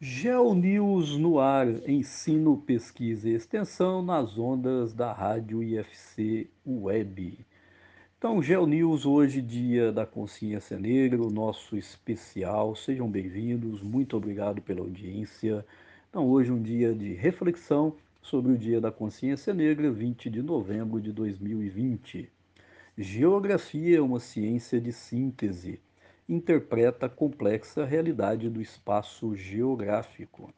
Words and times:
GeoNews 0.00 1.16
no 1.18 1.40
ar, 1.40 1.66
ensino, 1.90 2.56
pesquisa 2.56 3.28
e 3.28 3.34
extensão 3.34 4.00
nas 4.00 4.38
ondas 4.38 4.94
da 4.94 5.12
rádio 5.12 5.60
IFC 5.60 6.48
Web. 6.64 7.44
Então, 8.16 8.40
GeoNews 8.40 9.04
hoje, 9.04 9.42
dia 9.42 9.90
da 9.90 10.06
consciência 10.06 10.78
negra, 10.78 11.20
o 11.20 11.30
nosso 11.30 11.76
especial. 11.76 12.76
Sejam 12.76 13.10
bem-vindos, 13.10 13.82
muito 13.82 14.16
obrigado 14.16 14.62
pela 14.62 14.82
audiência. 14.82 15.66
Então, 16.08 16.28
hoje 16.28 16.52
um 16.52 16.62
dia 16.62 16.94
de 16.94 17.14
reflexão 17.14 17.96
sobre 18.22 18.52
o 18.52 18.56
dia 18.56 18.80
da 18.80 18.92
consciência 18.92 19.52
negra, 19.52 19.90
20 19.90 20.30
de 20.30 20.42
novembro 20.42 21.00
de 21.00 21.10
2020. 21.10 22.30
Geografia 22.96 23.98
é 23.98 24.00
uma 24.00 24.20
ciência 24.20 24.80
de 24.80 24.92
síntese 24.92 25.80
interpreta 26.28 27.06
a 27.06 27.08
complexa 27.08 27.84
realidade 27.84 28.50
do 28.50 28.60
espaço 28.60 29.34
geográfico. 29.34 30.52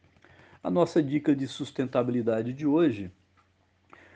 A 0.63 0.71
nossa 0.71 1.03
dica 1.03 1.35
de 1.35 1.47
sustentabilidade 1.47 2.53
de 2.53 2.67
hoje: 2.67 3.11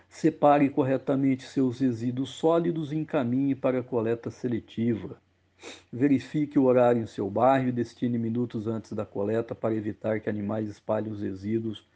separe 0.09 0.69
corretamente 0.69 1.45
seus 1.45 1.79
resíduos 1.79 2.31
sólidos 2.31 2.93
e 2.93 2.97
encaminhe 2.97 3.55
para 3.55 3.79
a 3.79 3.83
coleta 3.83 4.31
seletiva. 4.31 5.17
Verifique 5.93 6.59
o 6.59 6.65
horário 6.65 7.01
em 7.01 7.07
seu 7.07 7.31
bairro 7.31 7.69
e 7.69 7.73
destine 7.73 8.19
minutos 8.19 8.67
antes 8.67 8.93
da 8.93 9.07
coleta 9.07 9.55
para 9.55 9.75
evitar 9.75 10.21
que 10.21 10.29
animais 10.29 10.69
espalhem 10.69 11.13
os 11.13 11.23
resíduos 11.23 11.87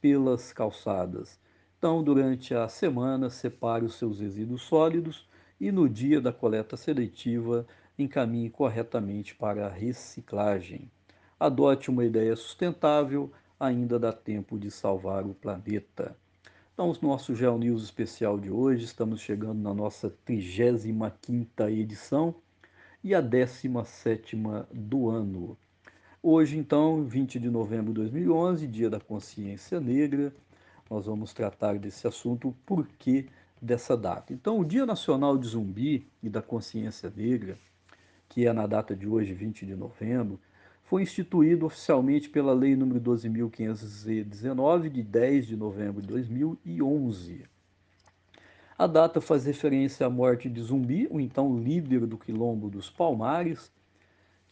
pelas 0.00 0.52
calçadas. 0.52 1.40
Então, 1.78 2.02
durante 2.02 2.54
a 2.54 2.68
semana, 2.68 3.30
separe 3.30 3.84
os 3.84 3.94
seus 3.94 4.20
resíduos 4.20 4.62
sólidos 4.62 5.26
e 5.60 5.72
no 5.72 5.88
dia 5.88 6.20
da 6.20 6.32
coleta 6.32 6.76
seletiva, 6.76 7.66
encaminhe 7.98 8.48
corretamente 8.48 9.34
para 9.34 9.66
a 9.66 9.70
reciclagem. 9.70 10.90
Adote 11.38 11.90
uma 11.90 12.04
ideia 12.04 12.36
sustentável, 12.36 13.32
ainda 13.58 13.98
dá 13.98 14.12
tempo 14.12 14.58
de 14.58 14.70
salvar 14.70 15.26
o 15.26 15.34
planeta. 15.34 16.16
Então, 16.72 16.90
o 16.90 16.96
nosso 17.02 17.34
Geo 17.34 17.58
News 17.58 17.82
especial 17.82 18.38
de 18.38 18.50
hoje, 18.50 18.84
estamos 18.84 19.20
chegando 19.20 19.60
na 19.60 19.74
nossa 19.74 20.14
35ª 20.24 21.70
edição 21.72 22.34
e 23.02 23.14
a 23.14 23.22
17ª 23.22 24.66
do 24.72 25.08
ano. 25.10 25.58
Hoje, 26.22 26.56
então, 26.56 27.04
20 27.04 27.40
de 27.40 27.50
novembro 27.50 27.92
de 27.92 28.00
2011, 28.00 28.66
dia 28.68 28.88
da 28.88 29.00
consciência 29.00 29.80
negra, 29.80 30.32
nós 30.88 31.06
vamos 31.06 31.32
tratar 31.32 31.78
desse 31.78 32.06
assunto, 32.06 32.48
o 32.48 32.52
porquê 32.64 33.26
dessa 33.60 33.96
data. 33.96 34.32
Então, 34.32 34.60
o 34.60 34.64
Dia 34.64 34.86
Nacional 34.86 35.36
de 35.36 35.48
Zumbi 35.48 36.06
e 36.22 36.28
da 36.28 36.40
Consciência 36.40 37.12
Negra 37.14 37.58
que 38.38 38.46
é 38.46 38.52
na 38.52 38.68
data 38.68 38.94
de 38.94 39.08
hoje, 39.08 39.34
20 39.34 39.66
de 39.66 39.74
novembro, 39.74 40.38
foi 40.84 41.02
instituído 41.02 41.66
oficialmente 41.66 42.30
pela 42.30 42.54
Lei 42.54 42.76
nº 42.76 43.00
12.519, 43.00 44.88
de 44.90 45.02
10 45.02 45.44
de 45.48 45.56
novembro 45.56 46.00
de 46.00 46.06
2011. 46.06 47.42
A 48.78 48.86
data 48.86 49.20
faz 49.20 49.44
referência 49.44 50.06
à 50.06 50.08
morte 50.08 50.48
de 50.48 50.62
Zumbi, 50.62 51.08
o 51.10 51.18
então 51.18 51.58
líder 51.58 52.06
do 52.06 52.16
Quilombo 52.16 52.70
dos 52.70 52.88
Palmares, 52.88 53.72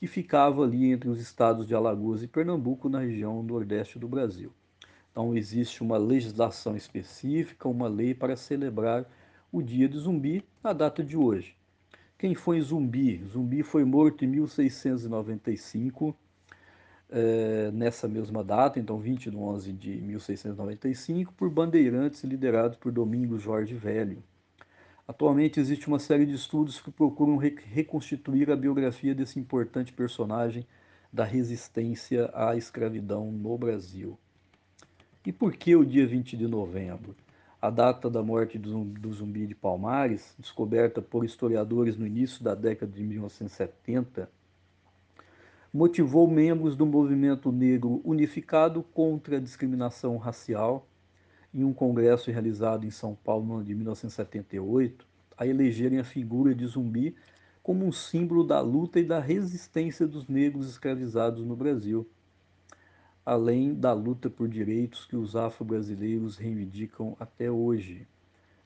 que 0.01 0.09
ficava 0.09 0.65
ali 0.65 0.91
entre 0.91 1.09
os 1.09 1.21
estados 1.21 1.65
de 1.65 1.73
Alagoas 1.73 2.25
e 2.25 2.27
Pernambuco, 2.27 2.89
na 2.89 2.99
região 2.99 3.41
nordeste 3.41 4.01
do 4.01 4.09
Brasil. 4.09 4.51
Então, 5.13 5.37
existe 5.37 5.81
uma 5.81 5.97
legislação 5.97 6.77
específica, 6.77 7.69
uma 7.69 7.87
lei 7.87 8.15
para 8.15 8.35
celebrar 8.35 9.07
o 9.53 9.63
dia 9.63 9.89
de 9.89 9.97
Zumbi, 9.97 10.45
na 10.61 10.73
data 10.73 11.05
de 11.05 11.17
hoje. 11.17 11.55
Quem 12.19 12.35
foi 12.35 12.59
Zumbi? 12.63 13.23
Zumbi 13.31 13.63
foi 13.63 13.85
morto 13.85 14.25
em 14.25 14.29
1695, 14.29 16.17
é, 17.11 17.71
nessa 17.71 18.09
mesma 18.09 18.43
data, 18.43 18.81
então 18.81 18.99
20 18.99 19.31
de 19.31 19.37
11 19.37 19.73
de 19.75 20.01
1695, 20.01 21.35
por 21.35 21.51
bandeirantes 21.51 22.25
liderados 22.25 22.79
por 22.79 22.91
Domingos 22.91 23.43
Jorge 23.43 23.75
Velho. 23.75 24.23
Atualmente 25.07 25.61
existe 25.61 25.89
uma 25.89 25.99
série 25.99 26.25
de 26.25 26.35
estudos 26.35 26.81
que 26.81 26.91
procuram 26.91 27.37
re 27.37 27.55
reconstituir 27.67 28.51
a 28.51 28.57
biografia 28.57 29.15
desse 29.15 29.39
importante 29.39 29.93
personagem 29.93 30.67
da 31.13 31.23
resistência 31.23 32.31
à 32.33 32.57
escravidão 32.57 33.31
no 33.31 33.59
Brasil. 33.59 34.19
E 35.25 35.33
por 35.33 35.55
que 35.55 35.77
o 35.77 35.85
dia 35.85 36.07
20 36.07 36.35
de 36.35 36.49
novembro? 36.49 37.15
A 37.67 37.71
data 37.71 38.09
da 38.09 38.23
morte 38.23 38.61
do 38.61 39.13
zumbi 39.13 39.45
de 39.45 39.53
Palmares, 39.53 40.37
descoberta 40.39 41.03
por 41.03 41.25
historiadores 41.25 41.97
no 41.97 42.07
início 42.07 42.45
da 42.45 42.55
década 42.55 42.93
de 42.93 43.03
1970, 43.03 44.31
motivou 45.75 46.31
membros 46.31 46.77
do 46.77 46.87
movimento 46.87 47.51
negro 47.51 48.01
unificado 48.05 48.85
contra 48.85 49.39
a 49.39 49.41
discriminação 49.41 50.17
racial 50.17 50.87
em 51.53 51.65
um 51.65 51.73
congresso 51.73 52.31
realizado 52.31 52.87
em 52.87 52.91
São 52.93 53.17
Paulo 53.17 53.45
no 53.45 53.55
ano 53.55 53.65
de 53.65 53.75
1978 53.75 55.05
a 55.37 55.45
elegerem 55.45 55.99
a 55.99 56.05
figura 56.05 56.55
de 56.55 56.65
zumbi 56.69 57.17
como 57.65 57.85
um 57.85 57.91
símbolo 57.91 58.45
da 58.45 58.61
luta 58.61 59.01
e 59.01 59.05
da 59.05 59.19
resistência 59.19 60.07
dos 60.07 60.29
negros 60.29 60.69
escravizados 60.69 61.45
no 61.45 61.57
Brasil 61.57 62.09
além 63.27 63.75
da 63.75 63.93
luta 63.93 64.31
por 64.31 64.49
direitos 64.49 65.05
que 65.05 65.17
os 65.17 65.35
afro-brasileiros 65.35 66.37
reivindicam 66.37 67.17
até 67.19 67.51
hoje. 67.51 68.07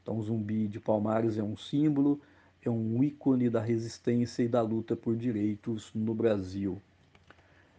Então, 0.02 0.18
o 0.18 0.22
Zumbi 0.22 0.68
de 0.68 0.78
Palmares 0.78 1.38
é 1.38 1.42
um 1.42 1.56
símbolo, 1.56 2.20
é 2.62 2.68
um 2.68 3.02
ícone 3.02 3.48
da 3.48 3.60
resistência 3.60 4.42
e 4.42 4.48
da 4.48 4.60
luta 4.60 4.94
por 4.94 5.16
direitos 5.16 5.90
no 5.94 6.12
Brasil. 6.12 6.80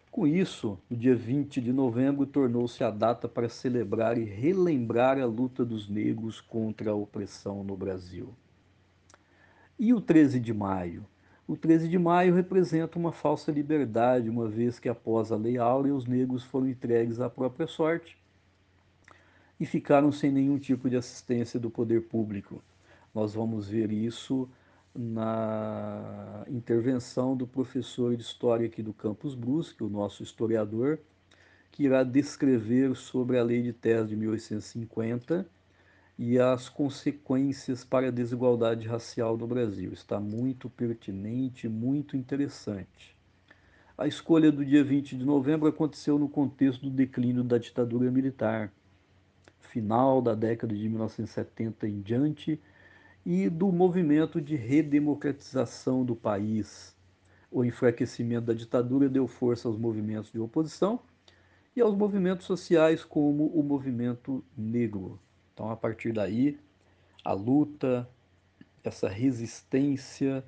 Com 0.09 0.25
isso, 0.25 0.77
o 0.89 0.95
dia 0.95 1.15
20 1.15 1.61
de 1.61 1.71
novembro 1.71 2.25
tornou-se 2.25 2.83
a 2.83 2.89
data 2.89 3.29
para 3.29 3.47
celebrar 3.47 4.17
e 4.17 4.23
relembrar 4.23 5.19
a 5.19 5.25
luta 5.25 5.63
dos 5.63 5.87
negros 5.87 6.41
contra 6.41 6.91
a 6.91 6.95
opressão 6.95 7.63
no 7.63 7.77
Brasil. 7.77 8.33
E 9.77 9.93
o 9.93 10.01
13 10.01 10.39
de 10.39 10.53
maio? 10.53 11.05
O 11.51 11.57
13 11.57 11.89
de 11.89 12.00
maio 12.00 12.34
representa 12.34 12.97
uma 12.97 13.12
falsa 13.12 13.51
liberdade, 13.51 14.29
uma 14.29 14.47
vez 14.47 14.79
que 14.79 14.88
após 14.88 15.34
a 15.34 15.35
Lei 15.35 15.57
Áurea 15.57 15.94
os 15.94 16.06
negros 16.06 16.45
foram 16.45 16.69
entregues 16.69 17.19
à 17.19 17.29
própria 17.29 17.67
sorte 17.67 18.17
e 19.59 19.66
ficaram 19.66 20.13
sem 20.13 20.31
nenhum 20.31 20.57
tipo 20.57 20.90
de 20.90 20.95
assistência 20.95 21.59
do 21.59 21.69
poder 21.69 22.03
público. 22.03 22.63
Nós 23.13 23.34
vamos 23.34 23.67
ver 23.67 23.91
isso 23.91 24.47
na 24.95 26.45
intervenção 26.47 27.35
do 27.35 27.45
professor 27.45 28.16
de 28.16 28.22
História 28.22 28.67
aqui 28.67 28.81
do 28.81 28.94
Campus 28.94 29.35
Brusque, 29.35 29.84
o 29.84 29.90
nosso 29.90 30.23
historiador, 30.23 31.00
que 31.69 31.84
irá 31.84 32.01
descrever 32.01 32.95
sobre 32.95 33.38
a 33.38 33.44
Lei 33.44 33.61
de 33.61 33.73
Terras 33.73 34.07
de 34.07 34.16
1850 34.16 35.45
e 36.23 36.37
as 36.37 36.69
consequências 36.69 37.83
para 37.83 38.09
a 38.09 38.11
desigualdade 38.11 38.87
racial 38.87 39.35
no 39.35 39.47
Brasil. 39.47 39.91
Está 39.91 40.19
muito 40.19 40.69
pertinente, 40.69 41.67
muito 41.67 42.15
interessante. 42.15 43.17
A 43.97 44.05
escolha 44.05 44.51
do 44.51 44.63
dia 44.63 44.83
20 44.83 45.17
de 45.17 45.25
novembro 45.25 45.67
aconteceu 45.67 46.19
no 46.19 46.29
contexto 46.29 46.83
do 46.83 46.91
declínio 46.91 47.43
da 47.43 47.57
ditadura 47.57 48.11
militar, 48.11 48.71
final 49.61 50.21
da 50.21 50.35
década 50.35 50.75
de 50.75 50.87
1970 50.87 51.87
em 51.87 52.01
diante, 52.01 52.61
e 53.25 53.49
do 53.49 53.71
movimento 53.71 54.39
de 54.39 54.55
redemocratização 54.55 56.05
do 56.05 56.15
país. 56.15 56.95
O 57.49 57.65
enfraquecimento 57.65 58.45
da 58.45 58.53
ditadura 58.53 59.09
deu 59.09 59.25
força 59.25 59.67
aos 59.67 59.75
movimentos 59.75 60.31
de 60.31 60.39
oposição 60.39 60.99
e 61.75 61.81
aos 61.81 61.95
movimentos 61.95 62.45
sociais, 62.45 63.03
como 63.03 63.47
o 63.47 63.63
movimento 63.63 64.45
negro. 64.55 65.19
Então, 65.53 65.69
a 65.69 65.75
partir 65.75 66.13
daí, 66.13 66.57
a 67.23 67.34
luta, 67.34 68.07
essa 68.84 69.07
resistência, 69.07 70.44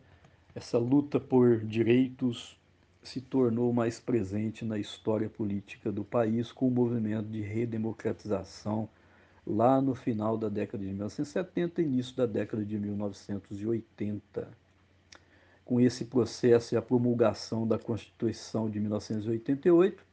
essa 0.56 0.78
luta 0.78 1.20
por 1.20 1.60
direitos 1.60 2.60
se 3.04 3.20
tornou 3.20 3.74
mais 3.74 4.00
presente 4.00 4.64
na 4.64 4.78
história 4.78 5.30
política 5.30 5.92
do 5.92 6.04
país 6.04 6.52
com 6.52 6.68
o 6.68 6.72
movimento 6.72 7.28
de 7.28 7.42
redemocratização 7.42 8.88
lá 9.46 9.82
no 9.82 9.94
final 9.94 10.38
da 10.38 10.48
década 10.48 10.84
de 10.84 10.90
1970 10.90 11.82
e 11.82 11.86
início 11.86 12.16
da 12.16 12.26
década 12.26 12.64
de 12.64 12.80
1980. 12.80 14.48
Com 15.66 15.80
esse 15.80 16.06
processo 16.06 16.74
e 16.74 16.78
a 16.78 16.82
promulgação 16.82 17.68
da 17.68 17.78
Constituição 17.78 18.70
de 18.70 18.80
1988, 18.80 20.06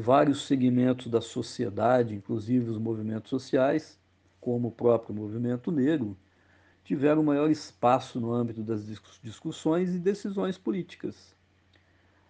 vários 0.00 0.46
segmentos 0.46 1.08
da 1.08 1.20
sociedade, 1.20 2.14
inclusive 2.14 2.70
os 2.70 2.78
movimentos 2.78 3.30
sociais, 3.30 3.98
como 4.40 4.68
o 4.68 4.70
próprio 4.70 5.12
movimento 5.12 5.72
negro, 5.72 6.16
tiveram 6.84 7.24
maior 7.24 7.50
espaço 7.50 8.20
no 8.20 8.32
âmbito 8.32 8.62
das 8.62 8.86
discussões 9.20 9.92
e 9.96 9.98
decisões 9.98 10.56
políticas. 10.56 11.34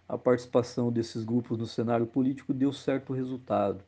A 0.07 0.17
participação 0.17 0.91
desses 0.91 1.23
grupos 1.23 1.59
no 1.59 1.67
cenário 1.67 2.07
político 2.07 2.55
deu 2.55 2.73
certo 2.73 3.13
resultado, 3.13 3.83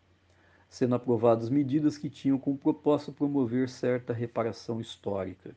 sendo 0.70 0.94
aprovadas 0.94 1.50
medidas 1.50 1.98
que 1.98 2.08
tinham 2.08 2.38
como 2.38 2.60
proposta 2.60 3.12
promover 3.12 3.68
certa 3.68 4.14
reparação 4.14 4.80
histórica. 4.80 5.56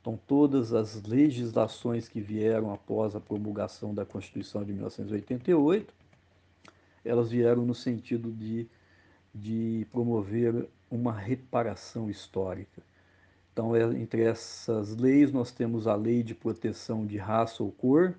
Então, 0.00 0.18
todas 0.26 0.74
as 0.74 1.04
legislações 1.04 2.08
que 2.08 2.20
vieram 2.20 2.72
após 2.72 3.14
a 3.14 3.20
promulgação 3.20 3.94
da 3.94 4.04
Constituição 4.04 4.64
de 4.64 4.72
1988 4.72 5.94
elas 7.04 7.30
vieram 7.30 7.64
no 7.64 7.74
sentido 7.74 8.32
de, 8.32 8.66
de 9.34 9.86
promover 9.90 10.68
uma 10.90 11.12
reparação 11.12 12.08
histórica. 12.08 12.82
Então, 13.52 13.74
é, 13.74 13.82
entre 13.82 14.22
essas 14.22 14.96
leis, 14.96 15.30
nós 15.32 15.52
temos 15.52 15.86
a 15.86 15.94
Lei 15.94 16.22
de 16.22 16.34
Proteção 16.34 17.06
de 17.06 17.16
Raça 17.16 17.62
ou 17.62 17.70
Cor, 17.70 18.14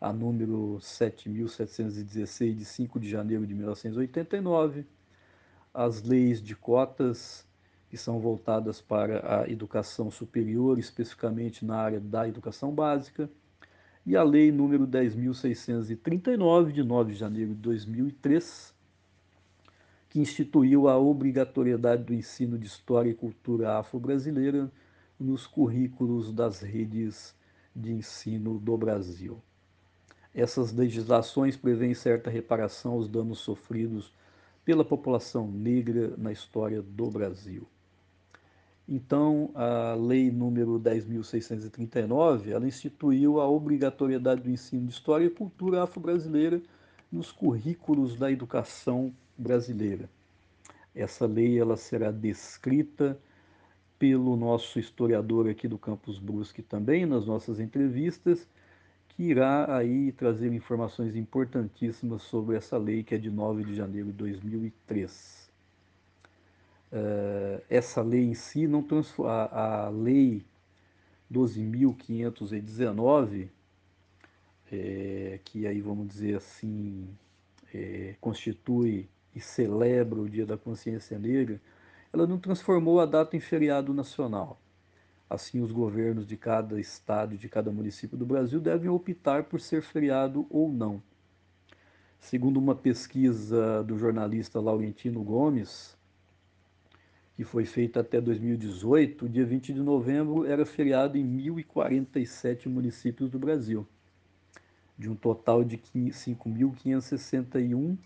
a 0.00 0.12
número 0.12 0.78
7.716, 0.80 2.56
de 2.56 2.64
5 2.64 2.98
de 2.98 3.08
janeiro 3.08 3.46
de 3.46 3.54
1989, 3.54 4.84
as 5.72 6.02
leis 6.02 6.42
de 6.42 6.56
cotas, 6.56 7.46
que 7.88 7.96
são 7.96 8.18
voltadas 8.18 8.80
para 8.80 9.42
a 9.42 9.48
educação 9.48 10.10
superior, 10.10 10.78
especificamente 10.78 11.64
na 11.64 11.76
área 11.76 12.00
da 12.00 12.26
educação 12.26 12.72
básica, 12.72 13.30
e 14.04 14.16
a 14.16 14.22
lei 14.22 14.50
número 14.50 14.86
10.639, 14.86 16.72
de 16.72 16.82
9 16.82 17.12
de 17.12 17.18
janeiro 17.18 17.54
de 17.54 17.60
2003, 17.60 18.74
que 20.08 20.20
instituiu 20.20 20.88
a 20.88 20.98
obrigatoriedade 20.98 22.04
do 22.04 22.12
ensino 22.12 22.58
de 22.58 22.66
história 22.66 23.10
e 23.10 23.14
cultura 23.14 23.78
afro-brasileira 23.78 24.70
nos 25.18 25.46
currículos 25.46 26.32
das 26.32 26.60
redes 26.60 27.34
de 27.74 27.92
ensino 27.92 28.58
do 28.58 28.76
Brasil. 28.76 29.40
Essas 30.34 30.72
legislações 30.72 31.56
prevêem 31.56 31.94
certa 31.94 32.28
reparação 32.28 32.92
aos 32.92 33.08
danos 33.08 33.38
sofridos 33.38 34.12
pela 34.64 34.84
população 34.84 35.50
negra 35.50 36.14
na 36.16 36.32
história 36.32 36.82
do 36.82 37.10
Brasil. 37.10 37.66
Então, 38.88 39.50
a 39.54 39.94
lei 39.94 40.30
número 40.30 40.78
10.639, 40.78 42.48
ela 42.48 42.66
instituiu 42.66 43.40
a 43.40 43.48
obrigatoriedade 43.48 44.42
do 44.42 44.50
ensino 44.50 44.86
de 44.86 44.92
história 44.92 45.24
e 45.24 45.30
cultura 45.30 45.82
afro-brasileira 45.82 46.60
nos 47.10 47.30
currículos 47.30 48.16
da 48.16 48.30
educação 48.30 49.14
brasileira. 49.38 50.08
Essa 50.94 51.26
lei 51.26 51.58
ela 51.58 51.76
será 51.76 52.10
descrita 52.10 53.18
pelo 53.98 54.36
nosso 54.36 54.80
historiador 54.80 55.48
aqui 55.48 55.68
do 55.68 55.78
Campus 55.78 56.18
Brusque 56.18 56.60
também 56.60 57.06
nas 57.06 57.24
nossas 57.24 57.60
entrevistas 57.60 58.48
que 59.08 59.22
irá 59.24 59.76
aí 59.76 60.10
trazer 60.12 60.52
informações 60.52 61.14
importantíssimas 61.14 62.22
sobre 62.22 62.56
essa 62.56 62.76
lei 62.78 63.02
que 63.02 63.14
é 63.14 63.18
de 63.18 63.30
9 63.30 63.62
de 63.64 63.74
janeiro 63.74 64.08
de 64.08 64.14
2003. 64.14 65.51
Uh, 66.92 67.62
essa 67.70 68.02
lei 68.02 68.24
em 68.24 68.34
si 68.34 68.66
não 68.66 68.86
a, 69.26 69.86
a 69.86 69.88
lei 69.88 70.44
12.519, 71.32 73.48
é, 74.70 75.40
que 75.44 75.66
aí 75.66 75.80
vamos 75.80 76.06
dizer 76.08 76.36
assim, 76.36 77.08
é, 77.72 78.14
constitui 78.20 79.08
e 79.34 79.40
celebra 79.40 80.20
o 80.20 80.28
Dia 80.28 80.44
da 80.44 80.58
Consciência 80.58 81.18
Negra, 81.18 81.58
ela 82.12 82.26
não 82.26 82.38
transformou 82.38 83.00
a 83.00 83.06
data 83.06 83.34
em 83.36 83.40
feriado 83.40 83.94
nacional. 83.94 84.60
Assim, 85.28 85.60
os 85.62 85.72
governos 85.72 86.26
de 86.26 86.36
cada 86.36 86.78
estado 86.78 87.34
e 87.34 87.38
de 87.38 87.48
cada 87.48 87.70
município 87.70 88.18
do 88.18 88.26
Brasil 88.26 88.60
devem 88.60 88.90
optar 88.90 89.44
por 89.44 89.58
ser 89.60 89.80
feriado 89.80 90.46
ou 90.50 90.70
não. 90.70 91.02
Segundo 92.20 92.58
uma 92.58 92.74
pesquisa 92.74 93.82
do 93.82 93.98
jornalista 93.98 94.60
Laurentino 94.60 95.22
Gomes, 95.22 95.96
que 97.36 97.44
foi 97.44 97.64
feita 97.64 98.00
até 98.00 98.20
2018, 98.20 99.24
o 99.24 99.28
dia 99.28 99.44
20 99.44 99.72
de 99.72 99.80
novembro 99.80 100.44
era 100.44 100.66
feriado 100.66 101.16
em 101.16 101.24
1.047 101.24 102.68
municípios 102.68 103.30
do 103.30 103.38
Brasil, 103.38 103.86
de 104.98 105.08
um 105.08 105.14
total 105.14 105.64
de 105.64 105.78
5.561, 105.78 107.96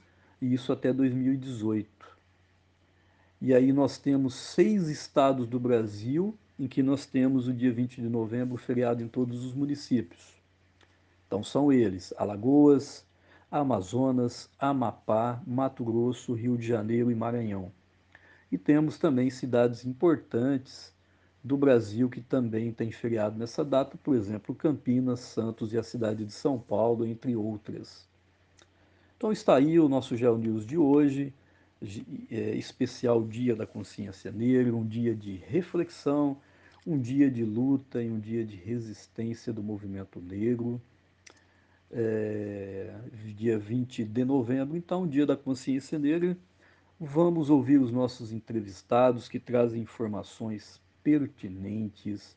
e 0.40 0.54
isso 0.54 0.72
até 0.72 0.92
2018. 0.92 1.88
E 3.40 3.52
aí 3.52 3.72
nós 3.72 3.98
temos 3.98 4.34
seis 4.34 4.88
estados 4.88 5.46
do 5.46 5.60
Brasil 5.60 6.36
em 6.58 6.66
que 6.66 6.82
nós 6.82 7.04
temos 7.04 7.48
o 7.48 7.52
dia 7.52 7.72
20 7.72 8.00
de 8.00 8.08
novembro 8.08 8.56
feriado 8.56 9.02
em 9.02 9.08
todos 9.08 9.44
os 9.44 9.52
municípios. 9.52 10.34
Então 11.26 11.44
são 11.44 11.70
eles: 11.70 12.14
Alagoas, 12.16 13.04
Amazonas, 13.50 14.48
Amapá, 14.58 15.42
Mato 15.46 15.84
Grosso, 15.84 16.32
Rio 16.32 16.56
de 16.56 16.66
Janeiro 16.66 17.10
e 17.10 17.14
Maranhão. 17.14 17.70
E 18.50 18.58
temos 18.58 18.98
também 18.98 19.28
cidades 19.30 19.84
importantes 19.84 20.94
do 21.42 21.56
Brasil 21.56 22.08
que 22.08 22.20
também 22.20 22.72
têm 22.72 22.90
feriado 22.90 23.38
nessa 23.38 23.64
data, 23.64 23.96
por 24.02 24.16
exemplo, 24.16 24.54
Campinas, 24.54 25.20
Santos 25.20 25.72
e 25.72 25.78
a 25.78 25.82
cidade 25.82 26.24
de 26.24 26.32
São 26.32 26.58
Paulo, 26.58 27.06
entre 27.06 27.36
outras. 27.36 28.06
Então 29.16 29.32
está 29.32 29.56
aí 29.56 29.78
o 29.78 29.88
nosso 29.88 30.16
Geo 30.16 30.36
News 30.36 30.66
de 30.66 30.76
hoje 30.76 31.32
é, 32.30 32.54
especial 32.54 33.22
Dia 33.22 33.54
da 33.54 33.66
Consciência 33.66 34.32
Negra, 34.32 34.74
um 34.74 34.86
dia 34.86 35.14
de 35.14 35.36
reflexão, 35.36 36.36
um 36.86 36.98
dia 36.98 37.30
de 37.30 37.44
luta 37.44 38.02
e 38.02 38.10
um 38.10 38.18
dia 38.18 38.44
de 38.44 38.56
resistência 38.56 39.52
do 39.52 39.62
movimento 39.62 40.20
negro. 40.20 40.80
É, 41.90 42.92
dia 43.36 43.58
20 43.58 44.04
de 44.04 44.24
novembro, 44.24 44.76
então, 44.76 45.06
Dia 45.06 45.24
da 45.24 45.36
Consciência 45.36 45.98
Negra. 45.98 46.36
Vamos 46.98 47.50
ouvir 47.50 47.78
os 47.78 47.92
nossos 47.92 48.32
entrevistados 48.32 49.28
que 49.28 49.38
trazem 49.38 49.82
informações 49.82 50.80
pertinentes, 51.04 52.34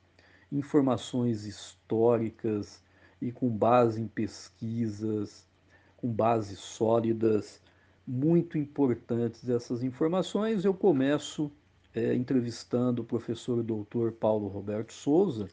informações 0.51 1.45
históricas 1.45 2.83
e 3.21 3.31
com 3.31 3.50
base 3.50 4.01
em 4.01 4.07
pesquisas, 4.07 5.47
com 5.95 6.11
bases 6.11 6.59
sólidas 6.59 7.61
muito 8.06 8.57
importantes 8.57 9.47
essas 9.47 9.81
informações. 9.81 10.65
Eu 10.65 10.73
começo 10.73 11.50
é, 11.95 12.13
entrevistando 12.13 13.01
o 13.01 13.06
professor 13.06 13.63
doutor 13.63 14.11
Paulo 14.11 14.50
Roberto 14.50 14.91
Souza. 14.91 15.47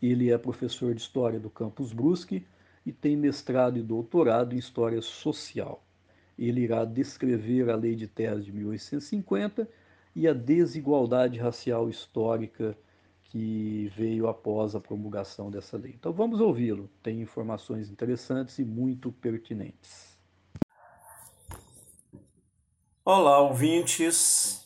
Ele 0.00 0.30
é 0.30 0.38
professor 0.38 0.94
de 0.94 1.00
História 1.00 1.40
do 1.40 1.50
Campus 1.50 1.92
Brusque 1.92 2.46
e 2.86 2.92
tem 2.92 3.16
mestrado 3.16 3.78
e 3.78 3.82
doutorado 3.82 4.54
em 4.54 4.58
História 4.58 5.02
Social. 5.02 5.82
Ele 6.38 6.62
irá 6.62 6.84
descrever 6.84 7.70
a 7.70 7.76
Lei 7.76 7.94
de 7.94 8.06
Terras 8.06 8.44
de 8.44 8.52
1850 8.52 9.68
e 10.14 10.28
a 10.28 10.32
desigualdade 10.32 11.38
racial 11.38 11.88
histórica 11.88 12.76
que 13.24 13.90
veio 13.96 14.28
após 14.28 14.74
a 14.74 14.80
promulgação 14.80 15.50
dessa 15.50 15.76
lei. 15.76 15.92
Então 15.98 16.12
vamos 16.12 16.40
ouvi-lo. 16.40 16.88
Tem 17.02 17.20
informações 17.20 17.90
interessantes 17.90 18.58
e 18.58 18.64
muito 18.64 19.10
pertinentes. 19.10 20.14
Olá, 23.04 23.40
ouvintes, 23.40 24.64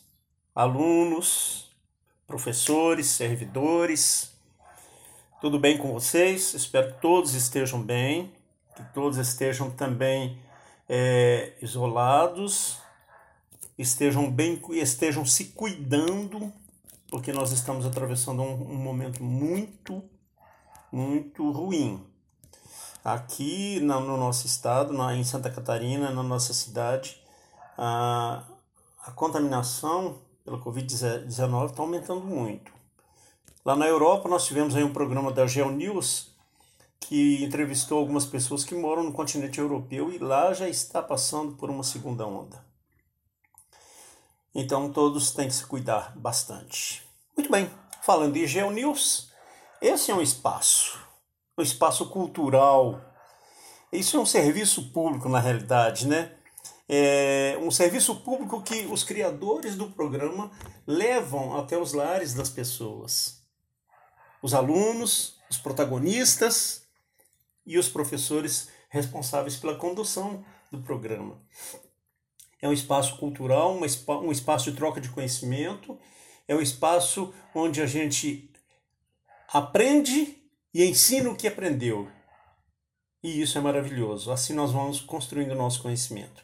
alunos, 0.53 1.75
professores, 2.27 3.07
servidores. 3.07 4.39
Tudo 5.41 5.57
bem 5.57 5.77
com 5.77 5.91
vocês? 5.91 6.53
Espero 6.53 6.93
que 6.93 7.01
todos 7.01 7.33
estejam 7.33 7.81
bem, 7.81 8.31
que 8.75 8.83
todos 8.93 9.17
estejam 9.17 9.71
também 9.71 10.37
é, 10.89 11.53
isolados, 11.61 12.79
estejam 13.77 14.29
bem, 14.29 14.59
estejam 14.71 15.23
se 15.23 15.45
cuidando, 15.45 16.51
porque 17.11 17.31
nós 17.31 17.51
estamos 17.51 17.85
atravessando 17.85 18.41
um, 18.41 18.71
um 18.71 18.75
momento 18.75 19.23
muito, 19.23 20.03
muito 20.91 21.49
ruim. 21.51 22.03
Aqui 23.05 23.79
no 23.79 24.17
nosso 24.17 24.47
estado, 24.47 24.91
na, 24.91 25.15
em 25.15 25.23
Santa 25.23 25.49
Catarina, 25.49 26.09
na 26.09 26.23
nossa 26.23 26.53
cidade, 26.53 27.21
a, 27.77 28.43
a 29.05 29.11
contaminação 29.11 30.17
pela 30.43 30.59
Covid-19 30.59 31.69
está 31.69 31.83
aumentando 31.83 32.21
muito. 32.21 32.73
Lá 33.63 33.75
na 33.75 33.87
Europa, 33.87 34.27
nós 34.27 34.45
tivemos 34.45 34.75
aí 34.75 34.83
um 34.83 34.91
programa 34.91 35.31
da 35.31 35.45
GeoNews 35.45 36.28
que 36.99 37.43
entrevistou 37.43 37.97
algumas 37.97 38.25
pessoas 38.25 38.63
que 38.63 38.75
moram 38.75 39.03
no 39.03 39.13
continente 39.13 39.59
europeu 39.59 40.11
e 40.11 40.17
lá 40.17 40.53
já 40.53 40.67
está 40.67 41.01
passando 41.01 41.55
por 41.55 41.69
uma 41.69 41.83
segunda 41.83 42.25
onda. 42.25 42.63
Então 44.53 44.91
todos 44.91 45.31
têm 45.31 45.47
que 45.47 45.53
se 45.53 45.65
cuidar 45.65 46.17
bastante. 46.17 47.03
Muito 47.35 47.51
bem, 47.51 47.69
falando 48.01 48.35
em 48.35 48.45
GeoNews, 48.47 49.31
esse 49.81 50.11
é 50.11 50.15
um 50.15 50.21
espaço, 50.21 50.99
um 51.57 51.61
espaço 51.61 52.09
cultural. 52.09 53.01
Isso 53.91 54.17
é 54.17 54.19
um 54.19 54.25
serviço 54.25 54.91
público 54.91 55.29
na 55.29 55.39
realidade, 55.39 56.07
né? 56.07 56.35
é 56.91 57.55
um 57.61 57.69
serviço 57.69 58.15
público 58.15 58.63
que 58.63 58.87
os 58.87 59.03
criadores 59.03 59.75
do 59.75 59.91
programa 59.91 60.49
levam 60.87 61.55
até 61.55 61.77
os 61.77 61.93
lares 61.93 62.33
das 62.33 62.49
pessoas. 62.49 63.43
Os 64.41 64.55
alunos, 64.55 65.37
os 65.51 65.57
protagonistas 65.57 66.87
e 67.69 67.77
os 67.77 67.87
professores 67.87 68.67
responsáveis 68.89 69.55
pela 69.55 69.75
condução 69.75 70.43
do 70.71 70.81
programa. 70.81 71.39
É 72.59 72.67
um 72.67 72.73
espaço 72.73 73.17
cultural, 73.17 73.77
um 73.77 74.31
espaço 74.31 74.71
de 74.71 74.75
troca 74.75 74.99
de 74.99 75.09
conhecimento, 75.09 75.97
é 76.47 76.55
um 76.55 76.61
espaço 76.61 77.31
onde 77.53 77.79
a 77.79 77.85
gente 77.85 78.51
aprende 79.47 80.35
e 80.73 80.83
ensina 80.83 81.29
o 81.29 81.35
que 81.35 81.47
aprendeu. 81.47 82.09
E 83.21 83.39
isso 83.39 83.55
é 83.59 83.61
maravilhoso. 83.61 84.31
Assim 84.31 84.53
nós 84.53 84.71
vamos 84.71 84.99
construindo 84.99 85.51
o 85.51 85.55
nosso 85.55 85.83
conhecimento. 85.83 86.43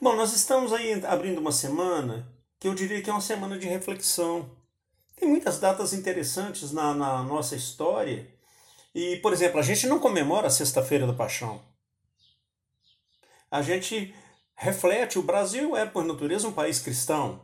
Bom, 0.00 0.14
nós 0.14 0.32
estamos 0.32 0.72
aí 0.72 0.92
abrindo 1.04 1.40
uma 1.40 1.52
semana 1.52 2.32
que 2.60 2.68
eu 2.68 2.74
diria 2.74 3.02
que 3.02 3.10
é 3.10 3.12
uma 3.12 3.20
semana 3.20 3.58
de 3.58 3.66
reflexão. 3.66 4.48
Tem 5.16 5.28
muitas 5.28 5.58
datas 5.58 5.92
interessantes 5.92 6.70
na, 6.70 6.94
na 6.94 7.22
nossa 7.24 7.56
história. 7.56 8.35
E, 8.96 9.16
por 9.16 9.34
exemplo, 9.34 9.60
a 9.60 9.62
gente 9.62 9.86
não 9.86 9.98
comemora 9.98 10.46
a 10.46 10.50
Sexta-feira 10.50 11.06
da 11.06 11.12
Paixão. 11.12 11.60
A 13.50 13.60
gente 13.60 14.14
reflete, 14.54 15.18
o 15.18 15.22
Brasil 15.22 15.76
é, 15.76 15.84
por 15.84 16.02
natureza, 16.02 16.48
um 16.48 16.52
país 16.52 16.80
cristão. 16.80 17.42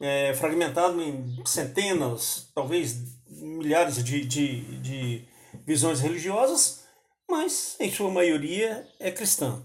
É, 0.00 0.34
fragmentado 0.34 1.00
em 1.00 1.40
centenas, 1.46 2.50
talvez 2.52 2.96
milhares 3.28 4.02
de, 4.02 4.24
de, 4.24 4.62
de 4.80 5.28
visões 5.64 6.00
religiosas, 6.00 6.88
mas 7.30 7.76
em 7.78 7.92
sua 7.92 8.10
maioria 8.10 8.84
é 8.98 9.12
cristã. 9.12 9.62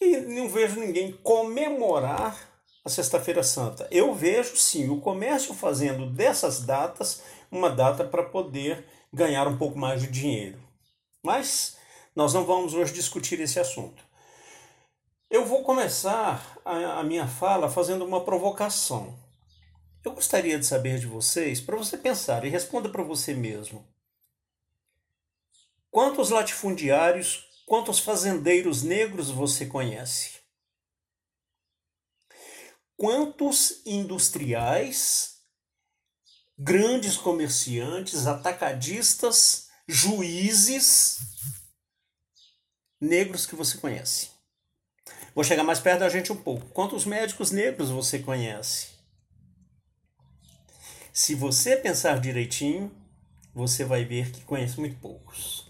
E 0.00 0.16
não 0.16 0.48
vejo 0.48 0.80
ninguém 0.80 1.12
comemorar 1.22 2.36
a 2.84 2.88
Sexta-feira 2.88 3.44
Santa. 3.44 3.86
Eu 3.88 4.12
vejo 4.16 4.56
sim 4.56 4.90
o 4.90 5.00
comércio 5.00 5.54
fazendo 5.54 6.10
dessas 6.10 6.60
datas 6.66 7.22
uma 7.52 7.70
data 7.70 8.02
para 8.02 8.24
poder 8.24 8.84
ganhar 9.12 9.46
um 9.48 9.56
pouco 9.56 9.78
mais 9.78 10.00
de 10.02 10.08
dinheiro. 10.08 10.60
Mas 11.22 11.76
nós 12.14 12.34
não 12.34 12.44
vamos 12.44 12.74
hoje 12.74 12.92
discutir 12.92 13.40
esse 13.40 13.58
assunto. 13.58 14.02
Eu 15.28 15.44
vou 15.44 15.62
começar 15.62 16.58
a, 16.64 17.00
a 17.00 17.04
minha 17.04 17.26
fala 17.26 17.70
fazendo 17.70 18.04
uma 18.04 18.24
provocação. 18.24 19.18
Eu 20.04 20.12
gostaria 20.12 20.58
de 20.58 20.66
saber 20.66 20.98
de 20.98 21.06
vocês, 21.06 21.60
para 21.60 21.76
você 21.76 21.96
pensar 21.96 22.44
e 22.44 22.48
responda 22.48 22.88
para 22.88 23.02
você 23.02 23.34
mesmo. 23.34 23.86
Quantos 25.90 26.30
latifundiários 26.30 27.50
Quantos 27.70 28.00
fazendeiros 28.00 28.82
negros 28.82 29.30
você 29.30 29.64
conhece? 29.64 30.40
Quantos 32.96 33.80
industriais, 33.86 35.39
grandes 36.62 37.16
comerciantes, 37.16 38.26
atacadistas, 38.26 39.68
juízes 39.88 41.18
negros 43.00 43.46
que 43.46 43.56
você 43.56 43.78
conhece? 43.78 44.28
Vou 45.34 45.42
chegar 45.42 45.64
mais 45.64 45.80
perto 45.80 46.00
da 46.00 46.08
gente 46.10 46.30
um 46.30 46.36
pouco. 46.36 46.66
Quantos 46.66 47.06
médicos 47.06 47.50
negros 47.50 47.88
você 47.88 48.18
conhece? 48.18 48.88
Se 51.14 51.34
você 51.34 51.76
pensar 51.76 52.20
direitinho, 52.20 52.94
você 53.54 53.82
vai 53.82 54.04
ver 54.04 54.30
que 54.30 54.42
conhece 54.42 54.78
muito 54.78 55.00
poucos. 55.00 55.66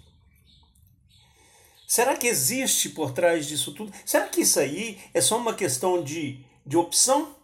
Será 1.86 2.16
que 2.16 2.26
existe 2.26 2.88
por 2.88 3.12
trás 3.12 3.46
disso 3.46 3.72
tudo? 3.74 3.92
Será 4.04 4.28
que 4.28 4.40
isso 4.40 4.58
aí 4.58 5.00
é 5.14 5.20
só 5.20 5.36
uma 5.36 5.54
questão 5.54 6.02
de, 6.02 6.44
de 6.66 6.76
opção? 6.76 7.39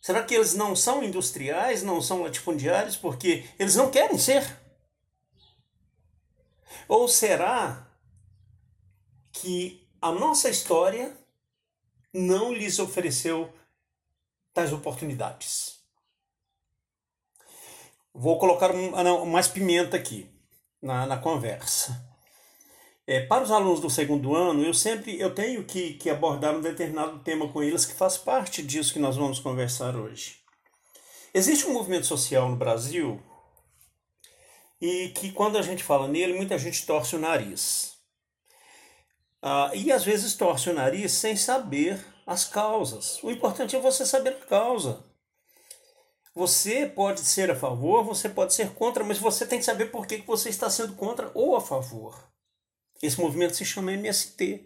Será 0.00 0.22
que 0.22 0.34
eles 0.34 0.54
não 0.54 0.74
são 0.74 1.02
industriais, 1.02 1.82
não 1.82 2.00
são 2.00 2.22
latifundiários 2.22 2.96
porque 2.96 3.44
eles 3.58 3.74
não 3.74 3.90
querem 3.90 4.18
ser? 4.18 4.58
Ou 6.86 7.06
será 7.08 7.86
que 9.32 9.86
a 10.00 10.10
nossa 10.10 10.48
história 10.48 11.14
não 12.12 12.52
lhes 12.52 12.78
ofereceu 12.78 13.52
tais 14.54 14.72
oportunidades? 14.72 15.78
Vou 18.14 18.38
colocar 18.38 18.70
ah, 18.70 19.24
mais 19.24 19.46
pimenta 19.46 19.96
aqui 19.96 20.28
na, 20.80 21.06
na 21.06 21.18
conversa. 21.18 22.07
É, 23.10 23.20
para 23.20 23.42
os 23.42 23.50
alunos 23.50 23.80
do 23.80 23.88
segundo 23.88 24.36
ano, 24.36 24.62
eu 24.62 24.74
sempre 24.74 25.18
eu 25.18 25.34
tenho 25.34 25.64
que, 25.64 25.94
que 25.94 26.10
abordar 26.10 26.54
um 26.54 26.60
determinado 26.60 27.18
tema 27.20 27.48
com 27.48 27.62
eles 27.62 27.86
que 27.86 27.94
faz 27.94 28.18
parte 28.18 28.62
disso 28.62 28.92
que 28.92 28.98
nós 28.98 29.16
vamos 29.16 29.40
conversar 29.40 29.96
hoje. 29.96 30.36
Existe 31.32 31.66
um 31.66 31.72
movimento 31.72 32.04
social 32.04 32.50
no 32.50 32.56
Brasil 32.56 33.18
e 34.78 35.08
que 35.16 35.32
quando 35.32 35.56
a 35.56 35.62
gente 35.62 35.82
fala 35.82 36.06
nele, 36.06 36.34
muita 36.34 36.58
gente 36.58 36.84
torce 36.84 37.16
o 37.16 37.18
nariz. 37.18 37.94
Ah, 39.40 39.70
e 39.72 39.90
às 39.90 40.04
vezes 40.04 40.34
torce 40.34 40.68
o 40.68 40.74
nariz 40.74 41.12
sem 41.12 41.34
saber 41.34 42.04
as 42.26 42.44
causas. 42.44 43.22
O 43.22 43.30
importante 43.30 43.74
é 43.74 43.80
você 43.80 44.04
saber 44.04 44.34
a 44.34 44.46
causa. 44.46 45.02
Você 46.34 46.84
pode 46.84 47.20
ser 47.20 47.50
a 47.50 47.56
favor, 47.56 48.04
você 48.04 48.28
pode 48.28 48.52
ser 48.52 48.74
contra, 48.74 49.02
mas 49.02 49.16
você 49.16 49.46
tem 49.46 49.58
que 49.58 49.64
saber 49.64 49.86
por 49.86 50.06
que 50.06 50.18
você 50.18 50.50
está 50.50 50.68
sendo 50.68 50.94
contra 50.94 51.30
ou 51.32 51.56
a 51.56 51.60
favor. 51.62 52.28
Esse 53.02 53.20
movimento 53.20 53.54
se 53.54 53.64
chama 53.64 53.92
MST. 53.92 54.64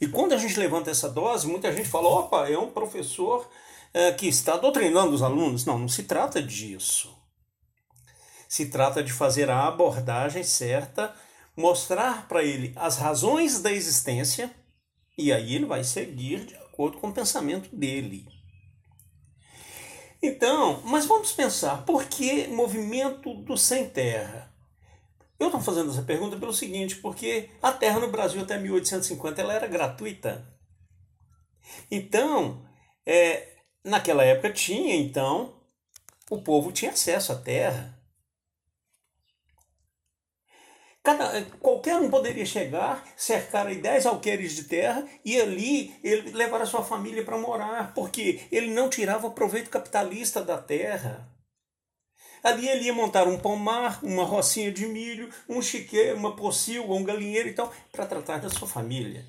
E 0.00 0.08
quando 0.08 0.32
a 0.32 0.38
gente 0.38 0.58
levanta 0.58 0.90
essa 0.90 1.08
dose, 1.08 1.46
muita 1.46 1.72
gente 1.72 1.88
fala: 1.88 2.08
opa, 2.08 2.48
é 2.48 2.58
um 2.58 2.70
professor 2.70 3.48
é, 3.92 4.12
que 4.12 4.26
está 4.28 4.56
doutrinando 4.56 5.14
os 5.14 5.22
alunos. 5.22 5.64
Não, 5.64 5.78
não 5.78 5.88
se 5.88 6.04
trata 6.04 6.42
disso. 6.42 7.16
Se 8.48 8.66
trata 8.66 9.02
de 9.02 9.12
fazer 9.12 9.50
a 9.50 9.66
abordagem 9.66 10.42
certa, 10.42 11.14
mostrar 11.56 12.26
para 12.26 12.42
ele 12.42 12.72
as 12.76 12.96
razões 12.96 13.60
da 13.60 13.72
existência, 13.72 14.50
e 15.16 15.32
aí 15.32 15.54
ele 15.54 15.66
vai 15.66 15.84
seguir 15.84 16.46
de 16.46 16.54
acordo 16.56 16.98
com 16.98 17.08
o 17.08 17.12
pensamento 17.12 17.74
dele. 17.74 18.26
Então, 20.22 20.82
mas 20.84 21.06
vamos 21.06 21.32
pensar, 21.32 21.84
por 21.84 22.04
que 22.04 22.46
movimento 22.48 23.32
do 23.34 23.56
sem 23.56 23.88
terra? 23.88 24.49
Eu 25.40 25.46
estou 25.46 25.60
fazendo 25.62 25.90
essa 25.90 26.02
pergunta 26.02 26.36
pelo 26.36 26.52
seguinte, 26.52 26.96
porque 26.96 27.48
a 27.62 27.72
terra 27.72 27.98
no 27.98 28.10
Brasil 28.10 28.42
até 28.42 28.58
1850 28.58 29.40
ela 29.40 29.54
era 29.54 29.66
gratuita. 29.66 30.46
Então, 31.90 32.62
é, 33.06 33.48
naquela 33.82 34.22
época 34.22 34.52
tinha, 34.52 34.94
então, 34.94 35.58
o 36.30 36.42
povo 36.42 36.70
tinha 36.70 36.90
acesso 36.90 37.32
à 37.32 37.36
terra. 37.36 37.98
Cada, 41.02 41.42
qualquer 41.58 41.96
um 41.96 42.10
poderia 42.10 42.44
chegar, 42.44 43.02
cercar 43.16 43.66
aí 43.66 43.80
10 43.80 44.04
alqueires 44.04 44.54
de 44.54 44.64
terra 44.64 45.08
e 45.24 45.40
ali 45.40 45.98
ele 46.04 46.32
levar 46.32 46.60
a 46.60 46.66
sua 46.66 46.84
família 46.84 47.24
para 47.24 47.38
morar, 47.38 47.94
porque 47.94 48.46
ele 48.52 48.74
não 48.74 48.90
tirava 48.90 49.30
proveito 49.30 49.70
capitalista 49.70 50.44
da 50.44 50.58
terra. 50.58 51.26
Ali 52.42 52.68
ele 52.68 52.84
ia 52.84 52.94
montar 52.94 53.28
um 53.28 53.38
pomar, 53.38 53.98
uma 54.02 54.24
rocinha 54.24 54.72
de 54.72 54.86
milho, 54.86 55.28
um 55.48 55.60
chiqueiro, 55.60 56.16
uma 56.16 56.34
pocilga, 56.34 56.92
um 56.92 57.04
galinheiro 57.04 57.48
e 57.48 57.52
tal, 57.52 57.72
para 57.92 58.06
tratar 58.06 58.38
da 58.38 58.48
sua 58.48 58.66
família. 58.66 59.26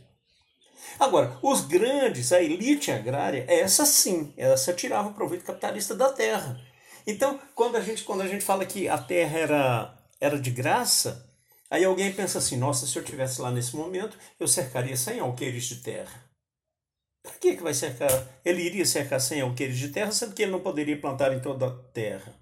Agora, 0.99 1.37
os 1.41 1.61
grandes, 1.61 2.31
a 2.31 2.41
elite 2.41 2.91
agrária, 2.91 3.45
essa 3.47 3.85
sim, 3.85 4.33
essa 4.37 4.73
tirava 4.73 5.09
o 5.09 5.13
proveito 5.13 5.45
capitalista 5.45 5.95
da 5.95 6.11
terra. 6.11 6.59
Então, 7.05 7.39
quando 7.55 7.75
a 7.75 7.81
gente, 7.81 8.03
quando 8.03 8.21
a 8.21 8.27
gente 8.27 8.43
fala 8.43 8.65
que 8.65 8.87
a 8.87 8.97
terra 8.97 9.37
era, 9.37 9.97
era 10.19 10.39
de 10.39 10.51
graça, 10.51 11.27
aí 11.69 11.83
alguém 11.83 12.13
pensa 12.13 12.37
assim: 12.37 12.57
nossa, 12.57 12.85
se 12.85 12.97
eu 12.97 13.03
tivesse 13.03 13.41
lá 13.41 13.51
nesse 13.51 13.75
momento, 13.75 14.17
eu 14.39 14.47
cercaria 14.47 14.95
100 14.95 15.19
alqueires 15.19 15.65
de 15.65 15.77
terra. 15.77 16.23
Para 17.23 17.33
que, 17.33 17.55
que 17.55 17.63
vai 17.63 17.73
cercar? 17.73 18.09
Ele 18.43 18.63
iria 18.63 18.85
cercar 18.85 19.19
100 19.19 19.41
alqueires 19.41 19.77
de 19.77 19.89
terra, 19.89 20.11
sendo 20.11 20.33
que 20.33 20.43
ele 20.43 20.51
não 20.51 20.59
poderia 20.59 20.99
plantar 20.99 21.33
em 21.33 21.39
toda 21.39 21.67
a 21.67 21.77
terra. 21.93 22.40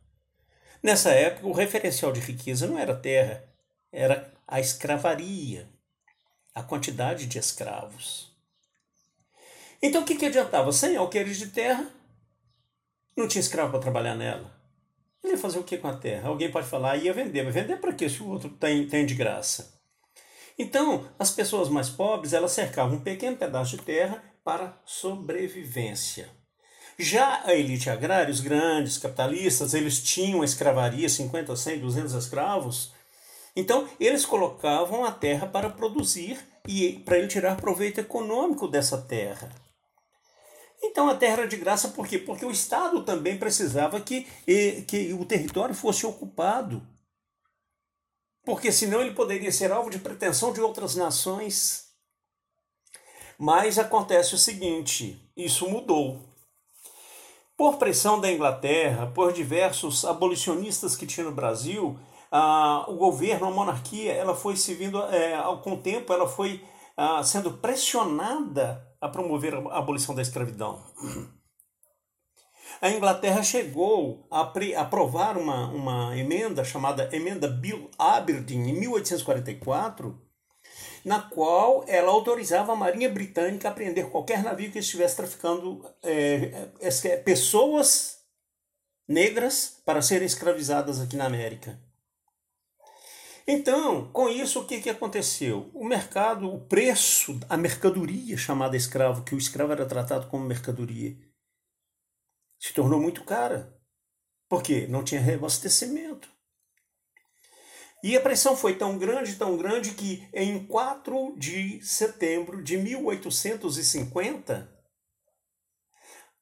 Nessa 0.81 1.09
época, 1.11 1.47
o 1.47 1.51
referencial 1.51 2.11
de 2.11 2.21
riqueza 2.21 2.65
não 2.65 2.79
era 2.79 2.95
terra, 2.95 3.43
era 3.91 4.31
a 4.47 4.59
escravaria, 4.59 5.67
a 6.55 6.63
quantidade 6.63 7.25
de 7.25 7.37
escravos. 7.37 8.33
Então, 9.81 10.01
o 10.01 10.05
que, 10.05 10.15
que 10.15 10.25
adiantava? 10.25 10.71
Sem 10.71 10.95
alqueires 10.95 11.37
de 11.37 11.47
terra, 11.47 11.87
não 13.15 13.27
tinha 13.27 13.41
escravo 13.41 13.71
para 13.71 13.79
trabalhar 13.79 14.15
nela. 14.15 14.57
Ele 15.23 15.33
ia 15.33 15.39
fazer 15.39 15.59
o 15.59 15.63
que 15.63 15.77
com 15.77 15.87
a 15.87 15.97
terra? 15.97 16.29
Alguém 16.29 16.49
pode 16.49 16.67
falar, 16.67 16.95
ia 16.97 17.13
vender, 17.13 17.43
mas 17.43 17.53
vender 17.53 17.77
para 17.77 17.93
quê 17.93 18.09
se 18.09 18.23
o 18.23 18.29
outro 18.29 18.49
tem, 18.49 18.87
tem 18.87 19.05
de 19.05 19.15
graça? 19.15 19.77
Então, 20.57 21.09
as 21.17 21.31
pessoas 21.31 21.69
mais 21.69 21.89
pobres, 21.89 22.33
elas 22.33 22.51
cercavam 22.51 22.97
um 22.97 23.01
pequeno 23.01 23.37
pedaço 23.37 23.77
de 23.77 23.83
terra 23.83 24.23
para 24.43 24.77
sobrevivência. 24.85 26.29
Já 27.01 27.43
a 27.45 27.55
elite 27.55 27.89
agrária, 27.89 28.29
os 28.29 28.41
grandes 28.41 28.97
capitalistas, 28.97 29.73
eles 29.73 30.03
tinham 30.03 30.41
a 30.41 30.45
escravaria, 30.45 31.07
50, 31.07 31.55
100, 31.55 31.79
200 31.79 32.13
escravos. 32.13 32.91
Então, 33.55 33.87
eles 33.97 34.25
colocavam 34.25 35.05
a 35.05 35.11
terra 35.11 35.47
para 35.47 35.69
produzir 35.69 36.37
e 36.67 36.99
para 37.05 37.17
ele 37.17 37.29
tirar 37.29 37.55
proveito 37.55 38.01
econômico 38.01 38.67
dessa 38.67 38.97
terra. 38.97 39.49
Então 40.81 41.09
a 41.09 41.15
terra 41.15 41.33
era 41.33 41.47
de 41.47 41.57
graça 41.57 41.89
por 41.89 42.07
quê? 42.07 42.17
Porque 42.17 42.45
o 42.45 42.51
Estado 42.51 43.03
também 43.03 43.37
precisava 43.37 43.99
que, 43.99 44.25
que 44.87 45.13
o 45.13 45.25
território 45.25 45.75
fosse 45.75 46.05
ocupado. 46.05 46.85
Porque 48.45 48.71
senão 48.71 49.01
ele 49.01 49.13
poderia 49.13 49.51
ser 49.51 49.71
alvo 49.71 49.89
de 49.89 49.99
pretensão 49.99 50.53
de 50.53 50.61
outras 50.61 50.95
nações. 50.95 51.89
Mas 53.37 53.77
acontece 53.77 54.35
o 54.35 54.37
seguinte: 54.37 55.29
isso 55.35 55.69
mudou. 55.69 56.28
Por 57.59 57.75
pressão 57.75 58.21
da 58.21 58.31
Inglaterra, 58.31 59.07
por 59.07 59.33
diversos 59.33 60.05
abolicionistas 60.05 60.95
que 60.95 61.05
tinha 61.05 61.25
no 61.25 61.33
Brasil, 61.33 61.99
o 62.87 62.93
governo, 62.93 63.47
a 63.47 63.51
monarquia, 63.51 64.13
ela 64.13 64.33
foi 64.33 64.55
se 64.55 64.73
vindo, 64.73 64.97
é, 65.07 65.37
com 65.61 65.73
o 65.73 65.77
tempo, 65.81 66.13
ela 66.13 66.25
foi 66.25 66.63
sendo 67.21 67.51
pressionada 67.57 68.87
a 69.01 69.09
promover 69.09 69.55
a 69.55 69.77
abolição 69.77 70.15
da 70.15 70.21
escravidão. 70.21 70.81
A 72.81 72.89
Inglaterra 72.91 73.43
chegou 73.43 74.25
a 74.31 74.49
aprovar 74.77 75.37
uma, 75.37 75.67
uma 75.67 76.17
emenda 76.17 76.63
chamada 76.63 77.09
Emenda 77.11 77.49
Bill 77.49 77.91
Aberdeen, 77.99 78.69
em 78.69 78.79
1844, 78.79 80.17
na 81.03 81.21
qual 81.21 81.83
ela 81.87 82.11
autorizava 82.11 82.73
a 82.73 82.75
Marinha 82.75 83.09
Britânica 83.09 83.69
a 83.69 83.73
prender 83.73 84.09
qualquer 84.09 84.43
navio 84.43 84.71
que 84.71 84.79
estivesse 84.79 85.15
traficando 85.15 85.85
é, 86.03 86.69
é, 86.79 87.17
pessoas 87.17 88.19
negras 89.07 89.81
para 89.85 90.01
serem 90.01 90.25
escravizadas 90.25 90.99
aqui 90.99 91.15
na 91.15 91.25
América. 91.25 91.79
Então, 93.47 94.11
com 94.11 94.29
isso, 94.29 94.59
o 94.59 94.65
que, 94.65 94.79
que 94.79 94.91
aconteceu? 94.91 95.71
O 95.73 95.83
mercado, 95.83 96.53
o 96.53 96.61
preço, 96.67 97.39
a 97.49 97.57
mercadoria 97.57 98.37
chamada 98.37 98.77
escravo, 98.77 99.23
que 99.23 99.33
o 99.33 99.39
escravo 99.39 99.71
era 99.71 99.87
tratado 99.87 100.27
como 100.27 100.45
mercadoria, 100.45 101.17
se 102.59 102.71
tornou 102.73 102.99
muito 103.01 103.23
cara. 103.23 103.75
Por 104.47 104.61
quê? 104.61 104.85
Não 104.87 105.03
tinha 105.03 105.19
reabastecimento. 105.19 106.29
E 108.01 108.15
a 108.15 108.21
pressão 108.21 108.55
foi 108.55 108.75
tão 108.75 108.97
grande, 108.97 109.35
tão 109.35 109.57
grande, 109.57 109.91
que 109.91 110.27
em 110.33 110.65
4 110.65 111.35
de 111.37 111.81
setembro 111.81 112.63
de 112.63 112.77
1850, 112.77 114.69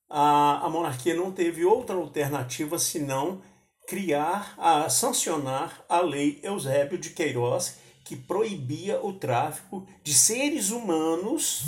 a, 0.09 0.65
a 0.65 0.69
monarquia 0.69 1.15
não 1.15 1.31
teve 1.31 1.65
outra 1.65 1.95
alternativa 1.95 2.77
senão 2.77 3.41
criar, 3.87 4.53
a 4.57 4.89
sancionar 4.89 5.83
a 5.89 6.01
lei 6.01 6.39
Eusébio 6.43 6.97
de 6.97 7.11
Queiroz, 7.11 7.77
que 8.03 8.15
proibia 8.15 9.03
o 9.03 9.13
tráfico 9.13 9.87
de 10.03 10.13
seres 10.13 10.69
humanos 10.69 11.63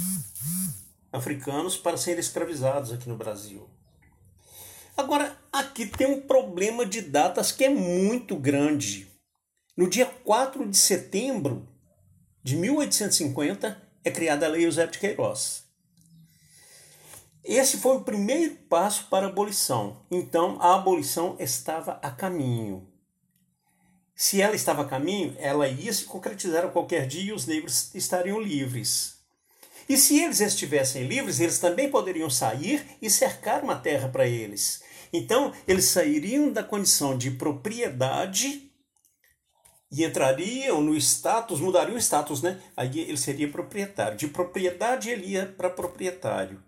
africanos 1.12 1.76
para 1.76 1.98
serem 1.98 2.20
escravizados 2.20 2.92
aqui 2.92 3.10
no 3.10 3.18
Brasil. 3.18 3.70
Agora, 4.96 5.38
aqui 5.52 5.86
tem 5.86 6.08
um 6.08 6.22
problema 6.22 6.86
de 6.86 7.02
datas 7.02 7.52
que 7.52 7.64
é 7.64 7.70
muito 7.70 8.36
grande. 8.36 9.09
No 9.80 9.90
dia 9.90 10.08
4 10.26 10.68
de 10.68 10.78
setembro 10.78 11.66
de 12.44 12.58
1850 12.58 13.82
é 14.04 14.12
criada 14.12 14.46
a 14.46 14.50
Lei 14.50 14.66
Eusébio 14.66 14.92
de 14.92 15.00
Queiroz. 15.00 15.64
Esse 17.46 17.78
foi 17.78 17.96
o 17.96 18.02
primeiro 18.02 18.56
passo 18.68 19.08
para 19.10 19.28
a 19.28 19.30
abolição. 19.30 20.02
Então, 20.12 20.58
a 20.60 20.76
abolição 20.76 21.38
estava 21.40 21.94
a 22.04 22.12
caminho. 22.12 22.86
Se 24.14 24.42
ela 24.42 24.54
estava 24.54 24.82
a 24.82 24.86
caminho, 24.86 25.34
ela 25.40 25.66
ia 25.70 25.94
se 25.94 26.04
concretizar 26.04 26.66
a 26.66 26.70
qualquer 26.70 27.08
dia 27.08 27.30
e 27.30 27.32
os 27.32 27.46
negros 27.46 27.96
estariam 27.96 28.38
livres. 28.38 29.20
E 29.88 29.96
se 29.96 30.20
eles 30.20 30.42
estivessem 30.42 31.08
livres, 31.08 31.40
eles 31.40 31.58
também 31.58 31.90
poderiam 31.90 32.30
sair 32.30 32.86
e 33.02 33.10
cercar 33.10 33.64
uma 33.64 33.78
terra 33.78 34.10
para 34.10 34.28
eles. 34.28 34.84
Então, 35.14 35.54
eles 35.66 35.86
sairiam 35.86 36.52
da 36.52 36.66
condição 36.66 37.18
de 37.18 37.32
propriedade 37.32 38.69
e 39.92 40.04
entrariam 40.04 40.82
no 40.82 40.96
status, 40.96 41.60
mudariam 41.60 41.96
o 41.96 42.00
status, 42.00 42.42
né? 42.42 42.62
Aí 42.78 43.00
ele 43.00 43.18
seria 43.18 43.50
proprietário. 43.50 44.18
De 44.18 44.28
propriedade, 44.28 45.10
ele 45.10 45.28
ia 45.28 45.46
para 45.46 45.70
proprietário. 45.70 46.64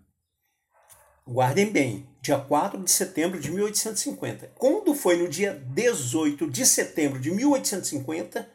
Guardem 1.28 1.68
bem, 1.68 2.10
dia 2.20 2.40
4 2.40 2.84
de 2.84 2.90
setembro 2.90 3.40
de 3.40 3.52
1850. 3.52 4.52
Quando 4.56 4.96
foi 4.96 5.18
no 5.18 5.30
dia 5.30 5.54
18 5.54 6.50
de 6.50 6.66
setembro 6.66 7.20
de 7.20 7.30
1850, 7.30 8.50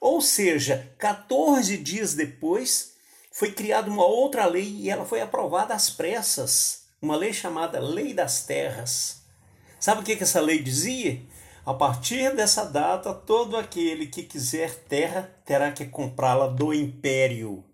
ou 0.00 0.20
seja, 0.20 0.94
14 0.98 1.76
dias 1.76 2.14
depois, 2.14 2.94
foi 3.32 3.50
criada 3.50 3.90
uma 3.90 4.06
outra 4.06 4.46
lei 4.46 4.64
e 4.64 4.90
ela 4.90 5.04
foi 5.04 5.20
aprovada 5.20 5.74
às 5.74 5.90
pressas, 5.90 6.84
uma 7.02 7.16
lei 7.16 7.32
chamada 7.32 7.80
Lei 7.80 8.14
das 8.14 8.46
Terras. 8.46 9.22
Sabe 9.80 10.00
o 10.00 10.04
que, 10.04 10.16
que 10.16 10.22
essa 10.22 10.40
lei 10.40 10.62
dizia? 10.62 11.20
A 11.66 11.72
partir 11.72 12.36
dessa 12.36 12.64
data, 12.64 13.14
todo 13.14 13.56
aquele 13.56 14.06
que 14.06 14.22
quiser 14.22 14.84
terra 14.84 15.34
terá 15.46 15.72
que 15.72 15.86
comprá-la 15.86 16.46
do 16.46 16.74
império. 16.74 17.64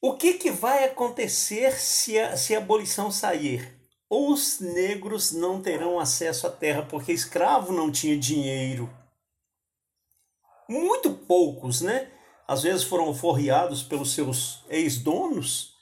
O 0.00 0.14
que, 0.14 0.34
que 0.34 0.50
vai 0.50 0.84
acontecer 0.84 1.72
se 1.78 2.18
a, 2.18 2.38
se 2.38 2.54
a 2.54 2.58
abolição 2.58 3.10
sair? 3.10 3.76
Os 4.08 4.60
negros 4.60 5.32
não 5.32 5.60
terão 5.60 6.00
acesso 6.00 6.46
à 6.46 6.50
terra 6.50 6.86
porque 6.88 7.12
escravo 7.12 7.70
não 7.70 7.92
tinha 7.92 8.16
dinheiro. 8.16 8.88
Muito 10.66 11.12
poucos, 11.12 11.82
né? 11.82 12.10
Às 12.46 12.62
vezes 12.62 12.84
foram 12.84 13.12
forreados 13.12 13.82
pelos 13.82 14.14
seus 14.14 14.64
ex-donos, 14.70 15.74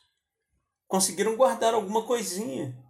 conseguiram 0.88 1.36
guardar 1.36 1.74
alguma 1.74 2.02
coisinha. 2.02 2.85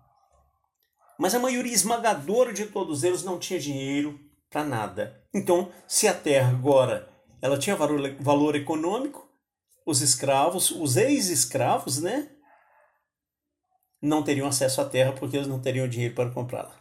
Mas 1.18 1.34
a 1.34 1.38
maioria 1.38 1.72
esmagadora 1.72 2.52
de 2.52 2.66
todos 2.66 3.02
eles 3.02 3.22
não 3.22 3.38
tinha 3.38 3.58
dinheiro 3.58 4.18
para 4.50 4.64
nada. 4.64 5.22
Então, 5.32 5.70
se 5.86 6.06
a 6.06 6.14
terra 6.14 6.50
agora 6.50 7.08
ela 7.40 7.58
tinha 7.58 7.76
valor, 7.76 8.14
valor 8.20 8.56
econômico, 8.56 9.26
os 9.84 10.00
escravos, 10.00 10.70
os 10.70 10.96
ex-escravos, 10.96 12.00
né, 12.00 12.28
não 14.02 14.22
teriam 14.22 14.48
acesso 14.48 14.80
à 14.80 14.84
terra 14.84 15.12
porque 15.12 15.36
eles 15.36 15.48
não 15.48 15.60
teriam 15.60 15.88
dinheiro 15.88 16.14
para 16.14 16.30
comprá-la. 16.30 16.74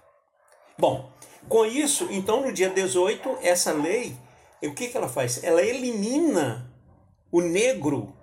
Bom, 0.77 1.11
com 1.47 1.65
isso, 1.65 2.07
então 2.11 2.41
no 2.41 2.51
dia 2.51 2.69
18, 2.69 3.37
essa 3.41 3.71
lei, 3.71 4.17
o 4.61 4.73
que, 4.73 4.87
que 4.87 4.97
ela 4.97 5.07
faz? 5.07 5.43
Ela 5.43 5.61
elimina 5.61 6.73
o 7.31 7.41
negro 7.41 8.15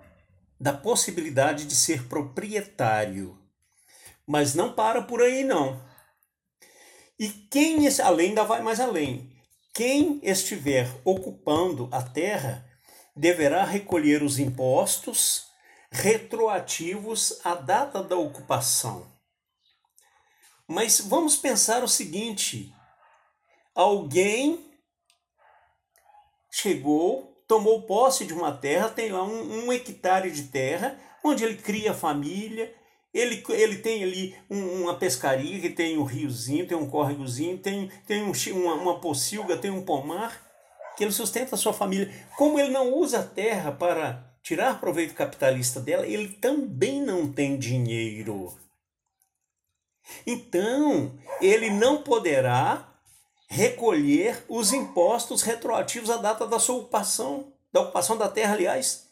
da 0.59 0.73
possibilidade 0.73 1.65
de 1.65 1.75
ser 1.75 2.07
proprietário. 2.07 3.37
Mas 4.25 4.53
não 4.53 4.73
para 4.73 5.01
por 5.01 5.21
aí, 5.21 5.43
não. 5.43 5.81
E 7.23 7.29
quem, 7.29 7.87
além 8.03 8.27
ainda 8.31 8.43
vai 8.43 8.61
mais 8.61 8.81
além, 8.81 9.31
quem 9.73 10.19
estiver 10.21 10.93
ocupando 11.05 11.87
a 11.89 12.01
terra 12.01 12.69
deverá 13.15 13.63
recolher 13.63 14.21
os 14.21 14.39
impostos 14.39 15.45
retroativos 15.89 17.39
à 17.45 17.55
data 17.55 18.03
da 18.03 18.17
ocupação. 18.17 19.09
Mas 20.67 20.99
vamos 20.99 21.37
pensar 21.37 21.81
o 21.81 21.87
seguinte: 21.87 22.75
alguém 23.73 24.77
chegou, 26.51 27.41
tomou 27.47 27.83
posse 27.83 28.25
de 28.25 28.33
uma 28.33 28.51
terra, 28.51 28.89
tem 28.89 29.13
lá 29.13 29.23
um, 29.23 29.67
um 29.67 29.71
hectare 29.71 30.29
de 30.29 30.43
terra, 30.49 30.99
onde 31.23 31.45
ele 31.45 31.55
cria 31.55 31.93
família, 31.93 32.75
ele, 33.13 33.43
ele 33.49 33.77
tem 33.77 34.03
ali 34.03 34.35
um, 34.49 34.81
uma 34.81 34.95
pescaria 34.95 35.59
que 35.59 35.69
tem 35.69 35.97
um 35.97 36.03
riozinho, 36.03 36.67
tem 36.67 36.75
um 36.75 36.89
córregozinho, 36.89 37.57
tem, 37.57 37.91
tem 38.07 38.23
um, 38.23 38.31
uma, 38.53 38.73
uma 38.73 38.99
pocilga, 38.99 39.55
tem 39.55 39.69
um 39.69 39.83
pomar, 39.83 40.41
que 40.97 41.03
ele 41.03 41.11
sustenta 41.11 41.55
a 41.55 41.57
sua 41.57 41.73
família. 41.73 42.11
Como 42.37 42.59
ele 42.59 42.71
não 42.71 42.93
usa 42.93 43.19
a 43.19 43.23
terra 43.23 43.71
para 43.71 44.33
tirar 44.41 44.79
proveito 44.79 45.13
capitalista 45.13 45.79
dela, 45.79 46.07
ele 46.07 46.29
também 46.29 47.01
não 47.01 47.31
tem 47.31 47.57
dinheiro. 47.57 48.57
Então, 50.25 51.17
ele 51.39 51.69
não 51.69 52.01
poderá 52.01 52.89
recolher 53.47 54.43
os 54.49 54.73
impostos 54.73 55.43
retroativos 55.43 56.09
à 56.09 56.17
data 56.17 56.47
da 56.47 56.59
sua 56.59 56.77
ocupação, 56.77 57.53
da 57.71 57.81
ocupação 57.81 58.17
da 58.17 58.27
terra, 58.27 58.55
aliás. 58.55 59.07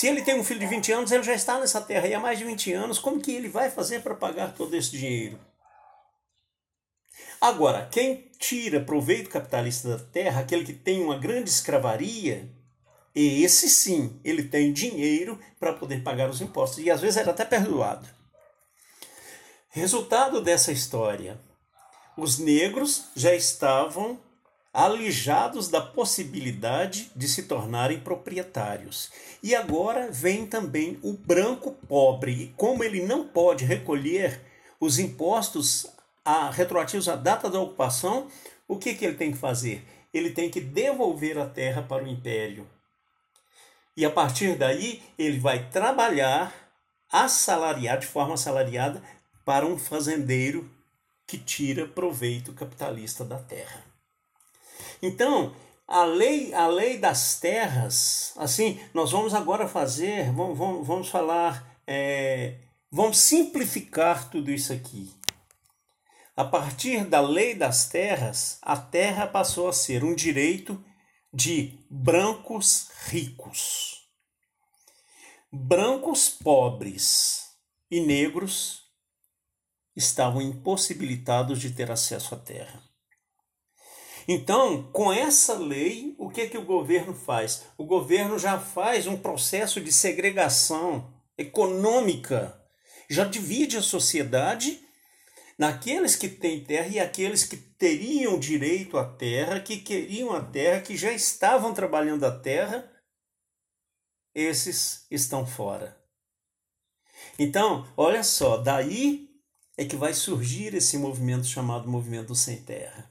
Se 0.00 0.06
ele 0.06 0.22
tem 0.22 0.34
um 0.34 0.42
filho 0.42 0.60
de 0.60 0.66
20 0.66 0.92
anos, 0.92 1.12
ele 1.12 1.22
já 1.22 1.34
está 1.34 1.60
nessa 1.60 1.78
terra 1.78 2.08
e 2.08 2.14
há 2.14 2.18
mais 2.18 2.38
de 2.38 2.44
20 2.46 2.72
anos, 2.72 2.98
como 2.98 3.20
que 3.20 3.32
ele 3.32 3.50
vai 3.50 3.70
fazer 3.70 4.00
para 4.00 4.14
pagar 4.14 4.54
todo 4.54 4.74
esse 4.74 4.92
dinheiro? 4.92 5.38
Agora, 7.38 7.86
quem 7.92 8.30
tira 8.38 8.80
proveito 8.80 9.28
capitalista 9.28 9.98
da 9.98 10.02
terra, 10.02 10.40
aquele 10.40 10.64
que 10.64 10.72
tem 10.72 11.04
uma 11.04 11.18
grande 11.18 11.50
escravaria, 11.50 12.50
esse 13.14 13.68
sim, 13.68 14.18
ele 14.24 14.44
tem 14.44 14.72
dinheiro 14.72 15.38
para 15.58 15.74
poder 15.74 16.02
pagar 16.02 16.30
os 16.30 16.40
impostos 16.40 16.82
e 16.82 16.90
às 16.90 17.02
vezes 17.02 17.18
era 17.18 17.32
até 17.32 17.44
perdoado. 17.44 18.08
Resultado 19.68 20.40
dessa 20.40 20.72
história: 20.72 21.38
os 22.16 22.38
negros 22.38 23.10
já 23.14 23.34
estavam 23.34 24.18
alijados 24.72 25.68
da 25.68 25.80
possibilidade 25.80 27.10
de 27.14 27.26
se 27.26 27.44
tornarem 27.44 28.00
proprietários. 28.00 29.10
E 29.42 29.54
agora 29.54 30.10
vem 30.10 30.46
também 30.46 30.98
o 31.02 31.12
branco 31.12 31.72
pobre, 31.88 32.32
e 32.32 32.46
como 32.56 32.84
ele 32.84 33.02
não 33.02 33.26
pode 33.26 33.64
recolher 33.64 34.40
os 34.78 34.98
impostos 34.98 35.86
a, 36.24 36.50
retroativos 36.50 37.08
à 37.08 37.16
data 37.16 37.50
da 37.50 37.60
ocupação, 37.60 38.28
o 38.68 38.76
que, 38.78 38.94
que 38.94 39.04
ele 39.04 39.16
tem 39.16 39.32
que 39.32 39.38
fazer? 39.38 39.84
Ele 40.14 40.30
tem 40.30 40.48
que 40.48 40.60
devolver 40.60 41.38
a 41.38 41.46
terra 41.46 41.82
para 41.82 42.04
o 42.04 42.08
império. 42.08 42.66
E 43.96 44.04
a 44.04 44.10
partir 44.10 44.56
daí, 44.56 45.02
ele 45.18 45.38
vai 45.38 45.68
trabalhar 45.68 46.54
assalariado, 47.10 48.02
de 48.02 48.06
forma 48.06 48.34
assalariada, 48.34 49.02
para 49.44 49.66
um 49.66 49.76
fazendeiro 49.76 50.70
que 51.26 51.36
tira 51.36 51.86
proveito 51.86 52.52
capitalista 52.52 53.24
da 53.24 53.38
terra. 53.38 53.89
Então, 55.02 55.54
a 55.86 56.04
lei, 56.04 56.54
a 56.54 56.66
lei 56.68 56.98
das 56.98 57.40
terras, 57.40 58.32
assim, 58.36 58.80
nós 58.94 59.10
vamos 59.10 59.34
agora 59.34 59.66
fazer, 59.66 60.30
vamos, 60.32 60.56
vamos, 60.56 60.86
vamos 60.86 61.08
falar, 61.08 61.80
é, 61.86 62.58
vamos 62.92 63.18
simplificar 63.18 64.30
tudo 64.30 64.50
isso 64.50 64.72
aqui. 64.72 65.12
A 66.36 66.44
partir 66.44 67.04
da 67.04 67.20
lei 67.20 67.54
das 67.54 67.88
terras, 67.88 68.58
a 68.62 68.76
terra 68.76 69.26
passou 69.26 69.68
a 69.68 69.72
ser 69.72 70.04
um 70.04 70.14
direito 70.14 70.82
de 71.34 71.78
brancos 71.90 72.88
ricos. 73.08 74.08
Brancos 75.52 76.28
pobres 76.28 77.50
e 77.90 78.00
negros 78.00 78.84
estavam 79.96 80.40
impossibilitados 80.40 81.60
de 81.60 81.72
ter 81.72 81.90
acesso 81.90 82.34
à 82.34 82.38
terra. 82.38 82.89
Então, 84.28 84.90
com 84.92 85.12
essa 85.12 85.54
lei, 85.54 86.14
o 86.18 86.28
que, 86.30 86.48
que 86.48 86.58
o 86.58 86.64
governo 86.64 87.14
faz? 87.14 87.64
O 87.76 87.84
governo 87.84 88.38
já 88.38 88.58
faz 88.58 89.06
um 89.06 89.16
processo 89.16 89.80
de 89.80 89.92
segregação 89.92 91.12
econômica, 91.36 92.60
já 93.08 93.24
divide 93.24 93.76
a 93.76 93.82
sociedade 93.82 94.80
naqueles 95.58 96.16
que 96.16 96.28
têm 96.28 96.64
terra 96.64 96.88
e 96.88 96.98
aqueles 96.98 97.44
que 97.44 97.56
teriam 97.56 98.38
direito 98.38 98.96
à 98.96 99.04
terra, 99.04 99.60
que 99.60 99.78
queriam 99.78 100.32
a 100.32 100.42
terra, 100.42 100.80
que 100.80 100.96
já 100.96 101.12
estavam 101.12 101.74
trabalhando 101.74 102.24
a 102.24 102.38
terra, 102.38 102.90
esses 104.34 105.06
estão 105.10 105.46
fora. 105.46 105.98
Então, 107.38 107.86
olha 107.96 108.22
só, 108.22 108.56
daí 108.58 109.28
é 109.76 109.84
que 109.84 109.96
vai 109.96 110.14
surgir 110.14 110.74
esse 110.74 110.96
movimento 110.96 111.46
chamado 111.46 111.90
Movimento 111.90 112.34
Sem 112.34 112.62
Terra. 112.62 113.09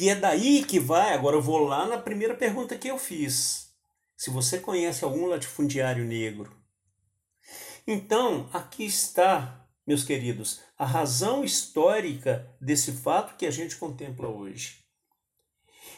E 0.00 0.08
é 0.08 0.14
daí 0.14 0.64
que 0.64 0.78
vai, 0.78 1.12
agora 1.12 1.36
eu 1.36 1.42
vou 1.42 1.58
lá 1.58 1.86
na 1.86 1.98
primeira 1.98 2.34
pergunta 2.34 2.76
que 2.76 2.88
eu 2.88 2.98
fiz. 2.98 3.70
Se 4.16 4.30
você 4.30 4.58
conhece 4.58 5.04
algum 5.04 5.26
latifundiário 5.26 6.04
negro. 6.04 6.56
Então, 7.86 8.48
aqui 8.52 8.84
está, 8.84 9.66
meus 9.86 10.02
queridos, 10.02 10.60
a 10.76 10.84
razão 10.84 11.44
histórica 11.44 12.50
desse 12.60 12.92
fato 12.92 13.36
que 13.36 13.46
a 13.46 13.50
gente 13.50 13.76
contempla 13.76 14.28
hoje. 14.28 14.84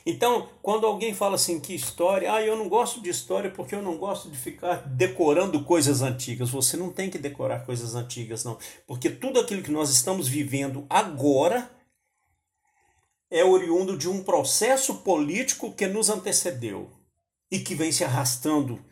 Então, 0.05 0.49
quando 0.63 0.87
alguém 0.87 1.15
fala 1.15 1.35
assim 1.35 1.61
que 1.61 1.75
história, 1.75 2.33
ah, 2.33 2.43
eu 2.43 2.57
não 2.57 2.69
gosto 2.69 3.01
de 3.01 3.11
história 3.11 3.51
porque 3.51 3.75
eu 3.75 3.83
não 3.83 3.97
gosto 3.97 4.31
de 4.31 4.37
ficar 4.37 4.77
decorando 4.87 5.65
coisas 5.65 6.03
antigas. 6.03 6.51
Você 6.51 6.77
não 6.77 6.91
tem 6.93 7.11
que 7.11 7.19
decorar 7.19 7.61
coisas 7.61 7.95
antigas, 7.95 8.45
não. 8.45 8.59
Porque 8.87 9.11
tudo 9.11 9.41
aquilo 9.41 9.63
que 9.63 9.71
nós 9.71 9.91
estamos 9.91 10.29
vivendo 10.29 10.87
agora 10.89 11.71
é 13.31 13.45
oriundo 13.45 13.97
de 13.97 14.09
um 14.09 14.23
processo 14.23 14.97
político 14.97 15.73
que 15.73 15.87
nos 15.87 16.09
antecedeu 16.09 16.91
e 17.51 17.59
que 17.59 17.75
vem 17.75 17.93
se 17.93 18.05
arrastando 18.05 18.83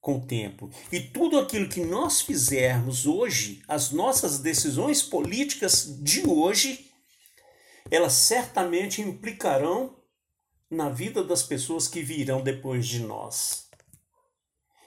com 0.00 0.18
o 0.18 0.26
tempo. 0.26 0.70
E 0.90 1.00
tudo 1.00 1.38
aquilo 1.38 1.68
que 1.68 1.80
nós 1.80 2.20
fizermos 2.20 3.06
hoje, 3.06 3.62
as 3.68 3.90
nossas 3.90 4.38
decisões 4.38 5.02
políticas 5.02 5.98
de 6.02 6.26
hoje, 6.28 6.90
elas 7.90 8.14
certamente 8.14 9.02
implicarão 9.02 9.96
na 10.70 10.88
vida 10.88 11.24
das 11.24 11.42
pessoas 11.42 11.88
que 11.88 12.02
virão 12.02 12.42
depois 12.42 12.86
de 12.86 13.00
nós. 13.00 13.68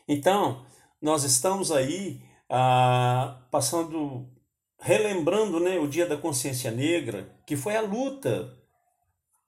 Então, 0.08 0.66
nós 1.02 1.24
estamos 1.24 1.72
aí 1.72 2.22
ah, 2.50 3.42
passando, 3.50 4.30
relembrando 4.80 5.60
né, 5.60 5.80
o 5.80 5.88
Dia 5.88 6.06
da 6.06 6.18
Consciência 6.18 6.70
Negra, 6.70 7.36
que 7.46 7.56
foi 7.56 7.76
a 7.76 7.82
luta 7.82 8.61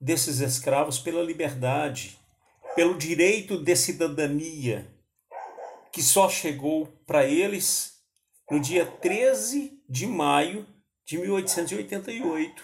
desses 0.04 0.40
escravos 0.40 0.98
pela 0.98 1.22
liberdade, 1.22 2.18
pelo 2.76 2.98
direito 2.98 3.56
de 3.56 3.74
cidadania, 3.74 4.86
que 5.90 6.02
só 6.02 6.28
chegou 6.28 6.86
para 7.06 7.24
eles 7.24 7.94
no 8.50 8.60
dia 8.60 8.84
13 8.84 9.82
de 9.88 10.06
maio 10.06 10.66
de 11.06 11.16
1888. 11.16 12.62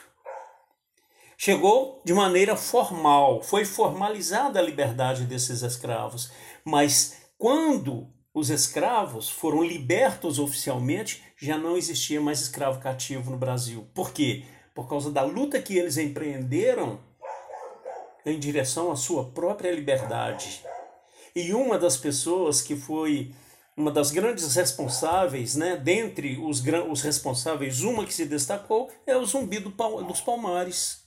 Chegou 1.39 2.03
de 2.05 2.13
maneira 2.13 2.55
formal, 2.57 3.43
foi 3.43 3.65
formalizada 3.65 4.59
a 4.59 4.63
liberdade 4.63 5.25
desses 5.25 5.63
escravos, 5.63 6.31
mas 6.63 7.23
quando 7.39 8.13
os 8.35 8.51
escravos 8.51 9.31
foram 9.31 9.63
libertos 9.63 10.39
oficialmente, 10.39 11.23
já 11.41 11.57
não 11.57 11.75
existia 11.75 12.21
mais 12.21 12.43
escravo 12.43 12.81
cativo 12.81 13.31
no 13.31 13.39
Brasil. 13.39 13.89
Por 13.95 14.13
quê? 14.13 14.45
Por 14.75 14.87
causa 14.87 15.11
da 15.11 15.23
luta 15.23 15.63
que 15.63 15.79
eles 15.79 15.97
empreenderam 15.97 17.01
em 18.25 18.39
direção 18.39 18.91
à 18.91 18.97
sua 18.97 19.31
própria 19.31 19.71
liberdade. 19.71 20.63
E 21.35 21.53
uma 21.55 21.79
das 21.79 21.97
pessoas 21.97 22.61
que 22.61 22.77
foi 22.77 23.33
uma 23.77 23.91
das 23.91 24.11
grandes 24.11 24.55
responsáveis, 24.55 25.57
né, 25.57 25.77
dentre 25.77 26.39
os, 26.39 26.63
os 26.91 27.03
responsáveis, 27.03 27.83
uma 27.83 28.05
que 28.05 28.13
se 28.13 28.27
destacou 28.27 28.91
é 29.07 29.17
o 29.17 29.25
Zumbi 29.25 29.59
do, 29.59 29.71
dos 30.03 30.21
Palmares. 30.21 31.05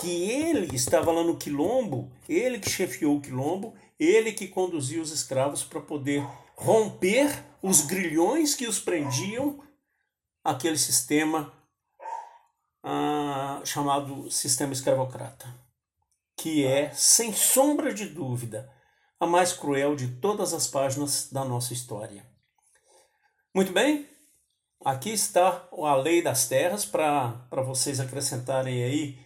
Que 0.00 0.30
ele 0.30 0.74
estava 0.74 1.12
lá 1.12 1.22
no 1.22 1.36
Quilombo, 1.36 2.10
ele 2.28 2.58
que 2.58 2.68
chefiou 2.68 3.16
o 3.16 3.20
Quilombo, 3.20 3.74
ele 3.98 4.32
que 4.32 4.48
conduziu 4.48 5.00
os 5.00 5.12
escravos 5.12 5.62
para 5.62 5.80
poder 5.80 6.26
romper 6.56 7.44
os 7.62 7.82
grilhões 7.82 8.54
que 8.54 8.66
os 8.66 8.80
prendiam 8.80 9.62
aquele 10.42 10.76
sistema 10.76 11.52
ah, 12.82 13.62
chamado 13.64 14.30
sistema 14.30 14.72
escravocrata 14.72 15.63
que 16.36 16.64
é, 16.64 16.92
sem 16.92 17.32
sombra 17.32 17.92
de 17.92 18.06
dúvida, 18.06 18.70
a 19.18 19.26
mais 19.26 19.52
cruel 19.52 19.94
de 19.94 20.08
todas 20.16 20.52
as 20.52 20.66
páginas 20.66 21.30
da 21.30 21.44
nossa 21.44 21.72
história. 21.72 22.26
Muito 23.54 23.72
bem, 23.72 24.08
aqui 24.84 25.10
está 25.10 25.68
a 25.72 25.94
lei 25.94 26.22
das 26.22 26.48
terras 26.48 26.84
para 26.84 27.62
vocês 27.64 28.00
acrescentarem 28.00 28.82
aí. 28.82 29.18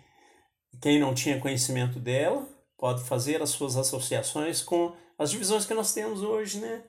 Quem 0.80 1.00
não 1.00 1.14
tinha 1.14 1.40
conhecimento 1.40 1.98
dela 1.98 2.46
pode 2.76 3.02
fazer 3.02 3.42
as 3.42 3.50
suas 3.50 3.76
associações 3.76 4.62
com 4.62 4.94
as 5.18 5.30
divisões 5.30 5.66
que 5.66 5.74
nós 5.74 5.92
temos 5.92 6.22
hoje, 6.22 6.60
né? 6.60 6.84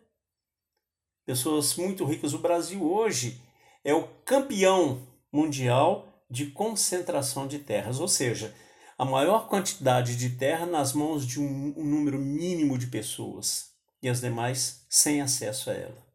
Pessoas 1.26 1.76
muito 1.76 2.06
ricas. 2.06 2.34
O 2.34 2.40
Brasil 2.40 2.84
hoje 2.84 3.42
é 3.84 3.94
o 3.94 4.08
campeão 4.24 5.08
mundial 5.32 6.24
de 6.30 6.48
concentração 6.48 7.48
de 7.48 7.60
terras, 7.60 8.00
ou 8.00 8.08
seja, 8.08 8.54
a 9.00 9.06
maior 9.06 9.48
quantidade 9.48 10.18
de 10.18 10.32
terra 10.32 10.66
nas 10.66 10.92
mãos 10.92 11.26
de 11.26 11.40
um, 11.40 11.74
um 11.78 11.86
número 11.86 12.20
mínimo 12.20 12.78
de 12.78 12.88
pessoas 12.88 13.70
e 14.04 14.10
as 14.10 14.20
demais 14.20 14.86
sem 14.90 15.22
acesso 15.22 15.70
a 15.70 15.74
ela. 15.74 16.06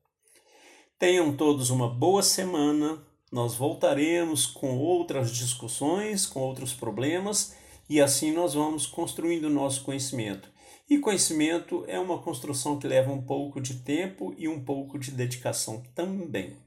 Tenham 0.99 1.35
todos 1.35 1.71
uma 1.71 1.89
boa 1.89 2.23
semana. 2.23 3.03
Nós 3.33 3.55
voltaremos 3.55 4.45
com 4.45 4.77
outras 4.77 5.31
discussões, 5.31 6.27
com 6.27 6.41
outros 6.41 6.75
problemas 6.75 7.55
e 7.89 8.03
assim 8.03 8.33
nós 8.33 8.53
vamos 8.53 8.87
construindo 8.87 9.45
o 9.45 9.51
nosso 9.51 9.83
conhecimento. 9.83 10.51
E 10.89 10.99
conhecimento 10.99 11.87
é 11.89 11.99
uma 11.99 12.19
construção 12.19 12.79
que 12.79 12.87
leva 12.87 13.11
um 13.11 13.23
pouco 13.23 13.63
de 13.63 13.77
tempo 13.77 14.35
e 14.37 14.47
um 14.47 14.63
pouco 14.63 14.99
de 14.99 15.11
dedicação 15.11 15.83
também. 15.95 16.59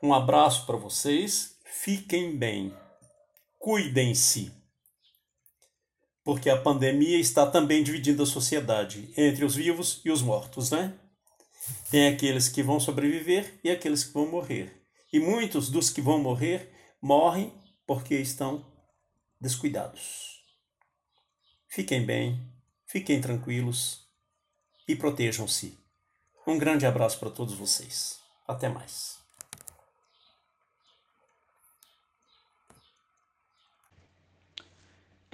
Um 0.00 0.14
abraço 0.14 0.64
para 0.64 0.76
vocês, 0.76 1.56
fiquem 1.64 2.36
bem, 2.36 2.72
cuidem-se 3.58 4.62
porque 6.24 6.48
a 6.48 6.60
pandemia 6.60 7.18
está 7.18 7.46
também 7.46 7.84
dividindo 7.84 8.22
a 8.22 8.26
sociedade 8.26 9.12
entre 9.16 9.44
os 9.44 9.54
vivos 9.54 10.00
e 10.04 10.10
os 10.10 10.22
mortos, 10.22 10.70
né? 10.70 10.94
Tem 11.90 12.08
aqueles 12.08 12.48
que 12.48 12.62
vão 12.62 12.80
sobreviver 12.80 13.60
e 13.62 13.70
aqueles 13.70 14.02
que 14.04 14.14
vão 14.14 14.26
morrer. 14.26 14.82
E 15.12 15.20
muitos 15.20 15.70
dos 15.70 15.90
que 15.90 16.00
vão 16.00 16.18
morrer 16.18 16.72
morrem 17.00 17.52
porque 17.86 18.16
estão 18.16 18.66
descuidados. 19.40 20.42
Fiquem 21.68 22.04
bem, 22.04 22.40
fiquem 22.86 23.20
tranquilos 23.20 24.08
e 24.88 24.96
protejam-se. 24.96 25.78
Um 26.46 26.58
grande 26.58 26.86
abraço 26.86 27.18
para 27.18 27.30
todos 27.30 27.54
vocês. 27.54 28.18
Até 28.46 28.68
mais. 28.68 29.23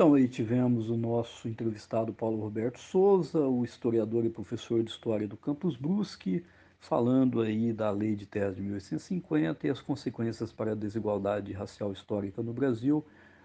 Então, 0.00 0.14
aí 0.14 0.26
tivemos 0.26 0.88
o 0.88 0.96
nosso 0.96 1.46
entrevistado 1.46 2.10
Paulo 2.10 2.40
Roberto 2.40 2.80
Souza, 2.80 3.38
o 3.40 3.62
historiador 3.62 4.24
e 4.24 4.30
professor 4.30 4.82
de 4.82 4.90
História 4.90 5.28
do 5.28 5.36
Campus 5.36 5.76
Brusque, 5.76 6.42
falando 6.78 7.42
aí 7.42 7.70
da 7.70 7.90
Lei 7.90 8.16
de 8.16 8.24
Terras 8.24 8.56
de 8.56 8.62
1850 8.62 9.66
e 9.66 9.70
as 9.70 9.82
consequências 9.82 10.50
para 10.54 10.72
a 10.72 10.74
desigualdade 10.74 11.52
racial 11.52 11.92
histórica 11.92 12.42
no 12.42 12.50
Brasil. 12.50 13.04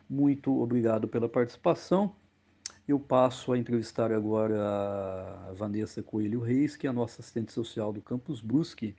Muito 0.09 0.61
obrigado 0.61 1.09
pela 1.09 1.27
participação. 1.27 2.15
Eu 2.87 3.01
passo 3.01 3.51
a 3.51 3.57
entrevistar 3.57 4.13
agora 4.13 4.57
a 5.49 5.53
Vanessa 5.57 6.01
Coelho 6.01 6.39
Reis, 6.39 6.77
que 6.77 6.87
é 6.87 6.89
a 6.89 6.93
nossa 6.93 7.19
assistente 7.19 7.51
social 7.51 7.91
do 7.91 8.01
Campus 8.01 8.39
Brusque. 8.39 8.95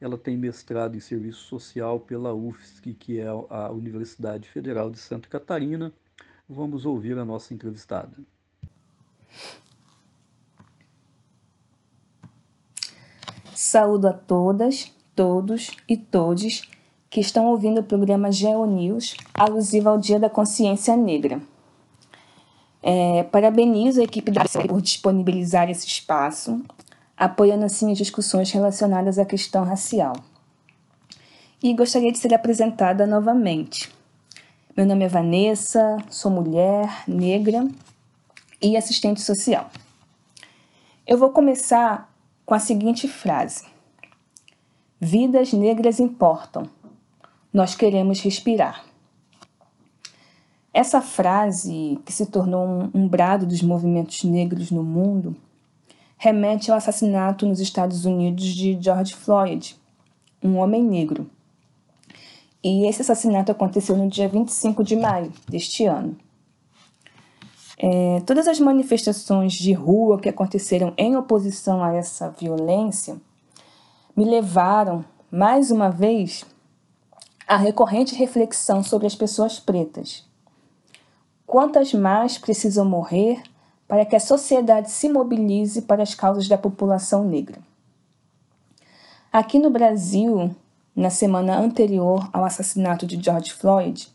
Ela 0.00 0.18
tem 0.18 0.36
mestrado 0.36 0.96
em 0.96 1.00
Serviço 1.00 1.44
Social 1.44 2.00
pela 2.00 2.34
UFSC, 2.34 2.92
que 2.94 3.20
é 3.20 3.28
a 3.28 3.70
Universidade 3.70 4.48
Federal 4.48 4.90
de 4.90 4.98
Santa 4.98 5.28
Catarina, 5.28 5.92
vamos 6.52 6.84
ouvir 6.84 7.18
a 7.18 7.24
nossa 7.24 7.52
entrevistada. 7.54 8.12
Saúdo 13.54 14.08
a 14.08 14.12
todas, 14.12 14.92
todos 15.14 15.70
e 15.88 15.96
todes 15.96 16.62
que 17.08 17.20
estão 17.20 17.46
ouvindo 17.46 17.80
o 17.80 17.84
programa 17.84 18.30
GeoNews, 18.30 19.16
alusivo 19.34 19.88
ao 19.88 19.98
Dia 19.98 20.18
da 20.18 20.30
Consciência 20.30 20.96
Negra. 20.96 21.40
É, 22.82 23.22
parabenizo 23.24 24.00
a 24.00 24.04
equipe 24.04 24.30
da 24.30 24.44
por 24.68 24.80
disponibilizar 24.80 25.70
esse 25.70 25.86
espaço, 25.86 26.62
apoiando 27.16 27.64
assim 27.64 27.92
as 27.92 27.98
discussões 27.98 28.50
relacionadas 28.50 29.18
à 29.18 29.24
questão 29.24 29.64
racial. 29.64 30.16
E 31.62 31.72
gostaria 31.74 32.10
de 32.10 32.18
ser 32.18 32.34
apresentada 32.34 33.06
novamente. 33.06 34.01
Meu 34.74 34.86
nome 34.86 35.04
é 35.04 35.08
Vanessa, 35.08 35.98
sou 36.08 36.30
mulher, 36.30 37.04
negra 37.06 37.68
e 38.58 38.74
assistente 38.74 39.20
social. 39.20 39.70
Eu 41.06 41.18
vou 41.18 41.28
começar 41.28 42.10
com 42.46 42.54
a 42.54 42.58
seguinte 42.58 43.06
frase: 43.06 43.66
Vidas 44.98 45.52
negras 45.52 46.00
importam 46.00 46.70
nós 47.52 47.74
queremos 47.74 48.20
respirar. 48.20 48.82
Essa 50.72 51.02
frase, 51.02 52.00
que 52.06 52.12
se 52.12 52.24
tornou 52.24 52.88
um, 52.94 53.06
brado 53.06 53.44
dos 53.44 53.60
movimentos 53.60 54.24
negros 54.24 54.70
no 54.70 54.82
mundo, 54.82 55.36
remete 56.16 56.70
ao 56.70 56.78
assassinato 56.78 57.46
nos 57.46 57.60
Estados 57.60 58.06
Unidos 58.06 58.46
de 58.46 58.80
George 58.80 59.14
Floyd, 59.14 59.76
um 60.42 60.56
homem 60.56 60.82
negro. 60.82 61.30
E 62.64 62.86
esse 62.86 63.02
assassinato 63.02 63.50
aconteceu 63.50 63.96
no 63.96 64.08
dia 64.08 64.28
25 64.28 64.84
de 64.84 64.94
maio 64.94 65.32
deste 65.48 65.84
ano. 65.84 66.16
É, 67.76 68.20
todas 68.24 68.46
as 68.46 68.60
manifestações 68.60 69.54
de 69.54 69.72
rua 69.72 70.20
que 70.20 70.28
aconteceram 70.28 70.94
em 70.96 71.16
oposição 71.16 71.82
a 71.82 71.92
essa 71.92 72.30
violência 72.30 73.16
me 74.14 74.24
levaram, 74.24 75.04
mais 75.30 75.72
uma 75.72 75.90
vez, 75.90 76.44
a 77.48 77.56
recorrente 77.56 78.14
reflexão 78.14 78.84
sobre 78.84 79.06
as 79.06 79.16
pessoas 79.16 79.58
pretas. 79.58 80.24
Quantas 81.44 81.92
mais 81.92 82.38
precisam 82.38 82.84
morrer 82.84 83.42
para 83.88 84.06
que 84.06 84.14
a 84.14 84.20
sociedade 84.20 84.90
se 84.90 85.08
mobilize 85.08 85.82
para 85.82 86.02
as 86.02 86.14
causas 86.14 86.46
da 86.46 86.56
população 86.56 87.24
negra? 87.24 87.58
Aqui 89.32 89.58
no 89.58 89.70
Brasil, 89.70 90.54
na 90.94 91.10
semana 91.10 91.58
anterior 91.58 92.28
ao 92.32 92.44
assassinato 92.44 93.06
de 93.06 93.22
George 93.22 93.52
Floyd, 93.52 94.08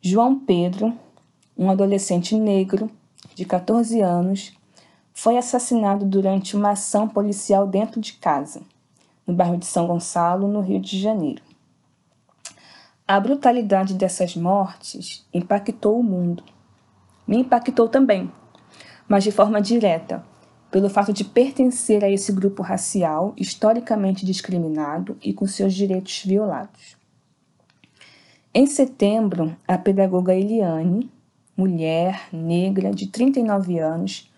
João 0.00 0.38
Pedro, 0.38 0.92
um 1.56 1.70
adolescente 1.70 2.36
negro 2.36 2.90
de 3.34 3.44
14 3.44 4.00
anos, 4.00 4.52
foi 5.12 5.38
assassinado 5.38 6.04
durante 6.04 6.54
uma 6.54 6.72
ação 6.72 7.08
policial 7.08 7.66
dentro 7.66 8.00
de 8.00 8.12
casa, 8.12 8.60
no 9.26 9.34
bairro 9.34 9.56
de 9.56 9.64
São 9.64 9.86
Gonçalo, 9.86 10.46
no 10.46 10.60
Rio 10.60 10.78
de 10.78 11.00
Janeiro. 11.00 11.42
A 13.08 13.18
brutalidade 13.18 13.94
dessas 13.94 14.36
mortes 14.36 15.24
impactou 15.32 15.98
o 15.98 16.02
mundo. 16.02 16.42
Me 17.26 17.38
impactou 17.38 17.88
também, 17.88 18.30
mas 19.08 19.24
de 19.24 19.32
forma 19.32 19.62
direta, 19.62 20.22
pelo 20.76 20.90
fato 20.90 21.10
de 21.10 21.24
pertencer 21.24 22.04
a 22.04 22.10
esse 22.10 22.30
grupo 22.30 22.62
racial 22.62 23.32
historicamente 23.34 24.26
discriminado 24.26 25.16
e 25.22 25.32
com 25.32 25.46
seus 25.46 25.72
direitos 25.72 26.22
violados. 26.22 26.98
Em 28.52 28.66
setembro, 28.66 29.56
a 29.66 29.78
pedagoga 29.78 30.34
Eliane, 30.34 31.10
mulher 31.56 32.28
negra 32.30 32.90
de 32.90 33.06
39 33.06 33.78
anos, 33.78 34.30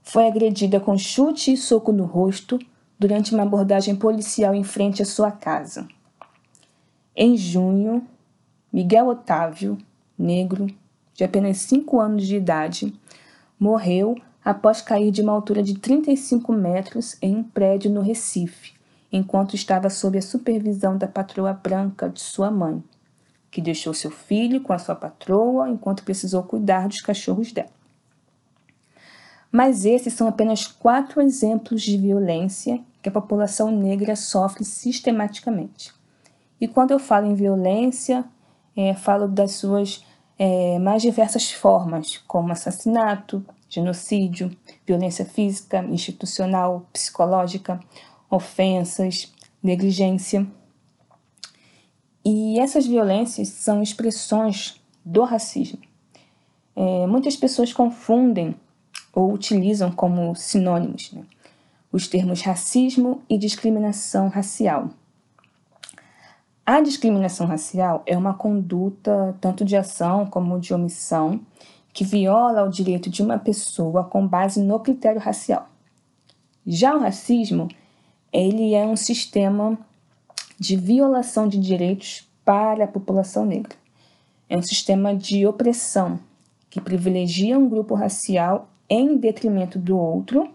foi 0.00 0.28
agredida 0.28 0.78
com 0.78 0.96
chute 0.96 1.54
e 1.54 1.56
soco 1.56 1.90
no 1.90 2.04
rosto 2.04 2.56
durante 2.96 3.34
uma 3.34 3.42
abordagem 3.42 3.96
policial 3.96 4.54
em 4.54 4.62
frente 4.62 5.02
à 5.02 5.04
sua 5.04 5.32
casa. 5.32 5.88
Em 7.16 7.36
junho, 7.36 8.06
Miguel 8.72 9.08
Otávio, 9.08 9.76
negro, 10.16 10.68
de 11.14 11.24
apenas 11.24 11.56
5 11.62 11.98
anos 11.98 12.28
de 12.28 12.36
idade, 12.36 12.94
morreu 13.58 14.14
após 14.44 14.80
cair 14.80 15.10
de 15.10 15.22
uma 15.22 15.32
altura 15.32 15.62
de 15.62 15.78
35 15.78 16.52
metros 16.52 17.16
em 17.20 17.36
um 17.36 17.42
prédio 17.42 17.90
no 17.90 18.00
Recife, 18.00 18.74
enquanto 19.12 19.54
estava 19.54 19.90
sob 19.90 20.18
a 20.18 20.22
supervisão 20.22 20.96
da 20.96 21.06
patroa 21.06 21.52
branca 21.52 22.08
de 22.08 22.20
sua 22.20 22.50
mãe, 22.50 22.82
que 23.50 23.60
deixou 23.60 23.92
seu 23.92 24.10
filho 24.10 24.60
com 24.60 24.72
a 24.72 24.78
sua 24.78 24.94
patroa 24.94 25.68
enquanto 25.68 26.04
precisou 26.04 26.42
cuidar 26.42 26.88
dos 26.88 27.00
cachorros 27.00 27.52
dela. 27.52 27.70
Mas 29.50 29.84
esses 29.84 30.14
são 30.14 30.28
apenas 30.28 30.66
quatro 30.66 31.20
exemplos 31.20 31.82
de 31.82 31.98
violência 31.98 32.80
que 33.02 33.08
a 33.08 33.12
população 33.12 33.70
negra 33.70 34.14
sofre 34.14 34.64
sistematicamente. 34.64 35.92
E 36.60 36.68
quando 36.68 36.92
eu 36.92 36.98
falo 36.98 37.26
em 37.26 37.34
violência, 37.34 38.24
é, 38.76 38.94
falo 38.94 39.26
das 39.26 39.52
suas 39.52 40.04
é, 40.38 40.78
mais 40.78 41.02
diversas 41.02 41.50
formas, 41.50 42.18
como 42.28 42.52
assassinato, 42.52 43.44
genocídio, 43.70 44.54
violência 44.84 45.24
física, 45.24 45.82
institucional, 45.84 46.86
psicológica, 46.92 47.80
ofensas, 48.28 49.32
negligência. 49.62 50.46
E 52.24 52.58
essas 52.58 52.86
violências 52.86 53.48
são 53.48 53.82
expressões 53.82 54.78
do 55.04 55.22
racismo. 55.22 55.78
É, 56.74 57.06
muitas 57.06 57.36
pessoas 57.36 57.72
confundem 57.72 58.54
ou 59.14 59.32
utilizam 59.32 59.90
como 59.90 60.34
sinônimos 60.34 61.12
né, 61.12 61.24
os 61.92 62.06
termos 62.08 62.42
racismo 62.42 63.22
e 63.28 63.38
discriminação 63.38 64.28
racial. 64.28 64.90
A 66.64 66.80
discriminação 66.80 67.46
racial 67.46 68.02
é 68.06 68.16
uma 68.16 68.34
conduta 68.34 69.36
tanto 69.40 69.64
de 69.64 69.76
ação 69.76 70.26
como 70.26 70.60
de 70.60 70.72
omissão 70.72 71.40
que 71.92 72.04
viola 72.04 72.64
o 72.64 72.70
direito 72.70 73.10
de 73.10 73.22
uma 73.22 73.38
pessoa 73.38 74.04
com 74.04 74.26
base 74.26 74.62
no 74.62 74.78
critério 74.80 75.20
racial. 75.20 75.68
Já 76.66 76.94
o 76.94 77.00
racismo, 77.00 77.68
ele 78.32 78.74
é 78.74 78.84
um 78.84 78.96
sistema 78.96 79.78
de 80.58 80.76
violação 80.76 81.48
de 81.48 81.58
direitos 81.58 82.28
para 82.44 82.84
a 82.84 82.88
população 82.88 83.44
negra. 83.44 83.74
É 84.48 84.56
um 84.56 84.62
sistema 84.62 85.14
de 85.14 85.46
opressão 85.46 86.18
que 86.68 86.80
privilegia 86.80 87.58
um 87.58 87.68
grupo 87.68 87.94
racial 87.94 88.68
em 88.88 89.16
detrimento 89.16 89.78
do 89.78 89.96
outro, 89.96 90.48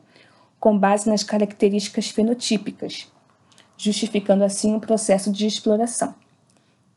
com 0.59 0.77
base 0.77 1.09
nas 1.09 1.23
características 1.23 2.09
fenotípicas, 2.09 3.11
justificando 3.77 4.43
assim 4.43 4.73
o 4.73 4.77
um 4.77 4.79
processo 4.79 5.31
de 5.31 5.45
exploração. 5.45 6.13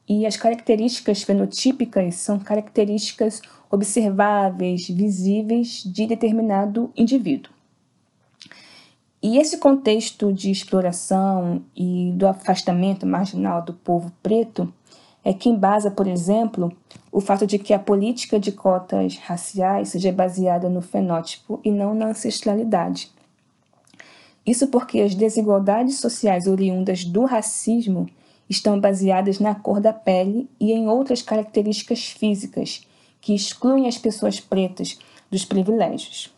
E 0.09 0.25
as 0.25 0.37
características 0.37 1.23
fenotípicas 1.23 2.15
são 2.15 2.39
características 2.39 3.43
observáveis, 3.71 4.89
visíveis 4.89 5.83
de 5.85 6.07
determinado 6.07 6.91
indivíduo. 6.97 7.53
E 9.21 9.37
esse 9.37 9.59
contexto 9.59 10.33
de 10.33 10.51
exploração 10.51 11.63
e 11.77 12.13
do 12.15 12.27
afastamento 12.27 13.05
marginal 13.05 13.63
do 13.63 13.75
povo 13.75 14.13
preto 14.23 14.73
é 15.25 15.33
que 15.33 15.49
embasa, 15.49 15.91
por 15.91 16.07
exemplo, 16.07 16.73
o 17.11 17.21
fato 17.21 17.47
de 17.47 17.59
que 17.59 17.75
a 17.75 17.79
política 17.79 18.39
de 18.39 18.53
cotas 18.53 19.17
raciais 19.19 19.89
seja 19.89 20.13
baseada 20.13 20.69
no 20.69 20.81
fenótipo 20.81 21.61
e 21.65 21.71
não 21.71 21.95
na 21.95 22.07
ancestralidade. 22.07 23.11
Isso 24.47 24.69
porque 24.69 25.01
as 25.01 25.15
desigualdades 25.15 25.99
sociais 25.99 26.47
oriundas 26.47 27.05
do 27.05 27.25
racismo 27.25 28.09
estão 28.49 28.81
baseadas 28.81 29.39
na 29.39 29.55
cor 29.55 29.81
da 29.81 29.93
pele 29.93 30.49
e 30.59 30.73
em 30.73 30.89
outras 30.89 31.21
características 31.21 32.07
físicas 32.07 32.88
que 33.21 33.35
excluem 33.35 33.87
as 33.87 33.99
pessoas 33.99 34.41
pretas 34.41 34.99
dos 35.31 35.45
privilégios. 35.45 36.33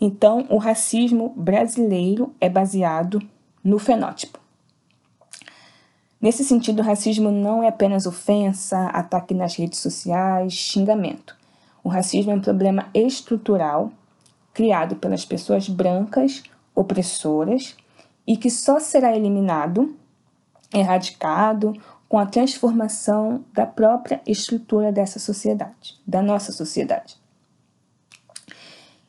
Então, 0.00 0.46
o 0.48 0.58
racismo 0.58 1.32
brasileiro 1.36 2.34
é 2.40 2.48
baseado 2.48 3.20
no 3.64 3.78
fenótipo. 3.78 4.38
Nesse 6.20 6.44
sentido, 6.44 6.80
o 6.80 6.84
racismo 6.84 7.30
não 7.30 7.62
é 7.62 7.68
apenas 7.68 8.06
ofensa, 8.06 8.86
ataque 8.86 9.34
nas 9.34 9.54
redes 9.56 9.78
sociais, 9.78 10.52
xingamento. 10.52 11.36
O 11.82 11.88
racismo 11.88 12.32
é 12.32 12.34
um 12.34 12.40
problema 12.40 12.88
estrutural 12.92 13.92
criado 14.52 14.96
pelas 14.96 15.24
pessoas 15.24 15.68
brancas 15.68 16.42
opressoras 16.74 17.76
e 18.26 18.36
que 18.36 18.50
só 18.50 18.80
será 18.80 19.16
eliminado, 19.16 19.96
erradicado, 20.74 21.72
com 22.08 22.18
a 22.18 22.26
transformação 22.26 23.44
da 23.52 23.66
própria 23.66 24.20
estrutura 24.26 24.90
dessa 24.90 25.18
sociedade, 25.18 25.96
da 26.06 26.22
nossa 26.22 26.52
sociedade. 26.52 27.16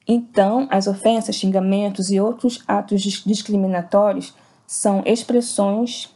Então, 0.06 0.68
as 0.72 0.88
ofensas, 0.88 1.36
xingamentos 1.36 2.10
e 2.10 2.20
outros 2.20 2.64
atos 2.68 3.02
discriminatórios 3.02 4.36
são 4.66 5.04
expressões 5.06 6.14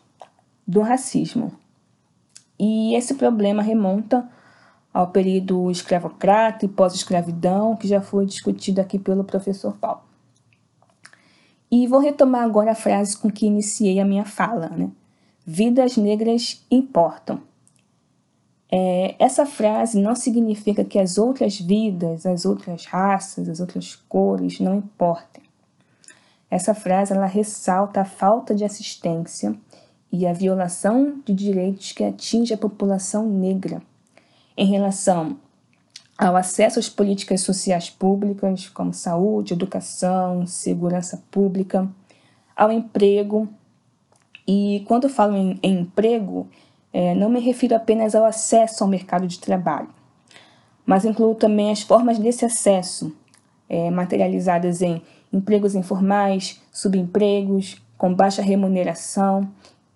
do 0.68 0.82
racismo. 0.82 1.54
E 2.60 2.96
esse 2.96 3.14
problema 3.14 3.62
remonta 3.62 4.28
ao 4.94 5.08
período 5.08 5.72
escravocrata 5.72 6.66
e 6.66 6.70
pós-escravidão, 6.70 7.76
que 7.76 7.88
já 7.88 8.02
foi 8.02 8.26
discutido 8.26 8.82
aqui 8.82 9.00
pelo 9.00 9.24
professor 9.24 9.74
Paulo. 9.78 10.02
E 11.72 11.88
vou 11.88 12.00
retomar 12.00 12.44
agora 12.44 12.72
a 12.72 12.76
frase 12.76 13.18
com 13.18 13.32
que 13.32 13.48
iniciei 13.48 14.00
a 14.00 14.06
minha 14.06 14.26
fala, 14.26 14.70
né? 14.70 14.92
Vidas 15.46 15.98
negras 15.98 16.66
importam. 16.72 17.42
É, 18.72 19.16
essa 19.20 19.46
frase 19.46 20.02
não 20.02 20.16
significa 20.16 20.84
que 20.84 20.98
as 20.98 21.18
outras 21.18 21.60
vidas, 21.60 22.26
as 22.26 22.46
outras 22.46 22.86
raças, 22.86 23.48
as 23.48 23.60
outras 23.60 23.96
cores 23.96 24.60
não 24.60 24.76
importem. 24.76 25.44
Essa 26.50 26.74
frase 26.74 27.14
ela 27.14 27.26
ressalta 27.26 28.02
a 28.02 28.06
falta 28.06 28.56
de 28.56 28.64
assistência 28.64 29.56
e 30.12 30.26
a 30.26 30.34
violação 30.34 31.22
de 31.26 31.34
direitos 31.34 31.92
que 31.92 32.04
atinge 32.04 32.54
a 32.54 32.58
população 32.58 33.28
negra 33.28 33.82
em 34.56 34.68
relação 34.68 35.38
ao 36.18 36.36
acesso 36.36 36.80
às 36.80 36.88
políticas 36.88 37.42
sociais 37.42 37.90
públicas, 37.90 38.70
como 38.70 38.94
saúde, 38.94 39.54
educação, 39.54 40.46
segurança 40.46 41.24
pública, 41.32 41.90
ao 42.56 42.72
emprego. 42.72 43.50
E 44.48 44.84
quando 44.88 45.06
eu 45.06 45.10
falo 45.10 45.36
em, 45.36 45.60
em 45.64 45.80
emprego, 45.80 46.48
é, 46.92 47.16
não 47.16 47.30
me 47.30 47.40
refiro 47.40 47.76
apenas 47.76 48.14
ao 48.14 48.26
acesso 48.26 48.84
ao 48.84 48.90
mercado 48.90 49.26
de 49.28 49.40
trabalho, 49.40 49.90
mas 50.86 51.06
incluo 51.06 51.34
também 51.34 51.72
as 51.72 51.82
formas 51.82 52.20
desse 52.20 52.46
acesso, 52.46 53.16
é, 53.68 53.90
materializadas 53.90 54.82
em 54.82 55.02
empregos 55.32 55.74
informais, 55.74 56.62
subempregos, 56.72 57.82
com 57.98 58.14
baixa 58.14 58.42
remuneração 58.42 59.50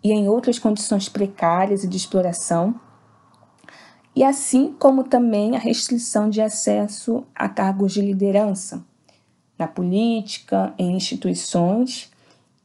e 0.03 0.11
em 0.11 0.27
outras 0.27 0.57
condições 0.57 1.09
precárias 1.09 1.83
e 1.83 1.87
de 1.87 1.97
exploração, 1.97 2.79
e 4.15 4.23
assim 4.23 4.73
como 4.79 5.03
também 5.03 5.55
a 5.55 5.59
restrição 5.59 6.27
de 6.29 6.41
acesso 6.41 7.23
a 7.35 7.47
cargos 7.47 7.93
de 7.93 8.01
liderança 8.01 8.83
na 9.59 9.67
política, 9.67 10.73
em 10.77 10.95
instituições 10.95 12.11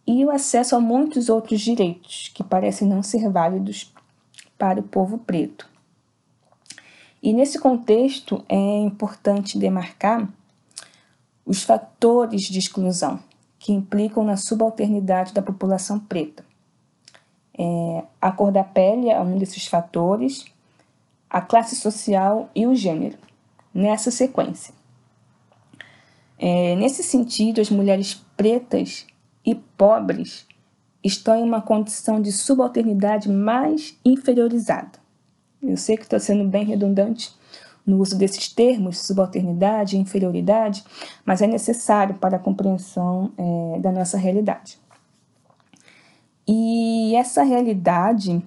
e 0.07 0.25
o 0.25 0.31
acesso 0.31 0.75
a 0.75 0.81
muitos 0.81 1.29
outros 1.29 1.61
direitos 1.61 2.31
que 2.35 2.43
parecem 2.43 2.88
não 2.88 3.03
ser 3.03 3.31
válidos 3.31 3.93
para 4.59 4.81
o 4.81 4.83
povo 4.83 5.19
preto. 5.19 5.69
E 7.23 7.33
nesse 7.33 7.59
contexto 7.59 8.45
é 8.49 8.79
importante 8.79 9.59
demarcar 9.59 10.29
os 11.47 11.62
fatores 11.62 12.43
de 12.43 12.59
exclusão 12.59 13.21
que 13.59 13.73
implicam 13.73 14.25
na 14.25 14.37
subalternidade 14.37 15.33
da 15.33 15.41
população 15.41 16.01
preta. 16.01 16.45
É, 17.57 18.05
a 18.21 18.33
cor 18.33 18.51
da 18.51 18.65
pele 18.65 19.09
é 19.09 19.21
um 19.21 19.38
desses 19.38 19.67
fatores, 19.67 20.45
a 21.31 21.41
classe 21.41 21.77
social 21.77 22.51
e 22.55 22.67
o 22.67 22.75
gênero, 22.75 23.19
nessa 23.73 24.11
sequência. 24.11 24.75
É, 26.38 26.75
nesse 26.75 27.05
sentido, 27.05 27.61
as 27.61 27.71
mulheres 27.71 28.15
pretas 28.37 29.07
e 29.44 29.55
pobres 29.55 30.46
estão 31.02 31.37
em 31.37 31.42
uma 31.42 31.61
condição 31.61 32.20
de 32.20 32.31
subalternidade 32.31 33.28
mais 33.28 33.98
inferiorizada. 34.05 35.00
Eu 35.62 35.76
sei 35.76 35.96
que 35.96 36.05
estou 36.05 36.20
sendo 36.20 36.48
bem 36.48 36.64
redundante 36.64 37.33
no 37.85 37.98
uso 37.98 38.16
desses 38.16 38.48
termos, 38.48 38.98
subalternidade 38.98 39.96
e 39.96 40.00
inferioridade, 40.00 40.85
mas 41.24 41.42
é 41.42 41.46
necessário 41.46 42.14
para 42.14 42.37
a 42.37 42.40
compreensão 42.40 43.33
é, 43.37 43.81
da 43.81 43.90
nossa 43.90 44.16
realidade. 44.16 44.78
E 46.46 47.14
essa 47.16 47.42
realidade 47.42 48.42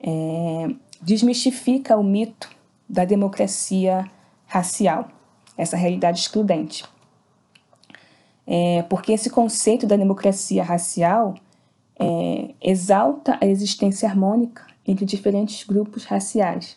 é, 0.00 0.74
desmistifica 1.00 1.96
o 1.96 2.02
mito 2.02 2.50
da 2.88 3.04
democracia 3.04 4.10
racial, 4.46 5.08
essa 5.56 5.76
realidade 5.76 6.20
excludente. 6.20 6.84
É, 8.46 8.82
porque 8.82 9.12
esse 9.12 9.30
conceito 9.30 9.86
da 9.86 9.96
democracia 9.96 10.62
racial 10.62 11.34
é, 11.98 12.54
exalta 12.60 13.38
a 13.40 13.46
existência 13.46 14.08
harmônica 14.08 14.66
entre 14.86 15.04
diferentes 15.04 15.64
grupos 15.66 16.04
raciais, 16.04 16.76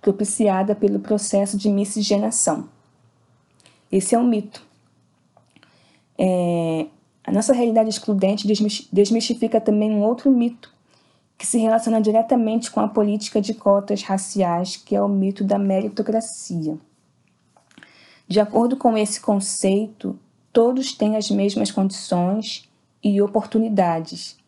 propiciada 0.00 0.74
pelo 0.74 0.98
processo 0.98 1.56
de 1.56 1.68
miscigenação. 1.68 2.68
Esse 3.90 4.14
é 4.14 4.18
um 4.18 4.26
mito. 4.26 4.64
É, 6.18 6.86
a 7.24 7.30
nossa 7.30 7.52
realidade 7.52 7.88
excludente 7.88 8.46
desmistifica 8.92 9.60
também 9.60 9.90
um 9.90 10.02
outro 10.02 10.30
mito 10.30 10.74
que 11.38 11.46
se 11.46 11.58
relaciona 11.58 12.00
diretamente 12.00 12.70
com 12.70 12.80
a 12.80 12.88
política 12.88 13.40
de 13.40 13.52
cotas 13.52 14.02
raciais, 14.02 14.76
que 14.76 14.96
é 14.96 15.02
o 15.02 15.08
mito 15.08 15.44
da 15.44 15.58
meritocracia. 15.58 16.78
De 18.26 18.40
acordo 18.40 18.76
com 18.76 18.96
esse 18.96 19.20
conceito, 19.20 20.18
todos 20.56 20.94
têm 20.94 21.18
as 21.18 21.30
mesmas 21.30 21.70
condições 21.70 22.66
e 23.04 23.20
oportunidades, 23.20 24.38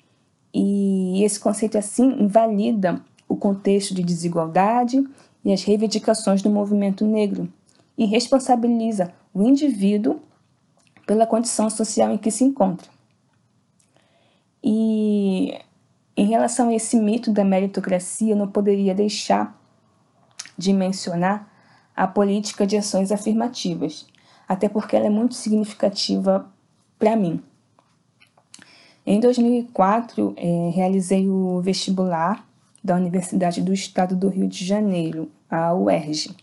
e 0.55 1.23
esse 1.23 1.39
conceito, 1.39 1.77
assim, 1.77 2.23
invalida 2.23 3.05
o 3.29 3.37
contexto 3.37 3.93
de 3.93 4.03
desigualdade 4.03 5.07
e 5.45 5.53
as 5.53 5.63
reivindicações 5.65 6.41
do 6.41 6.49
movimento 6.49 7.05
negro 7.05 7.53
e 7.99 8.07
responsabiliza 8.07 9.13
o 9.35 9.43
indivíduo 9.43 10.19
pela 11.07 11.27
condição 11.27 11.69
social 11.69 12.11
em 12.11 12.17
que 12.17 12.31
se 12.31 12.43
encontra. 12.43 12.89
E 14.65 15.59
em 16.17 16.25
relação 16.25 16.71
a 16.71 16.75
esse 16.75 16.99
mito 16.99 17.31
da 17.31 17.45
meritocracia, 17.45 18.33
eu 18.33 18.37
não 18.37 18.49
poderia 18.49 18.95
deixar 18.95 19.61
de 20.57 20.73
mencionar 20.73 21.53
a 21.95 22.07
política 22.07 22.67
de 22.67 22.79
ações 22.79 23.13
afirmativas, 23.13 24.07
até 24.49 24.69
porque 24.69 24.97
ela 24.97 25.07
é 25.07 25.11
muito 25.11 25.35
significativa 25.35 26.47
para 26.99 27.15
mim. 27.15 27.43
Em 29.07 29.21
2004, 29.21 30.35
é, 30.37 30.71
realizei 30.75 31.29
o 31.29 31.61
vestibular 31.61 32.47
da 32.83 32.97
Universidade 32.97 33.61
do 33.61 33.73
Estado 33.73 34.17
do 34.17 34.29
Rio 34.29 34.49
de 34.49 34.65
Janeiro, 34.65 35.31
a 35.51 35.75
UERJ, 35.75 36.35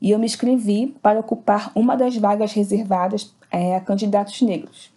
e 0.00 0.10
eu 0.10 0.18
me 0.18 0.26
inscrevi 0.26 0.94
para 1.02 1.20
ocupar 1.20 1.72
uma 1.74 1.96
das 1.96 2.16
vagas 2.16 2.52
reservadas 2.52 3.34
é, 3.50 3.76
a 3.76 3.80
candidatos 3.80 4.40
negros. 4.42 4.92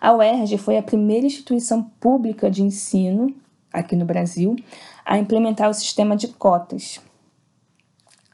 A 0.00 0.12
UERJ 0.12 0.58
foi 0.58 0.78
a 0.78 0.82
primeira 0.82 1.26
instituição 1.26 1.82
pública 1.82 2.50
de 2.50 2.62
ensino 2.62 3.34
aqui 3.72 3.96
no 3.96 4.04
Brasil 4.04 4.56
a 5.04 5.18
implementar 5.18 5.68
o 5.68 5.74
sistema 5.74 6.16
de 6.16 6.28
cotas. 6.28 7.00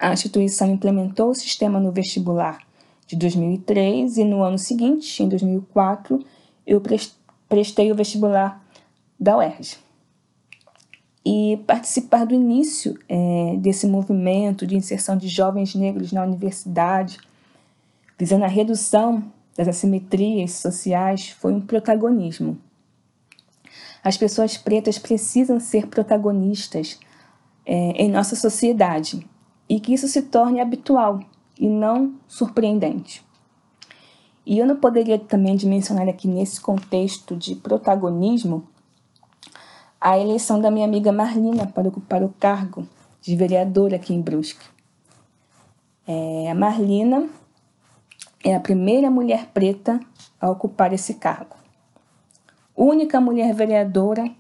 A 0.05 0.12
instituição 0.12 0.71
implementou 0.71 1.31
o 1.31 1.35
sistema 1.35 1.81
no 1.81 1.90
vestibular 1.90 2.59
de 3.07 3.17
2003 3.17 4.19
e 4.19 4.25
no 4.25 4.43
ano 4.43 4.59
seguinte, 4.59 5.23
em 5.23 5.29
2004, 5.31 6.23
eu 6.67 6.79
prestei 7.49 7.90
o 7.90 7.95
vestibular 7.95 8.62
da 9.19 9.38
UERJ. 9.38 9.79
E 11.25 11.59
participar 11.67 12.27
do 12.27 12.35
início 12.35 12.99
é, 13.09 13.57
desse 13.57 13.87
movimento 13.87 14.67
de 14.67 14.77
inserção 14.77 15.17
de 15.17 15.27
jovens 15.27 15.75
negros 15.75 16.12
na 16.12 16.23
universidade, 16.23 17.17
visando 18.19 18.45
a 18.45 18.49
redução 18.49 19.25
das 19.57 19.69
assimetrias 19.69 20.51
sociais, 20.53 21.31
foi 21.31 21.55
um 21.55 21.62
protagonismo. 21.62 22.59
As 24.03 24.19
pessoas 24.19 24.59
pretas 24.59 24.99
precisam 24.99 25.59
ser 25.59 25.87
protagonistas 25.87 27.01
é, 27.64 27.93
em 27.93 28.11
nossa 28.11 28.37
sociedade 28.37 29.27
e 29.68 29.81
que 29.81 29.94
isso 29.94 30.09
se 30.09 30.22
torne 30.22 30.61
habitual 30.61 31.20
e 31.59 31.68
não 31.68 32.14
surpreendente. 32.27 33.24
E 34.46 34.59
eu 34.59 34.66
não 34.66 34.77
poderia 34.77 35.18
também 35.18 35.57
mencionar 35.64 36.09
aqui 36.09 36.29
nesse 36.29 36.61
contexto 36.61 37.35
de 37.35 37.55
protagonismo 37.55 38.68
a 40.00 40.18
eleição 40.18 40.61
da 40.61 40.70
minha 40.70 40.85
amiga 40.85 41.11
Marlina 41.11 41.66
para 41.66 41.88
ocupar 41.88 42.22
o 42.22 42.35
cargo 42.38 42.86
de 43.22 43.34
vereadora 43.34 43.97
aqui 43.97 44.12
em 44.12 44.20
Brusque. 44.20 44.66
É, 46.07 46.51
a 46.51 46.55
Marlina 46.55 47.26
é 48.45 48.55
a 48.55 48.61
primeira 48.61 49.11
mulher 49.11 49.47
preta 49.55 49.99
a 50.39 50.51
ocupar 50.51 50.93
esse 50.93 51.14
cargo. 51.14 51.57
Única 52.76 53.18
mulher 53.18 53.55
vereadora 53.55 54.30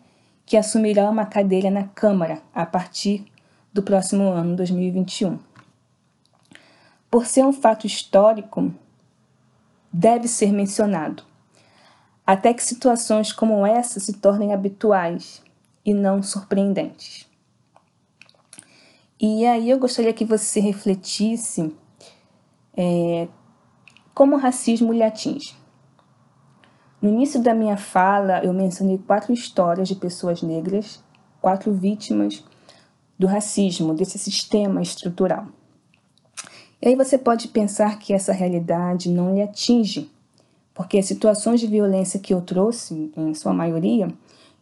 que 0.44 0.58
assumirá 0.58 1.08
uma 1.08 1.24
cadeira 1.24 1.70
na 1.70 1.84
Câmara 1.84 2.42
a 2.54 2.66
partir 2.66 3.24
do 3.74 3.82
próximo 3.82 4.30
ano, 4.30 4.54
2021. 4.54 5.36
Por 7.10 7.26
ser 7.26 7.44
um 7.44 7.52
fato 7.52 7.88
histórico, 7.88 8.72
deve 9.92 10.28
ser 10.28 10.52
mencionado, 10.52 11.24
até 12.24 12.54
que 12.54 12.62
situações 12.62 13.32
como 13.32 13.66
essa 13.66 13.98
se 13.98 14.12
tornem 14.12 14.54
habituais 14.54 15.42
e 15.84 15.92
não 15.92 16.22
surpreendentes. 16.22 17.28
E 19.20 19.44
aí 19.44 19.68
eu 19.68 19.78
gostaria 19.78 20.12
que 20.12 20.24
você 20.24 20.60
refletisse 20.60 21.74
é, 22.76 23.26
como 24.14 24.36
o 24.36 24.38
racismo 24.38 24.92
lhe 24.92 25.02
atinge. 25.02 25.56
No 27.02 27.08
início 27.08 27.42
da 27.42 27.52
minha 27.54 27.76
fala, 27.76 28.44
eu 28.44 28.52
mencionei 28.52 28.98
quatro 28.98 29.32
histórias 29.32 29.88
de 29.88 29.96
pessoas 29.96 30.42
negras, 30.42 31.02
quatro 31.40 31.72
vítimas 31.72 32.42
do 33.18 33.26
racismo, 33.26 33.94
desse 33.94 34.18
sistema 34.18 34.82
estrutural. 34.82 35.46
E 36.82 36.88
aí 36.88 36.96
você 36.96 37.16
pode 37.16 37.48
pensar 37.48 37.98
que 37.98 38.12
essa 38.12 38.32
realidade 38.32 39.08
não 39.08 39.34
lhe 39.34 39.42
atinge, 39.42 40.10
porque 40.74 40.98
as 40.98 41.06
situações 41.06 41.60
de 41.60 41.66
violência 41.66 42.20
que 42.20 42.34
eu 42.34 42.40
trouxe, 42.40 43.10
em 43.16 43.32
sua 43.32 43.54
maioria, 43.54 44.08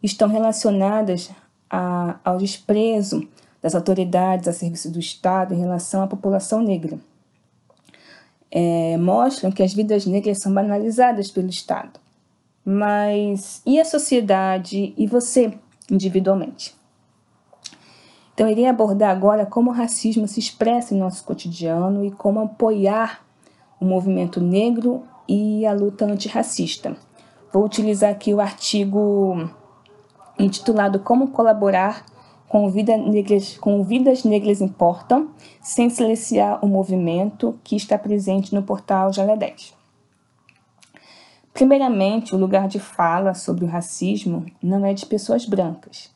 estão 0.03 0.28
relacionadas 0.28 1.30
a, 1.70 2.18
ao 2.22 2.38
desprezo 2.38 3.26
das 3.62 3.74
autoridades 3.74 4.48
a 4.48 4.53
serviço 4.53 4.90
do 4.90 4.98
Estado 4.98 5.55
em 5.55 5.59
relação 5.59 6.03
à 6.03 6.07
população 6.07 6.61
negra. 6.61 6.98
É, 8.50 8.96
mostram 8.98 9.50
que 9.50 9.62
as 9.62 9.72
vidas 9.72 10.05
negras 10.05 10.40
são 10.40 10.53
banalizadas 10.53 11.30
pelo 11.30 11.48
Estado. 11.48 11.98
Mas 12.64 13.62
e 13.64 13.80
a 13.80 13.84
sociedade 13.84 14.92
e 14.96 15.07
você, 15.07 15.55
individualmente? 15.90 16.74
Então, 18.35 18.49
irei 18.49 18.66
abordar 18.66 19.11
agora 19.11 19.45
como 19.45 19.70
o 19.70 19.74
racismo 19.74 20.26
se 20.26 20.41
expressa 20.41 20.95
em 20.95 20.99
nosso 20.99 21.22
cotidiano 21.24 22.05
e 22.05 22.11
como 22.11 22.41
apoiar 22.41 23.24
o 23.78 23.85
movimento 23.85 24.41
negro 24.41 25.03
e 25.28 25.66
a 25.66 25.72
luta 25.72 26.05
antirracista. 26.05 26.97
Vou 27.53 27.64
utilizar 27.64 28.11
aqui 28.11 28.33
o 28.33 28.41
artigo 28.41 29.49
intitulado 30.39 30.99
Como 31.01 31.28
Colaborar 31.28 32.05
com, 32.53 32.68
vida 32.68 32.97
negras, 32.99 33.57
com 33.57 33.83
Vidas 33.83 34.24
Negras 34.24 34.61
Importam, 34.61 35.30
sem 35.62 35.89
silenciar 35.89 36.62
o 36.62 36.68
movimento 36.68 37.59
que 37.64 37.74
está 37.74 37.97
presente 37.97 38.55
no 38.55 38.62
portal 38.62 39.11
Jalé 39.11 39.37
10. 39.37 39.74
Primeiramente, 41.55 42.35
o 42.35 42.39
lugar 42.39 42.68
de 42.68 42.78
fala 42.78 43.33
sobre 43.33 43.64
o 43.64 43.68
racismo 43.68 44.45
não 44.62 44.85
é 44.85 44.93
de 44.93 45.07
pessoas 45.07 45.47
brancas, 45.47 46.11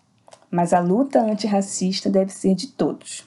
mas 0.50 0.72
a 0.72 0.80
luta 0.80 1.20
antirracista 1.20 2.10
deve 2.10 2.32
ser 2.32 2.54
de 2.54 2.68
todos. 2.68 3.24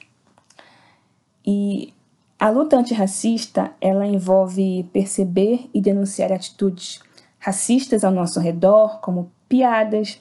E 1.46 1.92
a 2.38 2.48
luta 2.48 2.76
antirracista, 2.76 3.72
ela 3.80 4.06
envolve 4.06 4.88
perceber 4.92 5.68
e 5.74 5.80
denunciar 5.80 6.32
atitudes 6.32 7.00
racistas 7.38 8.04
ao 8.04 8.12
nosso 8.12 8.40
redor, 8.40 9.00
como 9.00 9.30
piadas, 9.48 10.20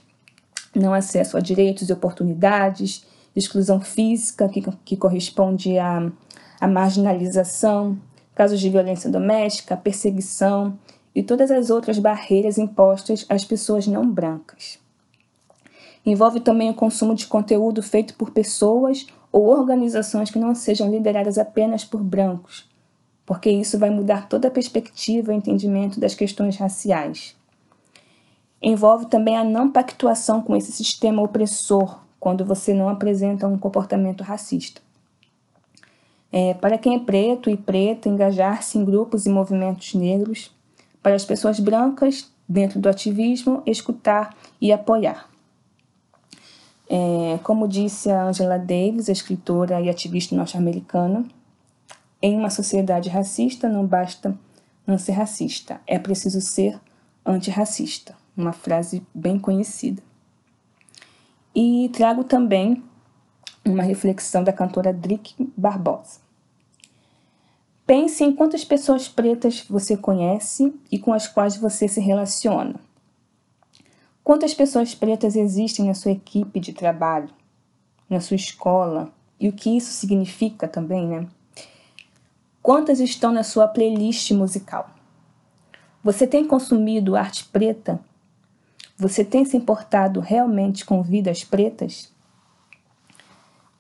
não 0.76 0.94
acesso 0.94 1.38
a 1.38 1.40
direitos 1.40 1.90
e 1.90 1.94
oportunidades, 1.94 3.06
exclusão 3.36 3.80
física, 3.80 4.50
que, 4.50 4.62
que 4.84 4.98
corresponde 4.98 5.78
à, 5.78 6.12
à 6.60 6.68
marginalização, 6.68 7.98
casos 8.36 8.60
de 8.60 8.70
violência 8.70 9.10
doméstica, 9.10 9.78
perseguição 9.78 10.78
e 11.14 11.24
todas 11.24 11.52
as 11.52 11.70
outras 11.70 12.00
barreiras 12.00 12.58
impostas 12.58 13.26
às 13.30 13.44
pessoas 13.44 13.88
não 13.88 14.10
brancas. 14.10 14.80
Envolve 16.06 16.40
também 16.40 16.70
o 16.70 16.74
consumo 16.74 17.14
de 17.14 17.28
conteúdo 17.28 17.84
feito 17.84 18.14
por 18.16 18.32
pessoas 18.32 19.06
ou 19.32 19.48
organizações 19.48 20.32
que 20.32 20.40
não 20.40 20.56
sejam 20.56 20.90
lideradas 20.90 21.38
apenas 21.38 21.86
por 21.86 22.02
brancos, 22.02 22.68
porque 23.26 23.50
isso 23.50 23.78
vai 23.78 23.90
mudar 23.90 24.28
toda 24.28 24.48
a 24.48 24.52
perspectiva 24.52 25.34
e 25.34 25.38
entendimento 25.38 26.00
das 26.00 26.16
questões 26.16 26.58
raciais. 26.58 27.36
Envolve 28.62 29.06
também 29.06 29.38
a 29.38 29.44
não 29.44 29.72
pactuação 29.72 30.42
com 30.42 30.56
esse 30.56 30.72
sistema 30.72 31.22
opressor 31.22 32.00
quando 32.20 32.44
você 32.44 32.74
não 32.74 32.90
apresenta 32.90 33.48
um 33.48 33.58
comportamento 33.58 34.24
racista. 34.24 34.82
É, 36.32 36.54
para 36.54 36.78
quem 36.78 36.96
é 36.96 37.00
preto 37.00 37.50
e 37.50 37.58
preta, 37.58 38.10
engajar-se 38.10 38.78
em 38.78 38.86
grupos 38.86 39.26
e 39.26 39.30
movimentos 39.30 39.94
negros. 39.96 40.52
Para 41.02 41.16
as 41.16 41.26
pessoas 41.26 41.60
brancas, 41.60 42.30
dentro 42.48 42.80
do 42.80 42.90
ativismo, 42.90 43.64
escutar 43.66 44.36
e 44.60 44.72
apoiar. 44.72 45.30
É, 46.90 47.38
como 47.44 47.68
disse 47.68 48.10
a 48.10 48.24
Angela 48.24 48.58
Davis, 48.58 49.10
escritora 49.10 49.80
e 49.80 49.90
ativista 49.90 50.36
norte-americana, 50.36 51.26
em 52.22 52.36
uma 52.36 52.50
sociedade 52.50 53.10
racista 53.10 53.70
não 53.70 53.86
basta 53.86 54.38
não 54.86 54.98
ser 54.98 55.12
racista, 55.12 55.80
é 55.86 56.00
preciso 56.00 56.42
ser 56.42 56.80
antirracista 57.24 58.16
uma 58.40 58.54
frase 58.54 59.06
bem 59.14 59.38
conhecida. 59.38 60.02
E 61.54 61.90
trago 61.94 62.24
também 62.24 62.84
uma 63.66 63.84
reflexão 63.84 64.44
da 64.44 64.54
cantora 64.54 64.94
Drick 64.94 65.36
Barbosa. 65.58 66.20
Pense 67.86 68.24
em 68.24 68.34
quantas 68.34 68.64
pessoas 68.64 69.08
pretas 69.08 69.66
você 69.68 69.98
conhece 69.98 70.74
e 70.92 70.98
com 70.98 71.12
as 71.12 71.28
quais 71.28 71.58
você 71.58 71.88
se 71.88 72.00
relaciona. 72.00 72.80
Quantas 74.30 74.54
pessoas 74.54 74.94
pretas 74.94 75.36
existem 75.36 75.88
na 75.88 75.96
sua 75.96 76.12
equipe 76.12 76.60
de 76.60 76.72
trabalho, 76.72 77.32
na 78.08 78.20
sua 78.20 78.36
escola 78.36 79.12
e 79.40 79.50
o 79.50 79.52
que 79.52 79.76
isso 79.76 79.92
significa 79.92 80.68
também, 80.68 81.08
né? 81.08 81.28
Quantas 82.62 83.00
estão 83.00 83.32
na 83.32 83.42
sua 83.42 83.68
playlist 83.68 84.30
musical? 84.34 84.92
Você 86.04 86.28
tem 86.28 86.46
consumido 86.46 87.16
arte 87.16 87.46
preta 87.46 88.00
você 88.96 89.26
tem 89.26 89.46
se 89.46 89.58
importado 89.58 90.20
realmente 90.20 90.86
com 90.86 91.02
vidas 91.02 91.44
pretas? 91.44 92.14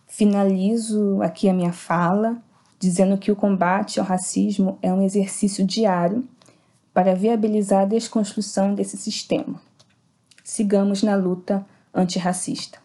Finalizo 0.07 1.21
aqui 1.21 1.47
a 1.47 1.53
minha 1.53 1.73
fala 1.73 2.41
dizendo 2.79 3.19
que 3.19 3.31
o 3.31 3.35
combate 3.35 3.99
ao 3.99 4.05
racismo 4.07 4.79
é 4.81 4.91
um 4.91 5.03
exercício 5.03 5.63
diário 5.63 6.27
para 6.91 7.13
viabilizar 7.13 7.83
a 7.83 7.85
desconstrução 7.85 8.73
desse 8.73 8.97
sistema. 8.97 9.68
Sigamos 10.49 11.03
na 11.03 11.15
luta 11.15 11.63
antirracista. 11.93 12.81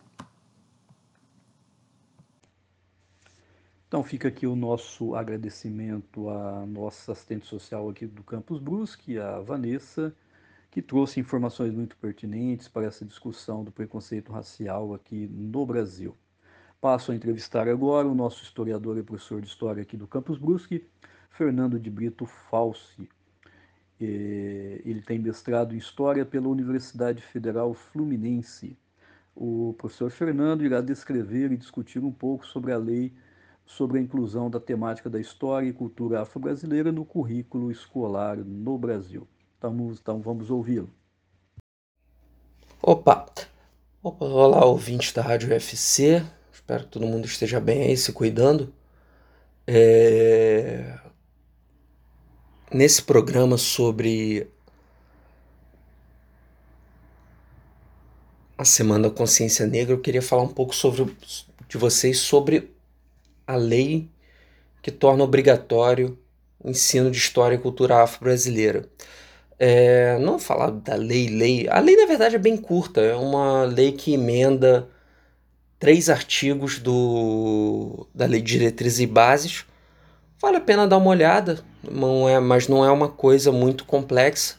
Então 3.88 4.04
fica 4.04 4.28
aqui 4.28 4.46
o 4.46 4.54
nosso 4.54 5.14
agradecimento 5.14 6.28
à 6.28 6.66
nossa 6.66 7.12
assistente 7.12 7.46
social 7.46 7.88
aqui 7.88 8.06
do 8.06 8.22
Campus 8.22 8.60
Brusque, 8.60 9.18
a 9.18 9.40
Vanessa, 9.40 10.14
que 10.70 10.82
trouxe 10.82 11.20
informações 11.20 11.72
muito 11.72 11.96
pertinentes 11.96 12.68
para 12.68 12.84
essa 12.84 13.02
discussão 13.02 13.64
do 13.64 13.72
preconceito 13.72 14.30
racial 14.30 14.92
aqui 14.92 15.26
no 15.26 15.64
Brasil. 15.64 16.14
Passo 16.82 17.12
a 17.12 17.14
entrevistar 17.14 17.66
agora 17.66 18.06
o 18.06 18.14
nosso 18.14 18.42
historiador 18.42 18.98
e 18.98 19.02
professor 19.02 19.40
de 19.40 19.48
História 19.48 19.82
aqui 19.82 19.96
do 19.96 20.06
Campus 20.06 20.36
Brusque, 20.36 20.86
Fernando 21.30 21.80
de 21.80 21.88
Brito 21.88 22.26
Falsi. 22.26 23.08
Ele 24.00 25.02
tem 25.02 25.18
mestrado 25.18 25.74
em 25.74 25.78
História 25.78 26.24
pela 26.24 26.48
Universidade 26.48 27.22
Federal 27.22 27.72
Fluminense. 27.74 28.76
O 29.34 29.74
professor 29.78 30.10
Fernando 30.10 30.64
irá 30.64 30.80
descrever 30.80 31.52
e 31.52 31.56
discutir 31.56 32.00
um 32.00 32.12
pouco 32.12 32.46
sobre 32.46 32.72
a 32.72 32.78
lei 32.78 33.12
sobre 33.66 33.98
a 33.98 34.02
inclusão 34.02 34.50
da 34.50 34.60
temática 34.60 35.08
da 35.08 35.20
história 35.20 35.66
e 35.66 35.72
cultura 35.72 36.20
afro-brasileira 36.20 36.92
no 36.92 37.04
currículo 37.04 37.70
escolar 37.70 38.36
no 38.36 38.76
Brasil. 38.78 39.26
Estamos, 39.54 39.98
então 39.98 40.20
vamos 40.20 40.50
ouvi-lo. 40.50 40.90
Opa! 42.82 43.26
Opa, 44.02 44.24
olá, 44.26 44.64
ouvintes 44.66 45.12
da 45.12 45.22
Rádio 45.22 45.48
UFC. 45.48 46.22
Espero 46.52 46.84
que 46.84 46.90
todo 46.90 47.06
mundo 47.06 47.24
esteja 47.24 47.58
bem 47.58 47.84
aí, 47.84 47.96
se 47.96 48.12
cuidando. 48.12 48.72
É... 49.66 50.98
Nesse 52.74 53.00
programa 53.04 53.56
sobre 53.56 54.48
a 58.58 58.64
Semana 58.64 59.08
da 59.08 59.14
Consciência 59.14 59.64
Negra, 59.64 59.94
eu 59.94 60.00
queria 60.00 60.20
falar 60.20 60.42
um 60.42 60.48
pouco 60.48 60.74
sobre, 60.74 61.16
de 61.68 61.78
vocês 61.78 62.18
sobre 62.18 62.74
a 63.46 63.54
lei 63.54 64.10
que 64.82 64.90
torna 64.90 65.22
obrigatório 65.22 66.18
o 66.58 66.68
ensino 66.68 67.12
de 67.12 67.16
história 67.16 67.54
e 67.54 67.58
cultura 67.58 68.02
afro-brasileira. 68.02 68.88
É, 69.56 70.18
não 70.18 70.40
falar 70.40 70.70
da 70.72 70.96
lei, 70.96 71.28
lei. 71.28 71.68
A 71.68 71.78
lei, 71.78 71.94
na 71.94 72.06
verdade, 72.06 72.34
é 72.34 72.40
bem 72.40 72.56
curta. 72.56 73.00
É 73.00 73.14
uma 73.14 73.62
lei 73.62 73.92
que 73.92 74.14
emenda 74.14 74.88
três 75.78 76.10
artigos 76.10 76.80
do, 76.80 78.08
da 78.12 78.26
Lei 78.26 78.42
de 78.42 78.50
Diretrizes 78.50 78.98
e 78.98 79.06
Bases. 79.06 79.64
Vale 80.42 80.56
a 80.56 80.60
pena 80.60 80.88
dar 80.88 80.96
uma 80.96 81.10
olhada, 81.10 81.62
não 81.90 82.28
é, 82.28 82.38
mas 82.40 82.68
não 82.68 82.84
é 82.84 82.90
uma 82.90 83.08
coisa 83.08 83.52
muito 83.52 83.84
complexa. 83.84 84.56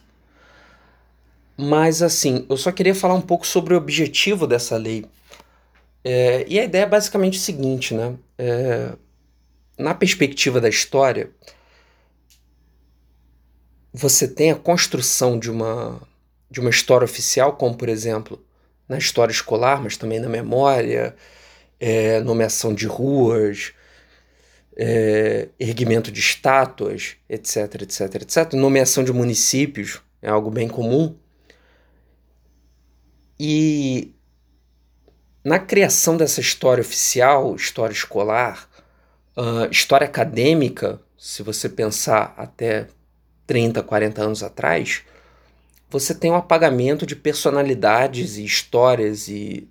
Mas, 1.56 2.02
assim, 2.02 2.44
eu 2.48 2.56
só 2.56 2.70
queria 2.70 2.94
falar 2.94 3.14
um 3.14 3.20
pouco 3.20 3.46
sobre 3.46 3.74
o 3.74 3.78
objetivo 3.78 4.46
dessa 4.46 4.76
lei. 4.76 5.06
É, 6.04 6.44
e 6.48 6.58
a 6.58 6.64
ideia 6.64 6.82
é 6.84 6.86
basicamente 6.86 7.38
o 7.38 7.40
seguinte, 7.40 7.94
né? 7.94 8.14
É, 8.38 8.92
na 9.78 9.94
perspectiva 9.94 10.60
da 10.60 10.68
história, 10.68 11.30
você 13.92 14.28
tem 14.28 14.50
a 14.50 14.56
construção 14.56 15.38
de 15.38 15.50
uma, 15.50 16.00
de 16.50 16.60
uma 16.60 16.70
história 16.70 17.04
oficial, 17.04 17.56
como 17.56 17.76
por 17.76 17.88
exemplo 17.88 18.42
na 18.88 18.98
história 18.98 19.32
escolar, 19.32 19.82
mas 19.82 19.96
também 19.96 20.20
na 20.20 20.28
memória, 20.28 21.16
é, 21.80 22.20
nomeação 22.20 22.72
de 22.74 22.86
ruas, 22.86 23.72
é, 24.76 25.48
erguimento 25.58 26.12
de 26.12 26.20
estátuas, 26.20 27.16
etc, 27.28 27.82
etc, 27.82 28.00
etc. 28.22 28.52
Nomeação 28.52 29.02
de 29.02 29.12
municípios 29.12 30.02
é 30.20 30.28
algo 30.28 30.50
bem 30.50 30.68
comum. 30.68 31.16
E 33.38 34.14
na 35.42 35.58
criação 35.58 36.16
dessa 36.16 36.40
história 36.40 36.80
oficial, 36.80 37.54
história 37.54 37.92
escolar, 37.92 38.68
uh, 39.36 39.70
história 39.70 40.06
acadêmica, 40.06 41.00
se 41.16 41.42
você 41.42 41.68
pensar 41.68 42.34
até 42.36 42.88
30, 43.46 43.82
40 43.82 44.22
anos 44.22 44.42
atrás, 44.42 45.02
você 45.88 46.14
tem 46.14 46.30
um 46.30 46.36
apagamento 46.36 47.06
de 47.06 47.14
personalidades 47.14 48.36
e 48.36 48.44
histórias 48.44 49.28
e 49.28 49.68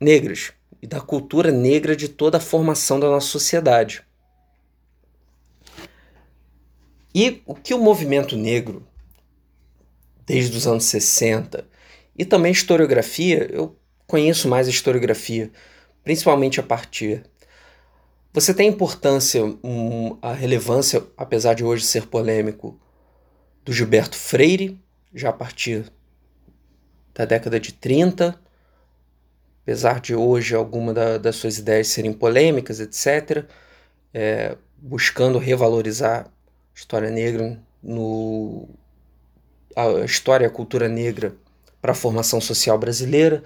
negras 0.00 0.52
e 0.84 0.86
da 0.86 1.00
cultura 1.00 1.50
negra 1.50 1.96
de 1.96 2.10
toda 2.10 2.36
a 2.36 2.40
formação 2.40 3.00
da 3.00 3.08
nossa 3.08 3.28
sociedade. 3.28 4.02
E 7.14 7.42
o 7.46 7.54
que 7.54 7.72
o 7.72 7.78
movimento 7.78 8.36
negro, 8.36 8.86
desde 10.26 10.54
os 10.54 10.66
anos 10.66 10.84
60, 10.84 11.66
e 12.14 12.22
também 12.22 12.52
historiografia, 12.52 13.48
eu 13.50 13.78
conheço 14.06 14.46
mais 14.46 14.66
a 14.66 14.70
historiografia, 14.70 15.50
principalmente 16.02 16.60
a 16.60 16.62
partir. 16.62 17.24
Você 18.30 18.52
tem 18.52 18.68
importância, 18.68 19.42
um, 19.42 20.18
a 20.20 20.34
relevância, 20.34 21.02
apesar 21.16 21.54
de 21.54 21.64
hoje 21.64 21.86
ser 21.86 22.08
polêmico, 22.08 22.78
do 23.64 23.72
Gilberto 23.72 24.18
Freire, 24.18 24.78
já 25.14 25.30
a 25.30 25.32
partir 25.32 25.90
da 27.14 27.24
década 27.24 27.58
de 27.58 27.72
30, 27.72 28.38
apesar 29.64 29.98
de 29.98 30.14
hoje 30.14 30.54
alguma 30.54 30.92
da, 30.92 31.16
das 31.16 31.36
suas 31.36 31.56
ideias 31.58 31.88
serem 31.88 32.12
polêmicas, 32.12 32.80
etc., 32.80 33.46
é, 34.12 34.56
buscando 34.76 35.38
revalorizar 35.38 36.26
a 36.26 36.28
história 36.78 37.10
negra 37.10 37.58
no 37.82 38.68
a 39.74 40.04
história 40.04 40.44
e 40.44 40.46
a 40.46 40.50
cultura 40.50 40.88
negra 40.88 41.34
para 41.82 41.92
a 41.92 41.96
formação 41.96 42.40
social 42.40 42.78
brasileira. 42.78 43.42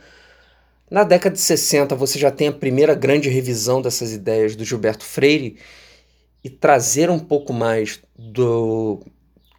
Na 0.91 1.05
década 1.05 1.35
de 1.35 1.41
60, 1.41 1.95
você 1.95 2.19
já 2.19 2.31
tem 2.31 2.49
a 2.49 2.53
primeira 2.53 2.95
grande 2.95 3.31
revisão 3.31 3.81
dessas 3.81 4.13
ideias 4.13 4.55
do 4.55 4.65
Gilberto 4.65 5.05
Freire 5.05 5.57
e 6.45 6.51
trazer 6.51 7.11
um 7.11 7.19
pouco 7.19 7.53
mais 7.53 8.01
do 8.17 9.01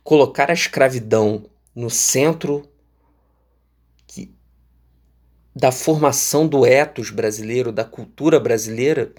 colocar 0.04 0.50
a 0.52 0.54
escravidão 0.54 1.46
no 1.74 1.90
centro 1.90 2.69
da 5.60 5.74
formação 5.74 6.48
do 6.48 6.66
ethos 6.66 7.10
brasileiro, 7.10 7.70
da 7.70 7.84
cultura 7.84 8.40
brasileira. 8.40 9.12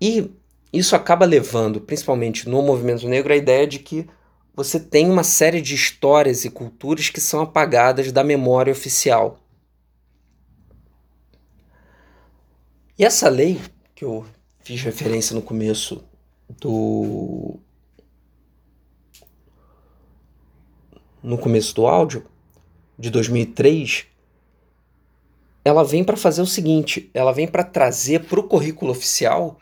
E 0.00 0.30
isso 0.72 0.94
acaba 0.94 1.26
levando, 1.26 1.80
principalmente 1.80 2.48
no 2.48 2.62
movimento 2.62 3.08
negro, 3.08 3.32
a 3.32 3.36
ideia 3.36 3.66
de 3.66 3.80
que 3.80 4.08
você 4.54 4.78
tem 4.78 5.10
uma 5.10 5.24
série 5.24 5.60
de 5.60 5.74
histórias 5.74 6.44
e 6.44 6.50
culturas 6.50 7.10
que 7.10 7.20
são 7.20 7.40
apagadas 7.40 8.12
da 8.12 8.22
memória 8.22 8.72
oficial. 8.72 9.40
E 12.96 13.04
essa 13.04 13.28
lei, 13.28 13.60
que 13.92 14.04
eu 14.04 14.24
fiz 14.60 14.80
referência 14.82 15.34
no 15.34 15.42
começo 15.42 16.04
do 16.60 17.58
no 21.20 21.38
começo 21.38 21.74
do 21.74 21.86
áudio, 21.86 22.24
de 22.96 23.10
2003, 23.10 24.13
ela 25.64 25.82
vem 25.82 26.04
para 26.04 26.16
fazer 26.16 26.42
o 26.42 26.46
seguinte: 26.46 27.10
ela 27.14 27.32
vem 27.32 27.48
para 27.48 27.64
trazer 27.64 28.24
para 28.24 28.38
o 28.38 28.44
currículo 28.48 28.92
oficial, 28.92 29.58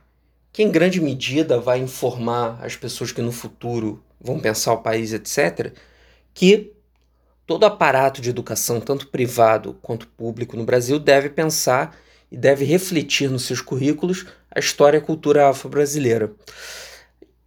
que 0.52 0.62
em 0.62 0.70
grande 0.70 1.00
medida 1.00 1.60
vai 1.60 1.78
informar 1.78 2.58
as 2.62 2.76
pessoas 2.76 3.12
que 3.12 3.22
no 3.22 3.32
futuro 3.32 4.02
vão 4.20 4.40
pensar 4.40 4.72
o 4.72 4.82
país, 4.82 5.12
etc., 5.12 5.72
que 6.34 6.72
todo 7.46 7.64
aparato 7.64 8.20
de 8.20 8.30
educação, 8.30 8.80
tanto 8.80 9.08
privado 9.08 9.76
quanto 9.82 10.08
público 10.08 10.56
no 10.56 10.64
Brasil, 10.64 10.98
deve 10.98 11.28
pensar 11.28 11.96
e 12.30 12.36
deve 12.36 12.64
refletir 12.64 13.30
nos 13.30 13.44
seus 13.44 13.60
currículos 13.60 14.26
a 14.50 14.58
história 14.58 14.98
e 14.98 15.00
a 15.00 15.04
cultura 15.04 15.48
afro-brasileira. 15.48 16.32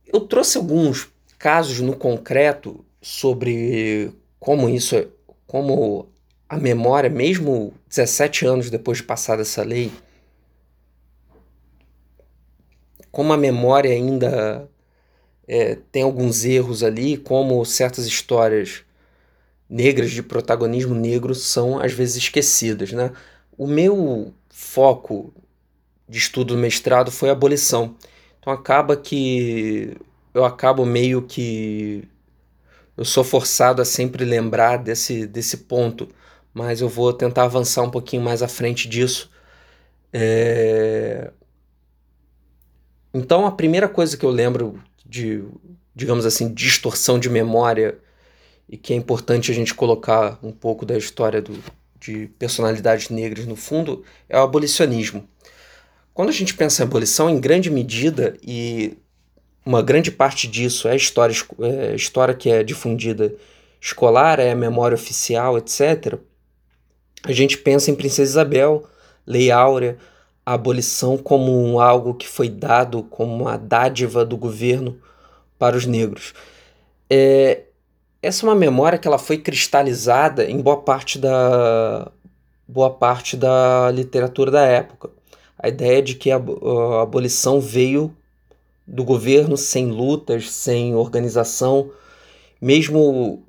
Eu 0.05 0.21
trouxe 0.21 0.57
alguns 0.57 1.09
casos 1.37 1.79
no 1.79 1.95
concreto 1.95 2.85
sobre 3.01 4.11
como 4.39 4.69
isso 4.69 4.95
é, 4.95 5.07
como 5.47 6.07
a 6.47 6.57
memória, 6.57 7.09
mesmo 7.09 7.73
17 7.89 8.45
anos 8.45 8.69
depois 8.69 8.99
de 8.99 9.03
passada 9.03 9.41
essa 9.41 9.63
lei, 9.63 9.91
como 13.11 13.31
a 13.31 13.37
memória 13.37 13.91
ainda 13.91 14.69
é, 15.47 15.77
tem 15.91 16.03
alguns 16.03 16.43
erros 16.43 16.83
ali, 16.83 17.17
como 17.17 17.63
certas 17.65 18.05
histórias 18.05 18.83
negras 19.69 20.11
de 20.11 20.21
protagonismo 20.21 20.93
negro 20.93 21.33
são 21.33 21.79
às 21.79 21.93
vezes 21.93 22.17
esquecidas. 22.17 22.91
Né? 22.91 23.11
O 23.57 23.67
meu 23.67 24.33
foco 24.49 25.33
de 26.07 26.17
estudo 26.17 26.55
do 26.55 26.59
mestrado 26.59 27.11
foi 27.11 27.29
a 27.29 27.31
abolição. 27.31 27.95
Então 28.39 28.51
acaba 28.51 28.95
que 28.95 29.97
eu 30.33 30.45
acabo 30.45 30.85
meio 30.85 31.21
que 31.21 32.07
eu 32.97 33.03
sou 33.03 33.23
forçado 33.23 33.81
a 33.81 33.85
sempre 33.85 34.23
lembrar 34.23 34.77
desse, 34.77 35.25
desse 35.25 35.57
ponto, 35.57 36.07
mas 36.55 36.79
eu 36.79 36.87
vou 36.87 37.11
tentar 37.11 37.43
avançar 37.43 37.83
um 37.83 37.91
pouquinho 37.91 38.23
mais 38.23 38.41
à 38.41 38.47
frente 38.47 38.87
disso. 38.87 39.29
É... 40.13 41.29
Então, 43.13 43.45
a 43.45 43.51
primeira 43.51 43.89
coisa 43.89 44.15
que 44.15 44.25
eu 44.25 44.29
lembro 44.29 44.81
de, 45.05 45.43
digamos 45.93 46.25
assim, 46.25 46.53
distorção 46.53 47.19
de 47.19 47.29
memória 47.29 47.99
e 48.69 48.77
que 48.77 48.93
é 48.93 48.95
importante 48.95 49.51
a 49.51 49.53
gente 49.53 49.73
colocar 49.73 50.39
um 50.41 50.51
pouco 50.51 50.85
da 50.85 50.97
história 50.97 51.41
do, 51.41 51.61
de 51.99 52.27
personalidades 52.39 53.09
negras 53.09 53.45
no 53.45 53.57
fundo 53.57 54.03
é 54.29 54.39
o 54.39 54.43
abolicionismo. 54.43 55.27
Quando 56.13 56.29
a 56.29 56.33
gente 56.33 56.53
pensa 56.53 56.81
em 56.81 56.85
abolição, 56.85 57.29
em 57.29 57.37
grande 57.37 57.69
medida, 57.69 58.37
e 58.41 58.97
uma 59.65 59.81
grande 59.81 60.09
parte 60.09 60.47
disso 60.47 60.87
é 60.87 60.95
história, 60.95 61.35
é, 61.59 61.95
história 61.95 62.33
que 62.33 62.49
é 62.49 62.63
difundida 62.63 63.35
escolar, 63.81 64.39
é 64.39 64.51
a 64.51 64.55
memória 64.55 64.95
oficial, 64.95 65.57
etc. 65.57 66.17
A 67.25 67.31
gente 67.31 67.57
pensa 67.57 67.89
em 67.89 67.95
Princesa 67.95 68.31
Isabel, 68.31 68.83
Lei 69.25 69.49
Áurea, 69.49 69.97
a 70.45 70.53
abolição 70.53 71.17
como 71.17 71.79
algo 71.79 72.13
que 72.13 72.27
foi 72.27 72.47
dado 72.47 73.01
como 73.01 73.43
uma 73.43 73.57
dádiva 73.57 74.23
do 74.23 74.37
governo 74.37 74.99
para 75.57 75.75
os 75.75 75.87
negros. 75.87 76.33
É, 77.09 77.63
essa 78.21 78.45
é 78.45 78.49
uma 78.49 78.55
memória 78.55 78.99
que 78.99 79.07
ela 79.07 79.17
foi 79.17 79.39
cristalizada 79.39 80.45
em 80.45 80.61
boa 80.61 80.77
parte 80.77 81.17
da 81.17 82.11
boa 82.67 82.89
parte 82.89 83.37
da 83.37 83.89
literatura 83.91 84.51
da 84.51 84.65
época. 84.65 85.09
A 85.57 85.67
ideia 85.67 86.01
de 86.01 86.15
que 86.15 86.31
a, 86.31 86.37
a 86.37 87.01
abolição 87.01 87.59
veio 87.59 88.15
do 88.85 89.03
governo 89.03 89.57
sem 89.57 89.87
lutas, 89.91 90.51
sem 90.51 90.95
organização, 90.95 91.91
mesmo 92.61 93.44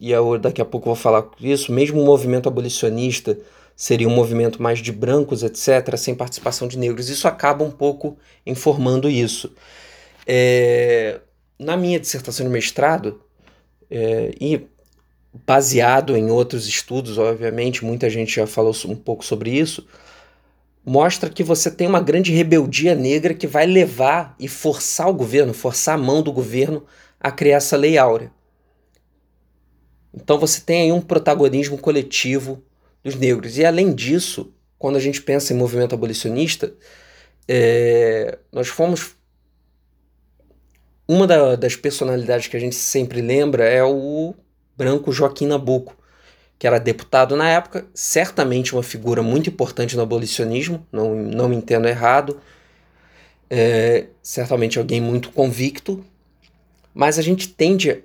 e 0.00 0.10
eu 0.10 0.38
daqui 0.38 0.60
a 0.60 0.64
pouco 0.64 0.86
vou 0.86 0.94
falar 0.94 1.28
isso, 1.40 1.72
mesmo 1.72 2.00
o 2.00 2.04
movimento 2.04 2.48
abolicionista 2.48 3.38
seria 3.76 4.08
um 4.08 4.14
movimento 4.14 4.60
mais 4.60 4.80
de 4.80 4.90
brancos, 4.90 5.42
etc., 5.42 5.96
sem 5.96 6.14
participação 6.14 6.66
de 6.66 6.76
negros. 6.76 7.08
Isso 7.08 7.28
acaba 7.28 7.64
um 7.64 7.70
pouco 7.70 8.16
informando 8.44 9.08
isso. 9.08 9.52
É, 10.26 11.20
na 11.58 11.76
minha 11.76 12.00
dissertação 12.00 12.44
de 12.44 12.52
mestrado, 12.52 13.20
é, 13.90 14.34
e 14.40 14.66
baseado 15.46 16.16
em 16.16 16.30
outros 16.30 16.66
estudos, 16.66 17.18
obviamente, 17.18 17.84
muita 17.84 18.10
gente 18.10 18.34
já 18.34 18.46
falou 18.46 18.74
um 18.86 18.96
pouco 18.96 19.24
sobre 19.24 19.50
isso, 19.50 19.86
mostra 20.84 21.30
que 21.30 21.44
você 21.44 21.70
tem 21.70 21.86
uma 21.86 22.00
grande 22.00 22.32
rebeldia 22.32 22.94
negra 22.94 23.34
que 23.34 23.46
vai 23.46 23.66
levar 23.66 24.34
e 24.38 24.48
forçar 24.48 25.08
o 25.08 25.14
governo, 25.14 25.52
forçar 25.54 25.94
a 25.94 25.98
mão 25.98 26.22
do 26.22 26.32
governo 26.32 26.84
a 27.20 27.30
criar 27.30 27.58
essa 27.58 27.76
lei 27.76 27.98
áurea. 27.98 28.32
Então 30.22 30.38
você 30.38 30.60
tem 30.60 30.82
aí 30.82 30.92
um 30.92 31.00
protagonismo 31.00 31.78
coletivo 31.78 32.62
dos 33.04 33.14
negros. 33.14 33.56
E 33.56 33.64
além 33.64 33.94
disso, 33.94 34.52
quando 34.78 34.96
a 34.96 35.00
gente 35.00 35.22
pensa 35.22 35.52
em 35.52 35.56
movimento 35.56 35.94
abolicionista, 35.94 36.72
é, 37.46 38.38
nós 38.52 38.68
fomos. 38.68 39.16
Uma 41.06 41.26
da, 41.26 41.56
das 41.56 41.74
personalidades 41.74 42.48
que 42.48 42.56
a 42.56 42.60
gente 42.60 42.74
sempre 42.74 43.22
lembra 43.22 43.64
é 43.64 43.82
o 43.82 44.34
branco 44.76 45.10
Joaquim 45.10 45.46
Nabuco, 45.46 45.96
que 46.58 46.66
era 46.66 46.78
deputado 46.78 47.34
na 47.34 47.48
época, 47.48 47.86
certamente 47.94 48.74
uma 48.74 48.82
figura 48.82 49.22
muito 49.22 49.48
importante 49.48 49.96
no 49.96 50.02
abolicionismo, 50.02 50.86
não, 50.92 51.14
não 51.14 51.48
me 51.48 51.56
entendo 51.56 51.88
errado, 51.88 52.38
é, 53.48 54.08
certamente 54.22 54.78
alguém 54.78 55.00
muito 55.00 55.30
convicto, 55.30 56.04
mas 56.92 57.18
a 57.18 57.22
gente 57.22 57.48
tende 57.48 58.04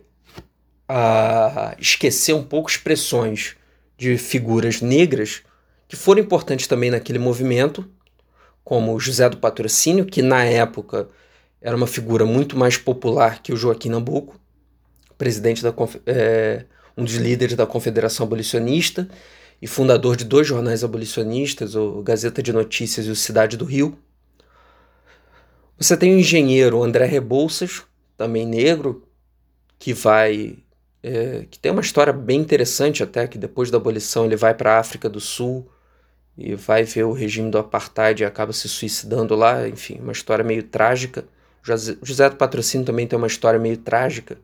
a 0.87 1.75
esquecer 1.79 2.33
um 2.33 2.43
pouco 2.43 2.69
expressões 2.69 3.55
de 3.97 4.17
figuras 4.17 4.81
negras 4.81 5.41
que 5.87 5.95
foram 5.95 6.21
importantes 6.21 6.67
também 6.67 6.89
naquele 6.89 7.19
movimento, 7.19 7.87
como 8.63 8.99
José 8.99 9.29
do 9.29 9.37
Patrocínio, 9.37 10.05
que 10.05 10.21
na 10.21 10.43
época 10.43 11.07
era 11.61 11.75
uma 11.75 11.87
figura 11.87 12.25
muito 12.25 12.57
mais 12.57 12.77
popular 12.77 13.41
que 13.41 13.53
o 13.53 13.55
Joaquim 13.55 13.89
Nabuco, 13.89 14.39
presidente 15.17 15.61
da 15.63 15.73
é, 16.05 16.65
um 16.97 17.03
dos 17.03 17.15
líderes 17.15 17.55
da 17.55 17.65
Confederação 17.65 18.25
Abolicionista, 18.25 19.07
e 19.61 19.67
fundador 19.67 20.17
de 20.17 20.25
dois 20.25 20.45
jornais 20.45 20.83
abolicionistas, 20.83 21.73
o 21.73 22.01
Gazeta 22.01 22.43
de 22.43 22.51
Notícias 22.51 23.05
e 23.05 23.09
o 23.09 23.15
Cidade 23.15 23.55
do 23.55 23.63
Rio. 23.63 23.97
Você 25.77 25.95
tem 25.95 26.13
o 26.13 26.19
engenheiro 26.19 26.83
André 26.83 27.05
Rebouças, 27.05 27.83
também 28.17 28.45
negro, 28.45 29.07
que 29.79 29.93
vai 29.93 30.57
é, 31.03 31.45
que 31.51 31.59
tem 31.59 31.71
uma 31.71 31.81
história 31.81 32.13
bem 32.13 32.39
interessante 32.39 33.03
até, 33.03 33.27
que 33.27 33.37
depois 33.37 33.69
da 33.69 33.77
abolição 33.77 34.25
ele 34.25 34.37
vai 34.37 34.53
para 34.53 34.75
a 34.75 34.79
África 34.79 35.09
do 35.09 35.19
Sul 35.19 35.69
e 36.37 36.55
vai 36.55 36.83
ver 36.85 37.03
o 37.03 37.11
regime 37.11 37.51
do 37.51 37.57
apartheid 37.57 38.23
e 38.23 38.25
acaba 38.25 38.53
se 38.53 38.69
suicidando 38.69 39.35
lá, 39.35 39.67
enfim, 39.67 39.99
uma 39.99 40.13
história 40.13 40.43
meio 40.43 40.63
trágica. 40.63 41.25
José 41.61 42.29
do 42.29 42.35
Patrocínio 42.37 42.85
também 42.85 43.05
tem 43.05 43.17
uma 43.17 43.27
história 43.27 43.59
meio 43.59 43.77
trágica 43.77 44.37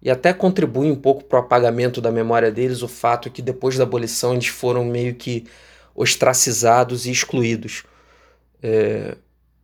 e 0.00 0.10
até 0.10 0.32
contribui 0.32 0.90
um 0.90 0.96
pouco 0.96 1.24
para 1.24 1.40
o 1.40 1.42
apagamento 1.42 2.00
da 2.00 2.10
memória 2.10 2.50
deles 2.50 2.82
o 2.82 2.88
fato 2.88 3.30
que 3.30 3.42
depois 3.42 3.76
da 3.76 3.84
abolição 3.84 4.32
eles 4.34 4.46
foram 4.46 4.84
meio 4.84 5.14
que 5.14 5.44
ostracizados 5.94 7.06
e 7.06 7.10
excluídos. 7.10 7.82
É, 8.62 9.16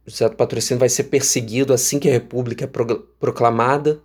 José 0.06 0.28
do 0.28 0.36
Patrocínio 0.36 0.80
vai 0.80 0.88
ser 0.88 1.04
perseguido 1.04 1.72
assim 1.72 1.98
que 1.98 2.08
a 2.08 2.12
República 2.12 2.64
é 2.64 2.68
proclamada, 3.18 4.00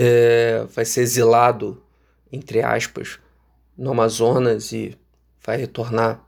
é, 0.00 0.64
vai 0.72 0.84
ser 0.84 1.00
exilado, 1.00 1.82
entre 2.32 2.62
aspas, 2.62 3.18
no 3.76 3.90
Amazonas 3.90 4.72
e 4.72 4.96
vai 5.44 5.56
retornar 5.56 6.24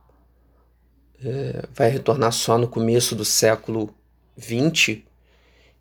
é, 1.24 1.64
vai 1.74 1.90
retornar 1.90 2.32
só 2.32 2.58
no 2.58 2.66
começo 2.66 3.14
do 3.14 3.24
século 3.24 3.94
XX 4.38 5.02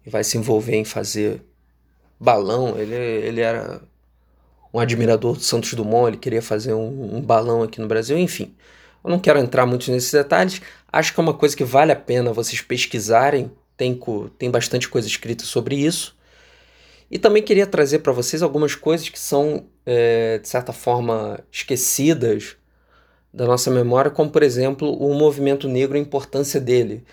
e 0.05 0.09
vai 0.09 0.23
se 0.23 0.37
envolver 0.37 0.75
em 0.75 0.85
fazer 0.85 1.41
balão. 2.19 2.77
Ele, 2.77 2.93
ele 2.93 3.41
era 3.41 3.81
um 4.73 4.79
admirador 4.79 5.37
do 5.37 5.41
Santos 5.41 5.73
Dumont, 5.73 6.09
ele 6.09 6.17
queria 6.17 6.41
fazer 6.41 6.73
um, 6.73 7.15
um 7.15 7.21
balão 7.21 7.63
aqui 7.63 7.79
no 7.79 7.87
Brasil, 7.87 8.17
enfim. 8.17 8.53
Eu 9.03 9.09
não 9.09 9.17
quero 9.17 9.39
entrar 9.39 9.65
muito 9.65 9.89
nesses 9.89 10.11
detalhes, 10.11 10.61
acho 10.91 11.13
que 11.13 11.19
é 11.19 11.23
uma 11.23 11.33
coisa 11.33 11.55
que 11.55 11.63
vale 11.63 11.91
a 11.93 11.95
pena 11.95 12.33
vocês 12.33 12.61
pesquisarem, 12.61 13.49
tem, 13.77 13.97
tem 14.37 14.51
bastante 14.51 14.89
coisa 14.89 15.07
escrita 15.07 15.45
sobre 15.45 15.75
isso. 15.75 16.18
E 17.09 17.17
também 17.17 17.41
queria 17.41 17.65
trazer 17.65 17.99
para 17.99 18.13
vocês 18.13 18.43
algumas 18.43 18.75
coisas 18.75 19.09
que 19.09 19.19
são, 19.19 19.65
é, 19.85 20.37
de 20.37 20.47
certa 20.47 20.71
forma, 20.71 21.39
esquecidas 21.51 22.55
da 23.33 23.45
nossa 23.45 23.71
memória, 23.71 24.11
como 24.11 24.29
por 24.29 24.43
exemplo 24.43 24.91
o 24.91 25.13
movimento 25.13 25.67
negro 25.67 25.97
e 25.97 25.99
a 25.99 26.03
importância 26.03 26.59
dele. 26.59 27.03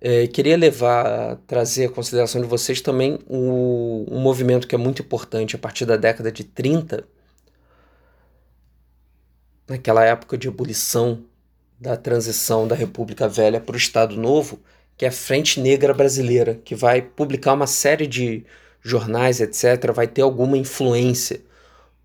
É, 0.00 0.26
queria 0.26 0.56
levar, 0.56 1.36
trazer 1.46 1.86
a 1.86 1.90
consideração 1.90 2.40
de 2.40 2.46
vocês 2.46 2.80
também 2.80 3.18
o, 3.26 4.04
um 4.10 4.20
movimento 4.20 4.66
que 4.66 4.74
é 4.74 4.78
muito 4.78 5.02
importante 5.02 5.56
a 5.56 5.58
partir 5.58 5.86
da 5.86 5.96
década 5.96 6.30
de 6.30 6.44
30, 6.44 7.04
naquela 9.68 10.04
época 10.04 10.36
de 10.36 10.48
ebulição 10.48 11.24
da 11.78 11.96
transição 11.96 12.66
da 12.66 12.74
República 12.74 13.28
Velha 13.28 13.60
para 13.60 13.74
o 13.74 13.78
Estado 13.78 14.16
Novo, 14.16 14.60
que 14.96 15.04
é 15.04 15.08
a 15.08 15.12
Frente 15.12 15.60
Negra 15.60 15.92
Brasileira, 15.92 16.60
que 16.64 16.74
vai 16.74 17.02
publicar 17.02 17.52
uma 17.52 17.66
série 17.66 18.06
de 18.06 18.44
jornais, 18.86 19.40
etc., 19.40 19.92
vai 19.92 20.06
ter 20.06 20.22
alguma 20.22 20.56
influência 20.56 21.40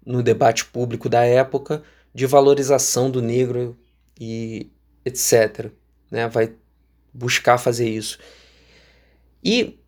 no 0.05 0.23
debate 0.23 0.65
público 0.65 1.07
da 1.07 1.23
época 1.23 1.83
de 2.13 2.25
valorização 2.25 3.09
do 3.09 3.21
negro 3.21 3.77
e 4.19 4.71
etc. 5.05 5.71
Né? 6.09 6.27
Vai 6.27 6.53
buscar 7.13 7.57
fazer 7.57 7.87
isso. 7.87 8.17
E 9.43 9.79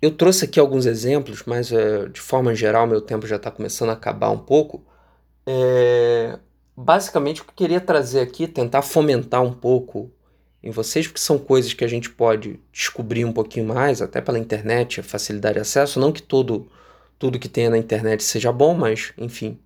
eu 0.00 0.10
trouxe 0.10 0.44
aqui 0.44 0.60
alguns 0.60 0.86
exemplos, 0.86 1.42
mas 1.44 1.72
é, 1.72 2.08
de 2.08 2.20
forma 2.20 2.54
geral 2.54 2.86
meu 2.86 3.00
tempo 3.00 3.26
já 3.26 3.36
está 3.36 3.50
começando 3.50 3.90
a 3.90 3.94
acabar 3.94 4.30
um 4.30 4.38
pouco. 4.38 4.84
É, 5.46 6.38
basicamente 6.76 7.40
o 7.40 7.44
que 7.44 7.50
eu 7.50 7.56
queria 7.56 7.80
trazer 7.80 8.20
aqui, 8.20 8.46
tentar 8.46 8.82
fomentar 8.82 9.42
um 9.42 9.52
pouco 9.52 10.12
em 10.64 10.70
vocês, 10.70 11.06
porque 11.06 11.20
são 11.20 11.38
coisas 11.38 11.74
que 11.74 11.84
a 11.84 11.88
gente 11.88 12.08
pode 12.08 12.58
descobrir 12.72 13.26
um 13.26 13.32
pouquinho 13.34 13.66
mais, 13.66 14.00
até 14.00 14.18
pela 14.22 14.38
internet, 14.38 15.02
facilidade 15.02 15.56
de 15.56 15.60
acesso. 15.60 16.00
Não 16.00 16.10
que 16.10 16.22
todo, 16.22 16.66
tudo 17.18 17.38
que 17.38 17.50
tenha 17.50 17.68
na 17.68 17.76
internet 17.76 18.24
seja 18.24 18.50
bom, 18.50 18.72
mas 18.72 19.12
enfim. 19.18 19.58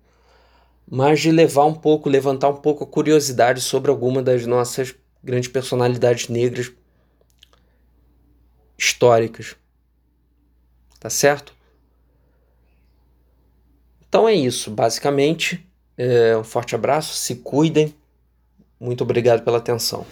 Mas 0.85 1.21
de 1.21 1.31
levar 1.31 1.63
um 1.63 1.73
pouco, 1.73 2.09
levantar 2.09 2.49
um 2.49 2.57
pouco 2.57 2.83
a 2.83 2.87
curiosidade 2.87 3.61
sobre 3.61 3.89
alguma 3.89 4.21
das 4.21 4.45
nossas 4.45 4.93
grandes 5.23 5.49
personalidades 5.49 6.27
negras 6.27 6.69
históricas. 8.77 9.55
Tá 10.99 11.09
certo? 11.09 11.53
Então 14.09 14.27
é 14.27 14.33
isso, 14.33 14.69
basicamente. 14.69 15.65
É, 15.95 16.35
um 16.35 16.43
forte 16.43 16.75
abraço, 16.75 17.15
se 17.15 17.35
cuidem. 17.35 17.95
Muito 18.77 19.01
obrigado 19.01 19.45
pela 19.45 19.59
atenção. 19.59 20.05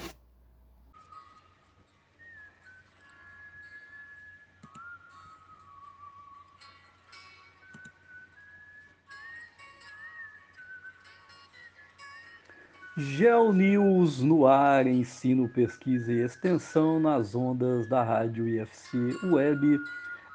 Geo 13.00 13.54
News 13.54 14.24
no 14.24 14.48
ar, 14.48 14.88
ensino, 14.88 15.48
pesquisa 15.48 16.12
e 16.12 16.24
extensão 16.24 17.00
nas 17.00 17.36
ondas 17.36 17.88
da 17.88 18.02
Rádio 18.02 18.48
IFC 18.48 18.98
Web. 19.26 19.80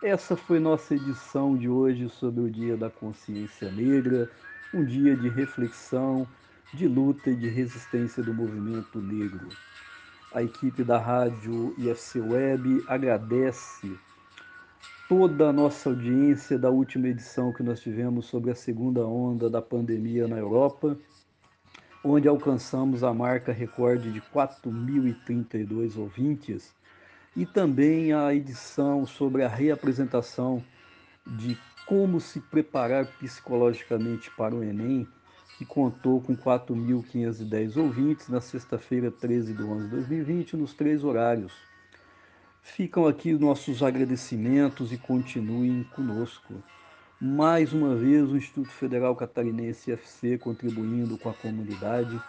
Essa 0.01 0.37
foi 0.37 0.61
nossa 0.61 0.95
edição 0.95 1.57
de 1.57 1.69
hoje 1.69 2.09
sobre 2.09 2.41
o 2.41 2.49
Dia 2.49 2.77
da 2.77 2.89
Consciência 2.89 3.69
Negra, 3.73 4.31
um 4.73 4.85
dia 4.85 5.17
de 5.17 5.29
reflexão, 5.29 6.25
de 6.73 6.87
luta 6.87 7.31
e 7.31 7.35
de 7.35 7.49
resistência 7.49 8.23
do 8.23 8.33
movimento 8.33 9.01
negro. 9.01 9.49
A 10.33 10.41
equipe 10.41 10.85
da 10.85 10.99
Rádio 10.99 11.75
IFC 11.77 12.21
Web 12.21 12.85
agradece 12.87 13.93
toda 15.09 15.49
a 15.49 15.53
nossa 15.53 15.89
audiência 15.89 16.57
da 16.57 16.71
última 16.71 17.09
edição 17.09 17.53
que 17.53 17.65
nós 17.65 17.81
tivemos 17.81 18.27
sobre 18.27 18.53
a 18.53 18.55
segunda 18.55 19.05
onda 19.05 19.51
da 19.51 19.61
pandemia 19.61 20.29
na 20.29 20.39
Europa 20.39 20.97
onde 22.05 22.27
alcançamos 22.29 23.05
a 23.05 23.15
marca 23.15 23.53
recorde 23.53 24.13
de 24.13 24.21
4.032 24.21 25.97
ouvintes, 25.97 26.75
e 27.37 27.47
também 27.47 28.13
a 28.13 28.35
edição 28.35 29.07
sobre 29.07 29.43
a 29.43 29.49
reapresentação 29.49 30.63
de 31.27 31.57
como 31.87 32.21
se 32.21 32.41
preparar 32.41 33.07
psicologicamente 33.19 34.31
para 34.37 34.55
o 34.55 34.63
Enem, 34.63 35.07
que 35.57 35.65
contou 35.65 36.21
com 36.21 36.37
4.510 36.37 37.77
ouvintes 37.77 38.29
na 38.29 38.41
sexta-feira, 38.41 39.11
13 39.11 39.55
de 39.55 39.63
11 39.63 39.85
de 39.85 39.91
2020, 39.91 40.57
nos 40.57 40.75
três 40.75 41.05
horários. 41.05 41.53
Ficam 42.63 43.07
aqui 43.07 43.33
nossos 43.33 43.83
agradecimentos 43.83 44.93
e 44.93 44.99
continuem 44.99 45.85
conosco. 45.95 46.55
Mais 47.25 47.73
uma 47.73 47.95
vez, 47.95 48.29
o 48.29 48.37
Instituto 48.37 48.69
Federal 48.69 49.15
Catarinense 49.15 49.93
FC 49.93 50.37
contribuindo 50.39 51.17
com 51.17 51.29
a 51.29 51.33
comunidade 51.33 52.21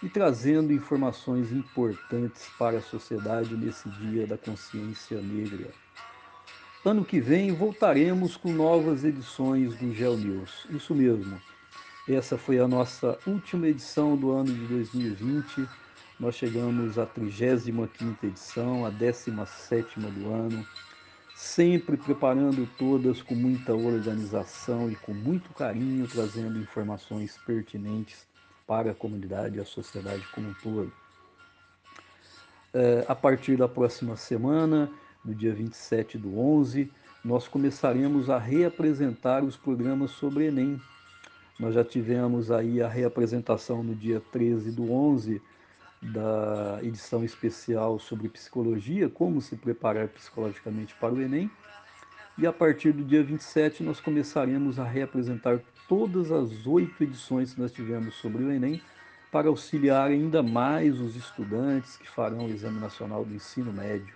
e 0.00 0.08
trazendo 0.08 0.72
informações 0.72 1.50
importantes 1.50 2.48
para 2.56 2.78
a 2.78 2.80
sociedade 2.80 3.56
nesse 3.56 3.88
Dia 3.88 4.24
da 4.24 4.38
Consciência 4.38 5.20
Negra. 5.20 5.68
Ano 6.84 7.04
que 7.04 7.18
vem 7.18 7.50
voltaremos 7.50 8.36
com 8.36 8.52
novas 8.52 9.02
edições 9.02 9.74
do 9.74 9.92
Geo 9.92 10.16
News. 10.16 10.64
Isso 10.70 10.94
mesmo. 10.94 11.42
Essa 12.08 12.38
foi 12.38 12.60
a 12.60 12.68
nossa 12.68 13.18
última 13.26 13.66
edição 13.66 14.16
do 14.16 14.30
ano 14.30 14.54
de 14.54 14.64
2020. 14.68 15.68
Nós 16.20 16.36
chegamos 16.36 17.00
à 17.00 17.04
35ª 17.04 18.22
edição, 18.22 18.86
a 18.86 18.92
17ª 18.92 20.08
do 20.08 20.32
ano 20.32 20.64
sempre 21.36 21.98
preparando 21.98 22.66
todas 22.78 23.20
com 23.20 23.34
muita 23.34 23.74
organização 23.74 24.90
e 24.90 24.96
com 24.96 25.12
muito 25.12 25.52
carinho, 25.52 26.08
trazendo 26.08 26.58
informações 26.58 27.36
pertinentes 27.44 28.26
para 28.66 28.92
a 28.92 28.94
comunidade 28.94 29.58
e 29.58 29.60
a 29.60 29.64
sociedade 29.64 30.26
como 30.34 30.48
um 30.48 30.54
todo. 30.54 30.90
É, 32.72 33.04
a 33.06 33.14
partir 33.14 33.58
da 33.58 33.68
próxima 33.68 34.16
semana, 34.16 34.90
no 35.22 35.34
dia 35.34 35.52
27 35.52 36.16
do 36.16 36.38
11, 36.38 36.90
nós 37.22 37.46
começaremos 37.46 38.30
a 38.30 38.38
reapresentar 38.38 39.44
os 39.44 39.58
programas 39.58 40.12
sobre 40.12 40.46
Enem. 40.46 40.80
Nós 41.60 41.74
já 41.74 41.84
tivemos 41.84 42.50
aí 42.50 42.80
a 42.80 42.88
reapresentação 42.88 43.82
no 43.82 43.94
dia 43.94 44.22
13 44.32 44.72
do 44.72 44.90
11 44.90 45.42
da 46.12 46.78
edição 46.82 47.24
especial 47.24 47.98
sobre 47.98 48.28
psicologia, 48.28 49.08
como 49.08 49.40
se 49.40 49.56
preparar 49.56 50.08
psicologicamente 50.08 50.94
para 51.00 51.14
o 51.14 51.20
Enem. 51.20 51.50
E 52.38 52.46
a 52.46 52.52
partir 52.52 52.92
do 52.92 53.04
dia 53.04 53.22
27 53.22 53.82
nós 53.82 54.00
começaremos 54.00 54.78
a 54.78 54.84
reapresentar 54.84 55.60
todas 55.88 56.30
as 56.30 56.66
oito 56.66 57.02
edições 57.02 57.54
que 57.54 57.60
nós 57.60 57.72
tivemos 57.72 58.14
sobre 58.16 58.44
o 58.44 58.52
Enem 58.52 58.80
para 59.32 59.48
auxiliar 59.48 60.10
ainda 60.10 60.42
mais 60.42 61.00
os 61.00 61.16
estudantes 61.16 61.96
que 61.96 62.08
farão 62.08 62.46
o 62.46 62.50
Exame 62.50 62.78
Nacional 62.78 63.24
do 63.24 63.34
Ensino 63.34 63.72
Médio. 63.72 64.14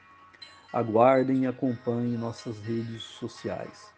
Aguardem 0.72 1.42
e 1.42 1.46
acompanhem 1.46 2.16
nossas 2.16 2.58
redes 2.60 3.02
sociais. 3.02 3.90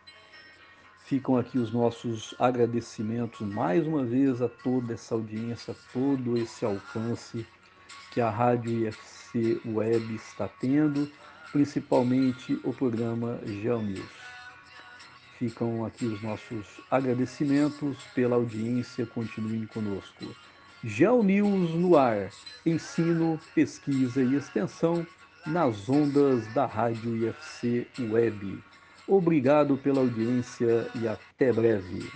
Ficam 1.05 1.37
aqui 1.37 1.59
os 1.59 1.73
nossos 1.73 2.35
agradecimentos 2.39 3.41
mais 3.41 3.87
uma 3.87 4.03
vez 4.03 4.41
a 4.41 4.49
toda 4.49 4.95
essa 4.95 5.15
audiência, 5.15 5.77
todo 5.93 6.39
esse 6.39 6.65
alcance 6.65 7.47
que 8.13 8.21
a 8.21 8.29
Rádio 8.29 8.87
IFC 8.87 9.61
Web 9.65 10.15
está 10.15 10.47
tendo, 10.47 11.11
principalmente 11.51 12.61
o 12.63 12.73
programa 12.73 13.41
GeoNews. 13.45 14.23
Ficam 15.39 15.85
aqui 15.85 16.05
os 16.05 16.23
nossos 16.23 16.67
agradecimentos 16.91 17.97
pela 18.15 18.37
audiência, 18.37 19.07
continuem 19.07 19.67
conosco. 19.67 20.37
GeoNews 20.85 21.71
no 21.71 21.97
ar, 21.97 22.31
ensino, 22.67 23.41
pesquisa 23.55 24.23
e 24.23 24.37
extensão 24.37 25.07
nas 25.47 25.89
ondas 25.89 26.47
da 26.55 26.67
Rádio 26.67 27.17
IFC 27.17 27.87
Web. 28.11 28.63
Obrigado 29.09 29.77
pela 29.77 30.01
audiência 30.01 30.87
e 30.95 31.09
até 31.09 31.53
breve. 31.53 32.11